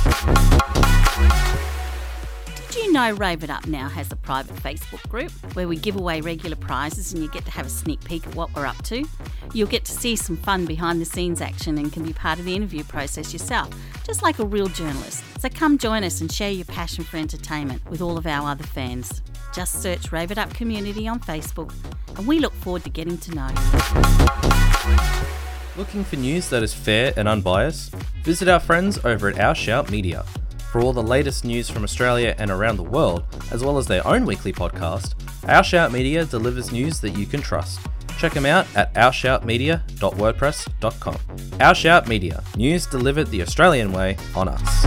Did 2.75 2.85
you 2.85 2.91
know 2.91 3.11
Rave 3.11 3.43
It 3.43 3.49
Up 3.49 3.65
now 3.67 3.87
has 3.87 4.11
a 4.11 4.15
private 4.17 4.55
Facebook 4.57 5.07
group 5.07 5.31
where 5.55 5.67
we 5.67 5.77
give 5.77 5.95
away 5.95 6.19
regular 6.21 6.57
prizes 6.57 7.13
and 7.13 7.23
you 7.23 7.29
get 7.29 7.45
to 7.45 7.51
have 7.51 7.65
a 7.65 7.69
sneak 7.69 8.03
peek 8.03 8.27
at 8.27 8.35
what 8.35 8.53
we're 8.53 8.65
up 8.65 8.81
to? 8.83 9.05
You'll 9.53 9.69
get 9.69 9.85
to 9.85 9.91
see 9.93 10.15
some 10.15 10.35
fun 10.35 10.65
behind 10.65 10.99
the 10.99 11.05
scenes 11.05 11.39
action 11.39 11.77
and 11.77 11.93
can 11.93 12.03
be 12.03 12.11
part 12.11 12.37
of 12.37 12.45
the 12.45 12.53
interview 12.53 12.83
process 12.83 13.31
yourself, 13.31 13.69
just 14.05 14.21
like 14.23 14.39
a 14.39 14.45
real 14.45 14.67
journalist. 14.67 15.23
So 15.39 15.47
come 15.49 15.77
join 15.77 16.03
us 16.03 16.19
and 16.19 16.31
share 16.31 16.51
your 16.51 16.65
passion 16.65 17.05
for 17.05 17.17
entertainment 17.17 17.89
with 17.89 18.01
all 18.01 18.17
of 18.17 18.27
our 18.27 18.49
other 18.49 18.65
fans. 18.65 19.21
Just 19.53 19.81
search 19.81 20.11
Rave 20.11 20.31
It 20.31 20.37
Up 20.37 20.53
Community 20.53 21.07
on 21.07 21.21
Facebook 21.21 21.73
and 22.17 22.27
we 22.27 22.39
look 22.39 22.53
forward 22.53 22.83
to 22.83 22.89
getting 22.89 23.17
to 23.19 23.35
know 23.35 23.47
you. 23.47 25.44
Looking 25.77 26.05
for 26.05 26.15
news 26.15 26.47
that 26.49 26.63
is 26.63 26.73
fair 26.73 27.13
and 27.17 27.27
unbiased? 27.27 27.93
Visit 28.23 28.47
our 28.47 28.61
friends 28.61 28.97
over 29.03 29.27
at 29.27 29.37
Our 29.41 29.53
Shout 29.53 29.91
Media. 29.91 30.23
For 30.71 30.79
all 30.79 30.93
the 30.93 31.03
latest 31.03 31.43
news 31.43 31.69
from 31.69 31.83
Australia 31.83 32.33
and 32.37 32.49
around 32.49 32.77
the 32.77 32.83
world, 32.83 33.25
as 33.51 33.61
well 33.61 33.77
as 33.77 33.85
their 33.85 34.07
own 34.07 34.25
weekly 34.25 34.53
podcast, 34.53 35.15
Our 35.49 35.65
Shout 35.65 35.91
Media 35.91 36.23
delivers 36.23 36.71
news 36.71 37.01
that 37.01 37.17
you 37.17 37.25
can 37.25 37.41
trust. 37.41 37.81
Check 38.17 38.31
them 38.31 38.45
out 38.45 38.65
at 38.77 38.93
ourshoutmedia.wordpress.com. 38.93 41.17
Our 41.59 41.75
Shout 41.75 42.07
Media, 42.07 42.41
news 42.55 42.85
delivered 42.85 43.27
the 43.27 43.41
Australian 43.41 43.91
way 43.91 44.15
on 44.33 44.47
us. 44.47 44.83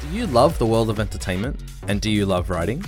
Do 0.00 0.08
you 0.16 0.26
love 0.26 0.58
the 0.58 0.64
world 0.64 0.88
of 0.88 0.98
entertainment? 0.98 1.62
And 1.88 2.00
do 2.00 2.10
you 2.10 2.24
love 2.24 2.48
writing? 2.48 2.82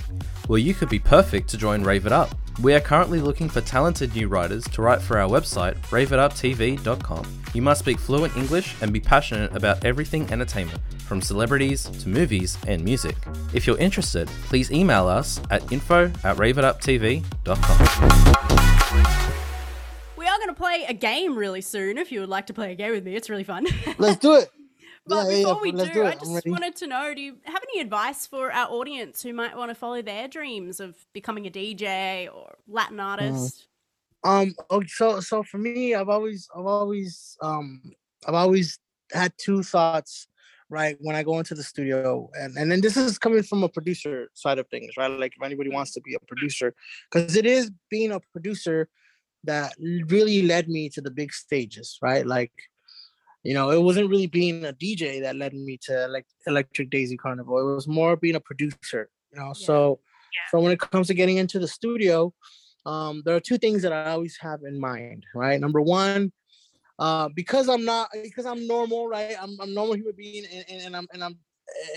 Well, 0.47 0.57
you 0.57 0.73
could 0.73 0.89
be 0.89 0.97
perfect 0.97 1.47
to 1.49 1.57
join 1.57 1.83
Rave 1.83 2.07
It 2.07 2.11
Up. 2.11 2.33
We 2.59 2.73
are 2.73 2.79
currently 2.79 3.19
looking 3.21 3.49
for 3.49 3.61
talented 3.61 4.15
new 4.15 4.27
writers 4.27 4.63
to 4.69 4.81
write 4.81 4.99
for 4.99 5.19
our 5.19 5.29
website, 5.29 5.77
raveituptv.com. 5.89 7.41
You 7.53 7.61
must 7.61 7.81
speak 7.81 7.99
fluent 7.99 8.35
English 8.35 8.75
and 8.81 8.91
be 8.91 8.99
passionate 8.99 9.55
about 9.55 9.85
everything 9.85 10.31
entertainment, 10.31 10.79
from 11.05 11.21
celebrities 11.21 11.83
to 11.83 12.09
movies 12.09 12.57
and 12.65 12.83
music. 12.83 13.15
If 13.53 13.67
you're 13.67 13.77
interested, 13.77 14.27
please 14.45 14.71
email 14.71 15.07
us 15.07 15.39
at 15.51 15.71
info 15.71 16.05
at 16.23 16.37
raveituptv.com. 16.37 17.77
We 20.17 20.25
are 20.25 20.37
going 20.37 20.47
to 20.49 20.55
play 20.55 20.85
a 20.89 20.93
game 20.93 21.37
really 21.37 21.61
soon. 21.61 21.99
If 21.99 22.11
you 22.11 22.21
would 22.21 22.29
like 22.29 22.47
to 22.47 22.55
play 22.55 22.71
a 22.71 22.75
game 22.75 22.91
with 22.91 23.05
me, 23.05 23.15
it's 23.15 23.29
really 23.29 23.43
fun. 23.43 23.67
Let's 23.99 24.17
do 24.17 24.33
it. 24.35 24.49
But 25.07 25.15
Yeah, 25.15 25.23
yeah, 25.23 25.29
yeah, 25.29 25.43
before 25.45 25.61
we 25.61 25.71
do, 25.71 25.93
do 25.93 26.03
I 26.03 26.15
just 26.15 26.47
wanted 26.47 26.75
to 26.77 26.87
know: 26.87 27.13
Do 27.13 27.21
you 27.21 27.37
have 27.45 27.63
any 27.71 27.81
advice 27.81 28.25
for 28.27 28.51
our 28.51 28.69
audience 28.69 29.23
who 29.23 29.33
might 29.33 29.55
want 29.55 29.71
to 29.71 29.75
follow 29.75 30.01
their 30.01 30.27
dreams 30.27 30.79
of 30.79 30.95
becoming 31.13 31.45
a 31.47 31.49
DJ 31.49 32.33
or 32.33 32.55
Latin 32.67 32.99
artist? 32.99 33.67
Um. 34.23 34.53
So 34.87 35.19
so 35.21 35.43
for 35.43 35.57
me, 35.57 35.95
I've 35.95 36.09
always 36.09 36.47
I've 36.55 36.65
always 36.65 37.37
um 37.41 37.81
I've 38.27 38.33
always 38.33 38.79
had 39.13 39.33
two 39.37 39.63
thoughts. 39.63 40.27
Right 40.69 40.97
when 40.99 41.15
I 41.15 41.23
go 41.23 41.39
into 41.39 41.55
the 41.55 41.63
studio, 41.63 42.29
and 42.33 42.57
and 42.57 42.69
then 42.69 42.81
this 42.81 42.97
is 42.97 43.17
coming 43.17 43.41
from 43.41 43.63
a 43.63 43.69
producer 43.69 44.27
side 44.33 44.59
of 44.59 44.67
things, 44.67 44.97
right? 44.97 45.07
Like 45.09 45.31
if 45.37 45.41
anybody 45.41 45.69
wants 45.69 45.93
to 45.93 46.01
be 46.01 46.13
a 46.13 46.19
producer, 46.27 46.75
because 47.09 47.37
it 47.37 47.45
is 47.45 47.71
being 47.89 48.11
a 48.11 48.19
producer 48.33 48.89
that 49.45 49.73
really 49.79 50.41
led 50.41 50.67
me 50.67 50.89
to 50.89 51.01
the 51.01 51.09
big 51.09 51.33
stages, 51.33 51.97
right? 52.01 52.25
Like, 52.25 52.51
you 53.47 53.53
know, 53.53 53.69
it 53.69 53.81
wasn't 53.81 54.09
really 54.09 54.27
being 54.27 54.65
a 54.65 54.73
DJ 54.73 55.21
that 55.21 55.37
led 55.37 55.53
me 55.53 55.79
to 55.83 56.09
like 56.09 56.25
Electric 56.47 56.89
Daisy 56.89 57.15
Carnival. 57.15 57.57
It 57.59 57.75
was 57.75 57.87
more 57.87 58.17
being 58.17 58.35
a 58.35 58.41
producer, 58.41 59.09
you 59.31 59.39
know. 59.39 59.53
So, 59.53 60.01
so 60.51 60.59
when 60.59 60.73
it 60.73 60.81
comes 60.81 61.07
to 61.07 61.13
getting 61.13 61.37
into 61.37 61.57
the 61.57 61.67
studio, 61.67 62.33
um, 62.85 63.21
there 63.23 63.37
are 63.37 63.39
two 63.39 63.57
things 63.57 63.83
that 63.83 63.93
I 63.93 64.11
always 64.11 64.37
have 64.41 64.63
in 64.67 64.77
mind, 64.77 65.23
right? 65.33 65.61
Number 65.61 65.79
one, 65.81 66.33
uh, 66.99 67.29
because 67.33 67.69
I'm 67.69 67.85
not 67.85 68.09
because 68.21 68.45
I'm 68.45 68.67
normal, 68.67 69.07
right? 69.07 69.37
I'm 69.41 69.55
I'm 69.61 69.73
normal 69.73 69.95
human 69.95 70.15
being, 70.17 70.43
and, 70.53 70.65
and, 70.67 70.81
and 70.87 70.95
I'm 70.97 71.07
and 71.13 71.23
I'm 71.23 71.37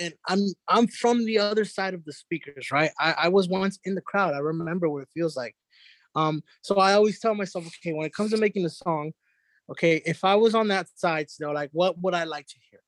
and 0.00 0.14
I'm 0.28 0.46
I'm 0.68 0.86
from 0.86 1.24
the 1.24 1.40
other 1.40 1.64
side 1.64 1.94
of 1.94 2.04
the 2.04 2.12
speakers, 2.12 2.70
right? 2.70 2.92
I, 3.00 3.14
I 3.24 3.28
was 3.28 3.48
once 3.48 3.80
in 3.82 3.96
the 3.96 4.02
crowd. 4.02 4.34
I 4.34 4.38
remember 4.38 4.88
what 4.88 5.02
it 5.02 5.08
feels 5.12 5.36
like. 5.36 5.56
Um, 6.14 6.44
so 6.62 6.76
I 6.76 6.92
always 6.92 7.18
tell 7.18 7.34
myself, 7.34 7.66
okay, 7.66 7.92
when 7.92 8.06
it 8.06 8.14
comes 8.14 8.30
to 8.30 8.36
making 8.36 8.64
a 8.66 8.70
song, 8.70 9.10
okay, 9.70 10.02
if 10.04 10.24
I 10.24 10.35
was 10.35 10.54
on 10.54 10.68
that 10.68 10.88
side 10.96 11.30
still, 11.30 11.54
like 11.54 11.70
what 11.72 11.98
would 12.00 12.14
I 12.14 12.24
like 12.24 12.46
to 12.48 12.56
hear? 12.70 12.80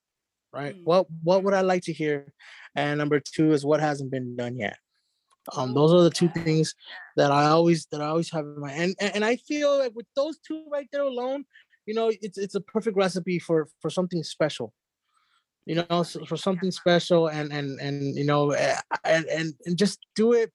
Right? 0.53 0.77
What 0.85 1.07
what 1.23 1.45
would 1.45 1.55
I 1.55 1.63
like 1.63 1.83
to 1.85 1.93
hear? 1.93 2.33
And 2.75 2.99
number 2.99 3.21
two 3.21 3.53
is 3.53 3.65
what 3.65 3.81
hasn't 3.81 4.11
been 4.11 4.37
done 4.37 4.59
yet. 4.59 4.77
Um, 5.57 5.75
those 5.75 5.93
are 5.93 6.03
the 6.03 6.11
two 6.11 6.29
things 6.29 6.75
that 7.17 7.33
I 7.33 7.47
always 7.47 7.87
that 7.91 8.01
I 8.01 8.07
always 8.07 8.31
have 8.31 8.45
in 8.45 8.61
mind. 8.61 8.81
And, 8.81 8.95
and 9.01 9.17
and 9.17 9.25
I 9.25 9.37
feel 9.37 9.79
like 9.79 9.93
with 9.95 10.07
those 10.15 10.39
two 10.47 10.65
right 10.71 10.89
there 10.93 11.03
alone, 11.03 11.45
you 11.87 11.95
know, 11.95 12.13
it's 12.21 12.39
it's 12.39 12.55
a 12.55 12.61
perfect 12.61 12.97
recipe 12.97 13.39
for 13.39 13.69
for 13.81 13.91
something 13.91 14.23
special. 14.23 14.73
You 15.65 15.77
know, 15.89 16.05
for 16.05 16.37
something 16.37 16.71
special 16.71 17.29
and 17.29 17.53
and 17.53 17.81
and 17.81 18.17
you 18.17 18.25
know, 18.25 18.51
eh, 18.51 18.77
and 19.05 19.25
and, 19.27 19.55
and 19.65 19.79
just 19.79 20.01
do 20.17 20.33
it 20.33 20.53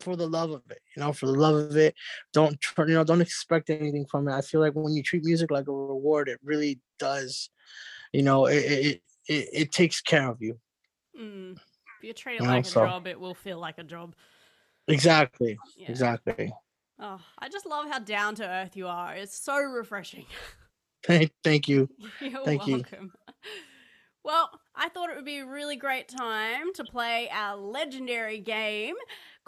for 0.00 0.16
the 0.16 0.26
love 0.28 0.50
of 0.50 0.62
it. 0.70 0.80
You 0.96 1.02
know, 1.02 1.12
for 1.12 1.26
the 1.26 1.32
love 1.32 1.56
of 1.56 1.76
it. 1.76 1.94
Don't 2.32 2.56
you 2.78 2.86
know? 2.86 3.04
Don't 3.04 3.20
expect 3.20 3.70
anything 3.70 4.06
from 4.06 4.28
it. 4.28 4.32
I 4.34 4.40
feel 4.40 4.60
like 4.60 4.74
when 4.74 4.92
you 4.94 5.02
treat 5.02 5.24
music 5.24 5.50
like 5.50 5.68
a 5.68 5.72
reward, 5.72 6.28
it 6.28 6.38
really 6.42 6.80
does. 6.98 7.50
You 8.12 8.22
know, 8.22 8.46
it 8.46 8.56
it 8.56 9.02
it, 9.28 9.48
it 9.52 9.72
takes 9.72 10.00
care 10.00 10.28
of 10.28 10.40
you. 10.40 10.58
Mm. 11.18 11.52
If 11.98 12.04
you 12.04 12.12
treat 12.12 12.36
it 12.36 12.40
You 12.40 12.46
know, 12.46 12.52
like 12.54 12.64
a 12.66 12.68
so- 12.68 12.84
job, 12.86 13.06
it 13.06 13.18
will 13.18 13.34
feel 13.34 13.58
like 13.58 13.78
a 13.78 13.84
job. 13.84 14.14
Exactly. 14.86 15.58
Yeah. 15.76 15.90
Exactly. 15.90 16.52
Oh, 17.00 17.20
I 17.38 17.48
just 17.48 17.66
love 17.66 17.86
how 17.90 17.98
down 17.98 18.34
to 18.36 18.48
earth 18.48 18.76
you 18.76 18.86
are. 18.88 19.14
It's 19.14 19.38
so 19.38 19.56
refreshing. 19.58 20.26
Thank, 21.04 21.30
thank 21.44 21.68
you. 21.68 21.88
You're 22.20 22.44
Thank 22.44 22.66
you. 22.66 22.74
welcome. 22.78 23.12
Well, 24.24 24.50
I 24.74 24.88
thought 24.88 25.10
it 25.10 25.16
would 25.16 25.24
be 25.24 25.38
a 25.38 25.46
really 25.46 25.76
great 25.76 26.08
time 26.08 26.72
to 26.74 26.84
play 26.84 27.28
our 27.32 27.56
legendary 27.56 28.40
game 28.40 28.96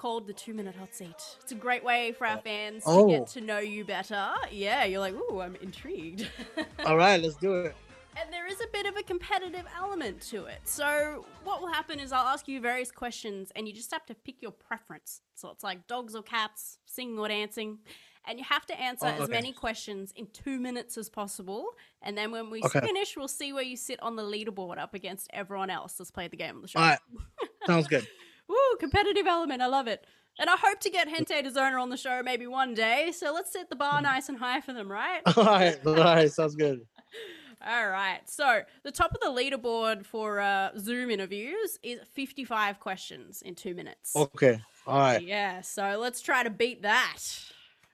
called 0.00 0.26
the 0.26 0.32
Two 0.32 0.54
Minute 0.54 0.74
Hot 0.76 0.94
Seat. 0.94 1.14
It's 1.42 1.52
a 1.52 1.54
great 1.54 1.84
way 1.84 2.12
for 2.12 2.26
our 2.26 2.38
uh, 2.38 2.40
fans 2.40 2.84
to 2.84 2.90
Oh. 2.90 3.06
get 3.06 3.26
to 3.28 3.42
know 3.42 3.58
you 3.58 3.84
better. 3.84 4.30
Yeah, 4.50 4.84
you're 4.84 4.98
like, 5.00 5.12
ooh, 5.14 5.42
I'm 5.42 5.56
intrigued. 5.56 6.26
All 6.86 6.96
right, 6.96 7.20
let's 7.20 7.36
do 7.36 7.54
it. 7.60 7.76
And 8.18 8.32
there 8.32 8.46
is 8.46 8.58
a 8.62 8.66
bit 8.72 8.86
of 8.86 8.96
a 8.96 9.02
competitive 9.02 9.66
element 9.78 10.22
to 10.30 10.46
it. 10.46 10.60
So, 10.64 11.26
what 11.44 11.60
will 11.60 11.68
happen 11.70 12.00
is 12.00 12.12
I'll 12.12 12.26
ask 12.26 12.48
you 12.48 12.62
various 12.62 12.90
questions 12.90 13.52
and 13.54 13.68
you 13.68 13.74
just 13.74 13.90
have 13.92 14.06
to 14.06 14.14
pick 14.14 14.40
your 14.40 14.52
preference. 14.52 15.20
So, 15.34 15.50
it's 15.50 15.62
like 15.62 15.86
dogs 15.86 16.14
or 16.14 16.22
cats, 16.22 16.78
singing 16.86 17.18
or 17.18 17.28
dancing. 17.28 17.80
And 18.26 18.38
you 18.38 18.44
have 18.48 18.64
to 18.66 18.80
answer 18.80 19.06
Oh, 19.06 19.22
as 19.22 19.28
many 19.28 19.52
questions 19.52 20.12
in 20.16 20.28
two 20.32 20.58
minutes 20.58 20.96
as 20.96 21.10
possible. 21.10 21.66
And 22.00 22.16
then 22.16 22.30
when 22.30 22.48
we 22.48 22.62
Okay. 22.64 22.80
finish, 22.80 23.16
we'll 23.18 23.28
see 23.28 23.52
where 23.52 23.62
you 23.62 23.76
sit 23.76 24.02
on 24.02 24.16
the 24.16 24.22
leaderboard 24.22 24.78
up 24.78 24.94
against 24.94 25.28
everyone 25.34 25.68
else 25.68 25.92
that's 25.94 26.10
played 26.10 26.30
the 26.30 26.36
game 26.38 26.56
on 26.56 26.62
the 26.62 26.68
show. 26.68 26.80
All 26.80 26.86
right. 26.88 26.98
Sounds 27.66 27.86
good. 27.86 28.06
Woo, 28.50 28.76
competitive 28.78 29.26
element. 29.26 29.62
I 29.62 29.66
love 29.66 29.86
it. 29.86 30.04
And 30.38 30.50
I 30.50 30.56
hope 30.56 30.80
to 30.80 30.90
get 30.90 31.08
Gente 31.08 31.42
de 31.42 31.50
Zona 31.50 31.76
on 31.80 31.90
the 31.90 31.96
show 31.96 32.22
maybe 32.22 32.46
one 32.46 32.74
day. 32.74 33.12
So, 33.12 33.32
let's 33.32 33.52
set 33.52 33.70
the 33.70 33.76
bar 33.76 34.00
nice 34.02 34.28
and 34.28 34.38
high 34.38 34.60
for 34.60 34.72
them, 34.72 34.90
right? 34.90 35.20
All 35.36 35.44
right. 35.44 35.78
All 35.86 35.94
right. 35.94 36.32
Sounds 36.32 36.56
good. 36.56 36.80
All 37.66 37.88
right. 37.88 38.20
So 38.24 38.62
the 38.84 38.90
top 38.90 39.12
of 39.14 39.20
the 39.20 39.28
leaderboard 39.28 40.06
for 40.06 40.40
uh, 40.40 40.70
Zoom 40.78 41.10
interviews 41.10 41.78
is 41.82 42.00
55 42.12 42.80
questions 42.80 43.42
in 43.42 43.54
two 43.54 43.74
minutes. 43.74 44.16
Okay. 44.16 44.60
All 44.86 44.98
right. 44.98 45.22
Yeah. 45.22 45.60
So 45.60 45.98
let's 46.00 46.22
try 46.22 46.42
to 46.42 46.50
beat 46.50 46.82
that. 46.82 47.18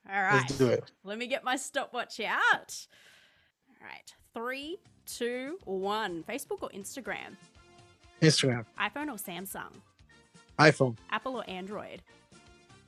All 0.09 0.23
right. 0.23 0.35
Let's 0.35 0.57
do 0.57 0.69
it. 0.69 0.92
Let 1.03 1.19
me 1.19 1.27
get 1.27 1.42
my 1.42 1.57
stopwatch 1.57 2.21
out. 2.21 2.87
All 3.81 3.88
right. 3.88 4.14
Three, 4.35 4.79
two, 5.05 5.59
one. 5.64 6.23
Facebook 6.29 6.62
or 6.62 6.69
Instagram? 6.69 7.35
Instagram, 8.23 8.64
iPhone 8.81 9.09
or 9.09 9.16
Samsung? 9.16 9.73
iPhone, 10.59 10.97
Apple 11.11 11.37
or 11.37 11.49
Android? 11.49 12.03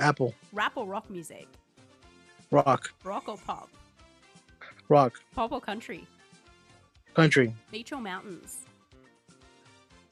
Apple, 0.01 0.35
Rap 0.53 0.77
or 0.77 0.87
rock 0.87 1.11
music? 1.11 1.47
rock, 2.51 2.93
Rock 3.05 3.29
or 3.29 3.37
pop? 3.37 3.69
rock, 4.89 5.13
Pop 5.35 5.53
or 5.53 5.61
country? 5.61 6.07
country, 7.15 7.55
Beach 7.71 7.93
or 7.93 8.01
mountains? 8.01 8.59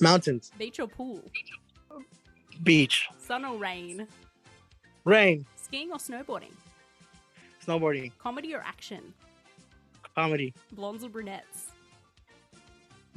mountains, 0.01 0.53
Beach 0.59 0.81
or 0.81 0.87
pool? 0.89 1.23
beach, 2.63 3.09
Sun 3.19 3.45
or 3.45 3.57
rain? 3.57 4.07
rain, 5.05 5.47
Skiing 5.57 5.93
or 5.93 5.99
snowboarding? 5.99 6.53
snowboarding, 7.67 8.13
Comedy 8.19 8.55
or 8.55 8.61
action? 8.61 9.15
comedy, 10.15 10.53
Blondes 10.73 11.05
or 11.05 11.09
brunettes? 11.09 11.69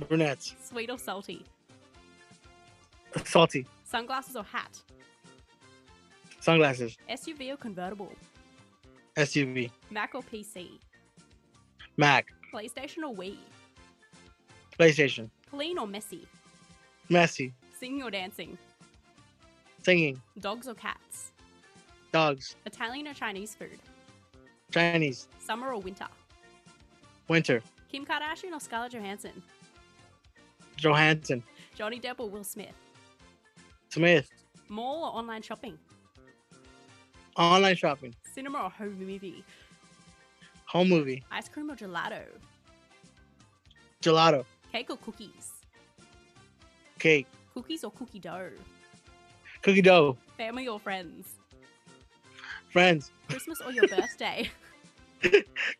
brunettes, 0.08 0.56
Sweet 0.64 0.90
or 0.90 0.98
salty? 0.98 1.46
salty, 3.26 3.66
Sunglasses 3.90 4.36
or 4.36 4.44
hat? 4.44 4.80
sunglasses, 6.42 6.96
SUV 7.10 7.54
or 7.54 7.58
convertible? 7.58 8.12
SUV, 9.18 9.70
Mac 9.92 10.16
or 10.16 10.22
PC? 10.22 10.70
Mac, 11.98 12.28
PlayStation 12.54 13.00
or 13.04 13.14
Wii? 13.14 13.36
PlayStation, 14.80 15.30
Clean 15.50 15.78
or 15.78 15.88
messy? 15.88 16.26
Messy. 17.10 17.52
Singing 17.80 18.04
or 18.04 18.12
dancing? 18.12 18.58
singing, 19.84 20.22
Dogs 20.40 20.68
or 20.68 20.76
cats? 20.76 21.32
dogs, 22.12 22.56
Italian 22.66 23.08
or 23.08 23.14
Chinese 23.14 23.56
food? 23.56 23.80
Chinese, 24.72 25.28
Summer 25.40 25.74
or 25.74 25.82
winter? 25.82 26.08
winter, 27.28 27.62
Kim 27.92 28.06
Kardashian 28.06 28.54
or 28.54 28.60
Scarlett 28.60 28.94
Johansson? 28.94 29.42
Johansson, 30.78 31.44
Johnny 31.76 32.00
Depp 32.00 32.20
or 32.20 32.30
Will 32.30 32.44
Smith? 32.44 32.76
Smith, 33.90 34.30
Mall 34.70 35.04
or 35.06 35.18
online 35.18 35.42
shopping? 35.42 35.78
online 37.36 37.76
shopping, 37.76 38.14
Cinema 38.34 38.60
or 38.64 38.70
home 38.70 38.98
movie? 39.00 39.44
home 40.66 40.90
movie, 40.90 41.24
Ice 41.32 41.50
cream 41.50 41.72
or 41.72 41.76
gelato? 41.76 42.24
gelato, 44.04 44.46
Cake 44.72 44.90
or 44.92 44.98
cookies? 44.98 45.52
cake, 47.00 47.28
Cookies 47.54 47.84
or 47.84 47.92
cookie 47.92 48.20
dough? 48.20 48.52
cookie 49.64 49.82
dough, 49.82 50.18
Family 50.38 50.68
or 50.68 50.80
friends? 50.80 51.36
friends, 52.72 53.12
Christmas 53.28 53.60
or 53.66 53.72
your 53.72 53.88
birthday? 53.90 54.50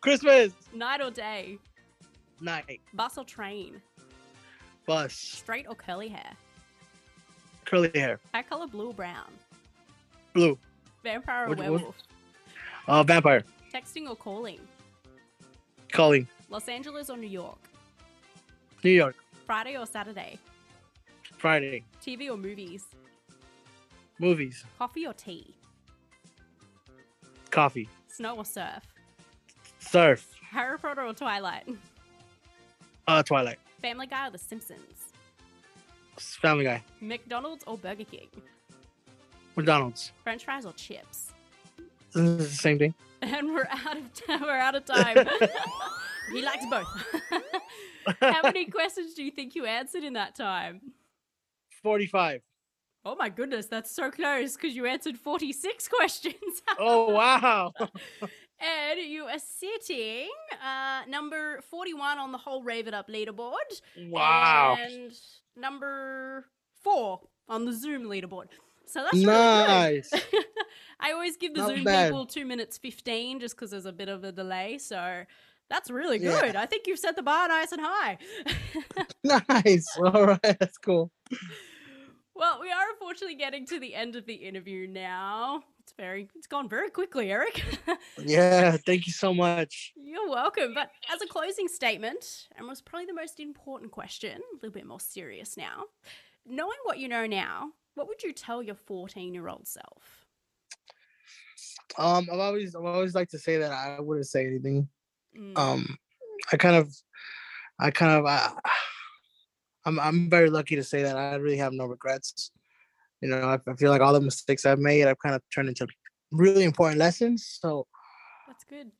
Christmas, 0.00 0.52
Night 0.74 1.00
or 1.00 1.10
day? 1.10 1.58
night, 2.40 2.80
Bus 2.94 3.16
or 3.18 3.24
train? 3.24 3.80
bus, 4.86 5.14
Straight 5.14 5.66
or 5.68 5.74
curly 5.76 6.08
hair? 6.08 6.32
Curly 7.70 7.90
hair, 7.94 8.18
Hair 8.34 8.42
color 8.44 8.66
blue 8.66 8.92
brown? 8.92 9.30
blue, 10.34 10.58
Vampire 11.04 11.44
or 11.44 11.48
What- 11.50 11.58
what- 11.58 11.70
werewolf? 11.70 11.96
uh, 12.88 13.02
vampire, 13.04 13.44
Texting 13.72 14.08
or 14.08 14.16
calling? 14.16 14.60
calling, 15.92 16.26
Los 16.48 16.68
Angeles 16.68 17.08
or 17.10 17.16
New 17.16 17.28
York? 17.28 17.58
New 18.82 18.90
York, 18.90 19.14
Friday 19.46 19.76
or 19.78 19.86
Saturday? 19.86 20.36
Friday, 21.38 21.84
TV 22.02 22.28
or 22.28 22.36
movies? 22.36 22.84
movies, 24.18 24.64
Coffee 24.78 25.06
or 25.06 25.14
tea? 25.14 25.54
coffee, 27.50 27.88
Snow 28.08 28.36
or 28.38 28.44
surf? 28.44 28.82
surf, 29.78 30.28
Harry 30.50 30.76
Potter 30.78 31.02
or 31.02 31.14
Twilight? 31.14 31.68
uh, 33.06 33.22
Twilight, 33.22 33.58
Family 33.80 34.06
Guy 34.08 34.26
or 34.26 34.30
The 34.30 34.38
Simpsons? 34.38 35.09
Family 36.20 36.64
Guy, 36.64 36.82
McDonald's 37.00 37.64
or 37.66 37.76
Burger 37.76 38.04
King? 38.04 38.28
McDonald's. 39.56 40.12
French 40.22 40.44
fries 40.44 40.64
or 40.64 40.72
chips? 40.72 41.32
This 42.12 42.22
is 42.22 42.50
the 42.50 42.56
same 42.56 42.78
thing. 42.78 42.94
And 43.22 43.52
we're 43.52 43.68
out 43.70 43.98
of 43.98 44.14
time. 44.14 44.40
We're 44.40 44.56
out 44.56 44.74
of 44.74 44.86
time. 44.86 45.28
he 46.32 46.40
likes 46.40 46.64
both. 46.70 46.86
How 48.22 48.40
many 48.44 48.64
questions 48.64 49.12
do 49.12 49.22
you 49.22 49.30
think 49.30 49.54
you 49.54 49.66
answered 49.66 50.04
in 50.04 50.14
that 50.14 50.34
time? 50.34 50.80
45. 51.82 52.40
Oh 53.04 53.16
my 53.16 53.28
goodness, 53.28 53.66
that's 53.66 53.94
so 53.94 54.10
close 54.10 54.54
because 54.56 54.74
you 54.74 54.86
answered 54.86 55.18
46 55.18 55.88
questions. 55.88 56.62
Oh, 56.78 57.10
wow. 57.10 57.74
And 58.60 59.00
you 59.00 59.24
are 59.24 59.38
sitting 59.38 60.28
uh, 60.64 61.02
number 61.08 61.60
41 61.70 62.18
on 62.18 62.32
the 62.32 62.38
whole 62.38 62.62
Rave 62.62 62.86
It 62.86 62.94
Up 62.94 63.08
leaderboard. 63.08 63.54
Wow. 64.08 64.76
And 64.80 65.12
number 65.56 66.46
four 66.82 67.20
on 67.48 67.64
the 67.64 67.72
Zoom 67.72 68.04
leaderboard. 68.04 68.46
So 68.86 69.02
that's 69.04 69.14
really 69.14 69.26
Nice. 69.26 70.10
good. 70.10 70.44
I 71.00 71.12
always 71.12 71.36
give 71.36 71.54
the 71.54 71.60
Not 71.60 71.68
Zoom 71.70 71.84
bad. 71.84 72.08
people 72.10 72.26
two 72.26 72.44
minutes 72.44 72.76
15 72.78 73.40
just 73.40 73.54
because 73.56 73.70
there's 73.70 73.86
a 73.86 73.92
bit 73.92 74.08
of 74.08 74.24
a 74.24 74.32
delay. 74.32 74.78
So 74.78 75.22
that's 75.68 75.90
really 75.90 76.18
Yeah. 76.18 76.40
good. 76.40 76.56
I 76.56 76.66
think 76.66 76.86
you've 76.86 76.98
set 76.98 77.16
the 77.16 77.22
bar 77.22 77.48
nice 77.48 77.72
and 77.72 77.80
high. 77.82 78.18
nice. 79.64 79.86
All 79.96 80.26
right. 80.26 80.40
That's 80.58 80.76
cool. 80.78 81.10
Well, 82.34 82.58
we 82.60 82.70
are 82.70 82.90
unfortunately 82.92 83.36
getting 83.36 83.66
to 83.66 83.78
the 83.78 83.94
end 83.94 84.16
of 84.16 84.26
the 84.26 84.34
interview 84.34 84.86
now. 84.86 85.62
It's 85.90 85.96
very, 85.96 86.28
it's 86.36 86.46
gone 86.46 86.68
very 86.68 86.88
quickly, 86.88 87.32
Eric. 87.32 87.64
Yeah. 88.24 88.76
Thank 88.86 89.08
you 89.08 89.12
so 89.12 89.34
much. 89.34 89.92
You're 89.96 90.28
welcome. 90.28 90.72
But 90.72 90.90
as 91.12 91.20
a 91.20 91.26
closing 91.26 91.66
statement, 91.66 92.46
and 92.56 92.68
was 92.68 92.80
probably 92.80 93.06
the 93.06 93.14
most 93.14 93.40
important 93.40 93.90
question, 93.90 94.36
a 94.36 94.54
little 94.56 94.70
bit 94.70 94.86
more 94.86 95.00
serious 95.00 95.56
now. 95.56 95.86
Knowing 96.46 96.76
what 96.84 96.98
you 96.98 97.08
know 97.08 97.26
now, 97.26 97.70
what 97.94 98.06
would 98.06 98.22
you 98.22 98.32
tell 98.32 98.62
your 98.62 98.76
14 98.76 99.34
year 99.34 99.48
old 99.48 99.66
self? 99.66 100.26
Um, 101.98 102.28
I've 102.32 102.38
always, 102.38 102.76
I've 102.76 102.84
always 102.84 103.14
liked 103.16 103.32
to 103.32 103.38
say 103.38 103.56
that 103.56 103.72
I 103.72 103.98
wouldn't 104.00 104.28
say 104.28 104.46
anything. 104.46 104.88
Mm, 105.36 105.58
Um, 105.58 105.98
I 106.52 106.56
kind 106.56 106.76
of, 106.76 106.94
I 107.80 107.90
kind 107.90 108.12
of, 108.12 108.26
I, 108.26 108.52
I'm, 109.86 109.98
I'm 109.98 110.30
very 110.30 110.50
lucky 110.50 110.76
to 110.76 110.84
say 110.84 111.02
that 111.02 111.16
I 111.16 111.34
really 111.34 111.56
have 111.56 111.72
no 111.72 111.86
regrets. 111.86 112.52
You 113.20 113.28
know, 113.30 113.40
I, 113.42 113.58
I 113.70 113.74
feel 113.76 113.90
like 113.90 114.00
all 114.00 114.12
the 114.12 114.20
mistakes 114.20 114.64
I've 114.66 114.78
made, 114.78 115.06
I've 115.06 115.18
kind 115.18 115.34
of 115.34 115.42
turned 115.54 115.68
into 115.68 115.86
really 116.32 116.64
important 116.64 116.98
lessons. 116.98 117.46
So 117.60 117.86
that's 118.46 118.64
good. 118.64 118.92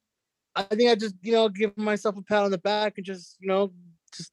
I 0.57 0.63
think 0.65 0.91
I 0.91 0.95
just, 0.95 1.15
you 1.23 1.33
know, 1.33 1.49
give 1.49 1.77
myself 1.79 2.17
a 2.17 2.23
pat 2.23 2.43
on 2.43 2.51
the 2.51 2.59
back 2.59 2.95
and 2.97 3.07
just, 3.07 3.37
you 3.41 3.49
know, 3.49 3.73
just 4.13 4.33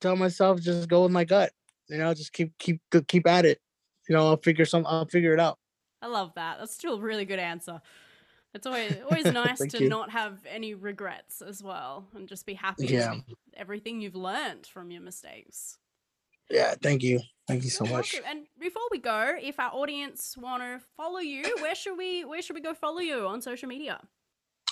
tell 0.00 0.16
myself, 0.16 0.60
just 0.60 0.88
go 0.88 1.02
with 1.02 1.12
my 1.12 1.24
gut. 1.24 1.52
You 1.88 1.98
know, 1.98 2.14
just 2.14 2.32
keep, 2.32 2.56
keep, 2.58 2.80
keep 3.06 3.26
at 3.26 3.44
it. 3.44 3.60
You 4.08 4.16
know, 4.16 4.26
I'll 4.28 4.38
figure 4.38 4.64
some, 4.64 4.86
I'll 4.86 5.06
figure 5.06 5.34
it 5.34 5.40
out. 5.40 5.58
I 6.02 6.06
love 6.08 6.32
that. 6.34 6.58
That's 6.58 6.74
still 6.74 6.94
a 6.94 7.00
really 7.00 7.24
good 7.24 7.38
answer. 7.38 7.80
It's 8.54 8.66
always 8.66 8.94
always 9.10 9.24
nice 9.26 9.58
to 9.66 9.82
you. 9.82 9.88
not 9.88 10.10
have 10.10 10.40
any 10.48 10.74
regrets 10.74 11.42
as 11.42 11.62
well 11.62 12.08
and 12.14 12.28
just 12.28 12.46
be 12.46 12.54
happy 12.54 12.86
Yeah. 12.86 13.14
with 13.14 13.36
everything 13.54 14.00
you've 14.00 14.16
learned 14.16 14.66
from 14.66 14.90
your 14.90 15.02
mistakes. 15.02 15.78
Yeah, 16.50 16.74
thank 16.82 17.02
you. 17.02 17.20
Thank 17.48 17.64
you 17.64 17.70
so 17.70 17.84
You're 17.84 17.96
much. 17.96 18.14
welcome. 18.14 18.30
And 18.30 18.46
before 18.58 18.82
we 18.90 18.98
go, 18.98 19.34
if 19.40 19.58
our 19.60 19.70
audience 19.72 20.34
want 20.36 20.62
to 20.62 20.80
follow 20.96 21.18
you, 21.20 21.42
where 21.60 21.74
should 21.74 21.96
we 21.96 22.24
where 22.24 22.42
should 22.42 22.54
we 22.56 22.62
go 22.62 22.74
follow 22.74 22.98
you 22.98 23.26
on 23.26 23.40
social 23.40 23.68
media? 23.68 24.00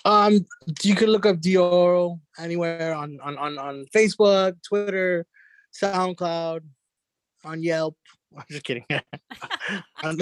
Um, 0.05 0.45
you 0.83 0.95
can 0.95 1.09
look 1.09 1.25
up 1.25 1.37
Deorro 1.37 2.21
anywhere 2.39 2.95
on 2.95 3.19
on 3.23 3.39
on 3.39 3.59
on 3.59 3.85
Facebook, 3.95 4.61
Twitter, 4.63 5.25
SoundCloud, 5.73 6.61
on 7.45 7.63
Yelp. 7.63 7.97
I'm 8.37 8.45
just 8.51 8.65
kidding. 8.65 8.85
And 10.03 10.19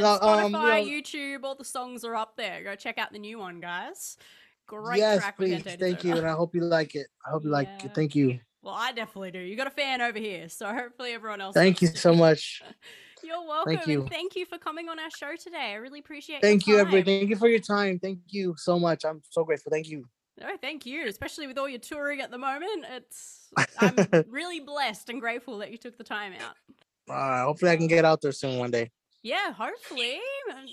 No, 0.00 0.18
Spotify, 0.18 0.44
um, 0.44 0.52
you 0.52 0.58
know, 0.58 1.02
YouTube, 1.02 1.44
all 1.44 1.54
the 1.54 1.64
songs 1.64 2.04
are 2.04 2.16
up 2.16 2.36
there. 2.36 2.64
Go 2.64 2.74
check 2.74 2.98
out 2.98 3.12
the 3.12 3.18
new 3.18 3.38
one, 3.38 3.60
guys. 3.60 4.16
Great 4.66 4.98
yes, 4.98 5.20
track 5.20 5.38
with 5.38 5.62
please. 5.62 5.76
Thank 5.78 6.02
you, 6.02 6.16
and 6.16 6.26
I 6.26 6.32
hope 6.32 6.54
you 6.54 6.62
like 6.62 6.94
it. 6.94 7.06
I 7.26 7.30
hope 7.30 7.44
you 7.44 7.50
like 7.50 7.68
Yeah. 7.68 7.86
it. 7.86 7.94
Thank 7.94 8.14
you. 8.16 8.40
Well, 8.66 8.74
I 8.74 8.90
definitely 8.90 9.30
do. 9.30 9.38
You 9.38 9.54
got 9.54 9.68
a 9.68 9.70
fan 9.70 10.00
over 10.00 10.18
here, 10.18 10.48
so 10.48 10.66
hopefully 10.66 11.12
everyone 11.12 11.40
else. 11.40 11.54
Thank 11.54 11.80
you 11.80 11.86
so 11.86 12.12
much. 12.12 12.62
You're 13.22 13.46
welcome. 13.46 13.76
Thank 13.76 13.86
you. 13.86 14.00
And 14.00 14.10
thank 14.10 14.34
you 14.34 14.44
for 14.44 14.58
coming 14.58 14.88
on 14.88 14.98
our 14.98 15.10
show 15.10 15.36
today. 15.36 15.70
I 15.70 15.74
really 15.74 16.00
appreciate. 16.00 16.38
It. 16.38 16.42
Thank 16.42 16.66
you, 16.66 16.80
everybody. 16.80 17.20
Thank 17.20 17.30
you 17.30 17.36
for 17.36 17.46
your 17.46 17.60
time. 17.60 18.00
Thank 18.00 18.18
you 18.26 18.56
so 18.58 18.76
much. 18.76 19.04
I'm 19.04 19.22
so 19.30 19.44
grateful. 19.44 19.70
Thank 19.70 19.88
you. 19.88 20.08
No, 20.40 20.48
thank 20.60 20.84
you. 20.84 21.06
Especially 21.06 21.46
with 21.46 21.58
all 21.58 21.68
your 21.68 21.78
touring 21.78 22.20
at 22.20 22.32
the 22.32 22.38
moment, 22.38 22.86
it's 22.90 23.50
I'm 23.78 23.94
really 24.28 24.58
blessed 24.58 25.10
and 25.10 25.20
grateful 25.20 25.58
that 25.58 25.70
you 25.70 25.78
took 25.78 25.96
the 25.96 26.04
time 26.04 26.32
out. 26.32 26.56
Uh, 27.08 27.44
hopefully, 27.44 27.70
I 27.70 27.76
can 27.76 27.86
get 27.86 28.04
out 28.04 28.20
there 28.20 28.32
soon 28.32 28.58
one 28.58 28.72
day. 28.72 28.90
Yeah, 29.22 29.52
hopefully. 29.52 30.18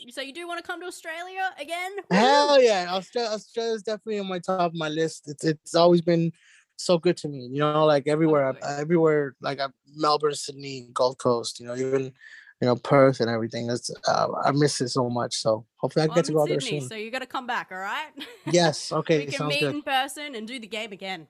So 0.09 0.21
you 0.21 0.33
do 0.33 0.47
want 0.47 0.63
to 0.63 0.65
come 0.65 0.81
to 0.81 0.87
Australia 0.87 1.51
again? 1.59 1.91
Hell 2.09 2.59
yeah, 2.59 2.87
Australia, 2.89 3.35
is 3.75 3.83
definitely 3.83 4.19
on 4.19 4.27
my 4.27 4.39
top 4.39 4.59
of 4.59 4.73
my 4.73 4.89
list. 4.89 5.27
It's 5.27 5.43
it's 5.43 5.75
always 5.75 6.01
been 6.01 6.31
so 6.78 6.97
good 6.97 7.17
to 7.17 7.28
me. 7.28 7.47
You 7.51 7.59
know, 7.59 7.86
like 7.86 8.07
everywhere, 8.07 8.55
everywhere, 8.63 9.36
like 9.41 9.59
Melbourne, 9.95 10.36
Sydney, 10.36 10.88
Gold 10.93 11.17
Coast. 11.17 11.59
You 11.59 11.67
know, 11.67 11.76
even 11.76 12.13
you 12.61 12.67
know 12.67 12.76
Perth 12.76 13.19
and 13.19 13.30
everything. 13.30 13.69
It's 13.69 13.91
uh, 14.07 14.28
I 14.43 14.51
miss 14.51 14.82
it 14.82 14.89
so 14.89 15.09
much. 15.09 15.36
So 15.36 15.65
hopefully, 15.78 16.03
I 16.03 16.07
I'm 16.09 16.15
get 16.15 16.26
to 16.26 16.34
go 16.34 16.41
out 16.41 16.49
there 16.49 16.59
Sydney, 16.59 16.80
soon. 16.82 16.89
so 16.89 16.95
you 16.95 17.11
got 17.11 17.19
to 17.19 17.26
come 17.26 17.47
back, 17.47 17.69
all 17.71 17.78
right? 17.78 18.11
Yes. 18.45 18.91
Okay. 19.03 19.26
we 19.26 19.32
can 19.32 19.47
meet 19.47 19.59
good. 19.61 19.76
in 19.76 19.82
person 19.82 20.36
and 20.36 20.47
do 20.47 20.59
the 20.59 20.67
game 20.67 20.91
again. 20.91 21.28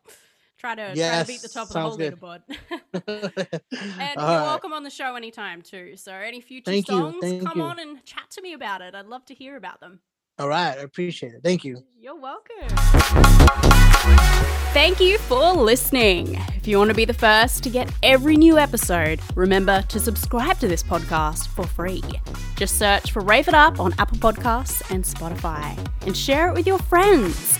Try 0.58 0.76
to 0.76 0.96
try 0.96 1.22
to 1.22 1.28
beat 1.28 1.42
the 1.42 1.50
top 1.50 1.68
of 1.68 1.74
the 1.74 1.82
whole 1.82 1.98
good. 1.98 2.20
leaderboard. 2.20 2.42
and 2.94 4.18
All 4.18 4.32
you're 4.32 4.40
right. 4.40 4.46
welcome 4.46 4.72
on 4.74 4.84
the 4.84 4.90
show 4.90 5.16
anytime 5.16 5.62
too. 5.62 5.98
So 5.98 6.14
any 6.14 6.40
future 6.40 6.72
Thank 6.72 6.88
songs, 6.88 7.22
come 7.44 7.58
you. 7.58 7.64
on 7.64 7.80
and 7.80 8.04
chat 8.06 8.30
to 8.32 8.42
me 8.42 8.54
about 8.54 8.82
it. 8.82 8.96
I'd 8.96 9.08
love 9.08 9.26
to 9.26 9.34
hear 9.34 9.58
about 9.58 9.82
them. 9.82 10.00
All 10.40 10.48
right. 10.50 10.78
I 10.78 10.82
appreciate 10.82 11.34
it. 11.34 11.42
Thank 11.44 11.64
you. 11.64 11.84
You're 12.00 12.20
welcome. 12.20 12.68
Thank 14.74 15.00
you 15.00 15.18
for 15.20 15.54
listening. 15.54 16.36
If 16.56 16.68
you 16.68 16.78
want 16.80 16.90
to 16.90 16.96
be 16.96 17.06
the 17.06 17.14
first 17.14 17.64
to 17.64 17.70
get 17.70 17.92
every 18.02 18.36
new 18.36 18.58
episode, 18.58 19.20
remember 19.36 19.84
to 19.84 20.00
subscribe 20.00 20.58
to 20.60 20.68
this 20.68 20.82
podcast 20.82 21.48
for 21.50 21.68
free. 21.68 22.04
Just 22.56 22.80
search 22.80 23.12
for 23.12 23.22
Rave 23.22 23.48
It 23.48 23.54
Up 23.54 23.80
on 23.80 23.94
Apple 24.00 24.18
Podcasts 24.18 24.82
and 24.90 25.04
Spotify 25.04 25.78
and 26.06 26.18
share 26.18 26.50
it 26.50 26.54
with 26.54 26.66
your 26.66 26.80
friends. 26.80 27.60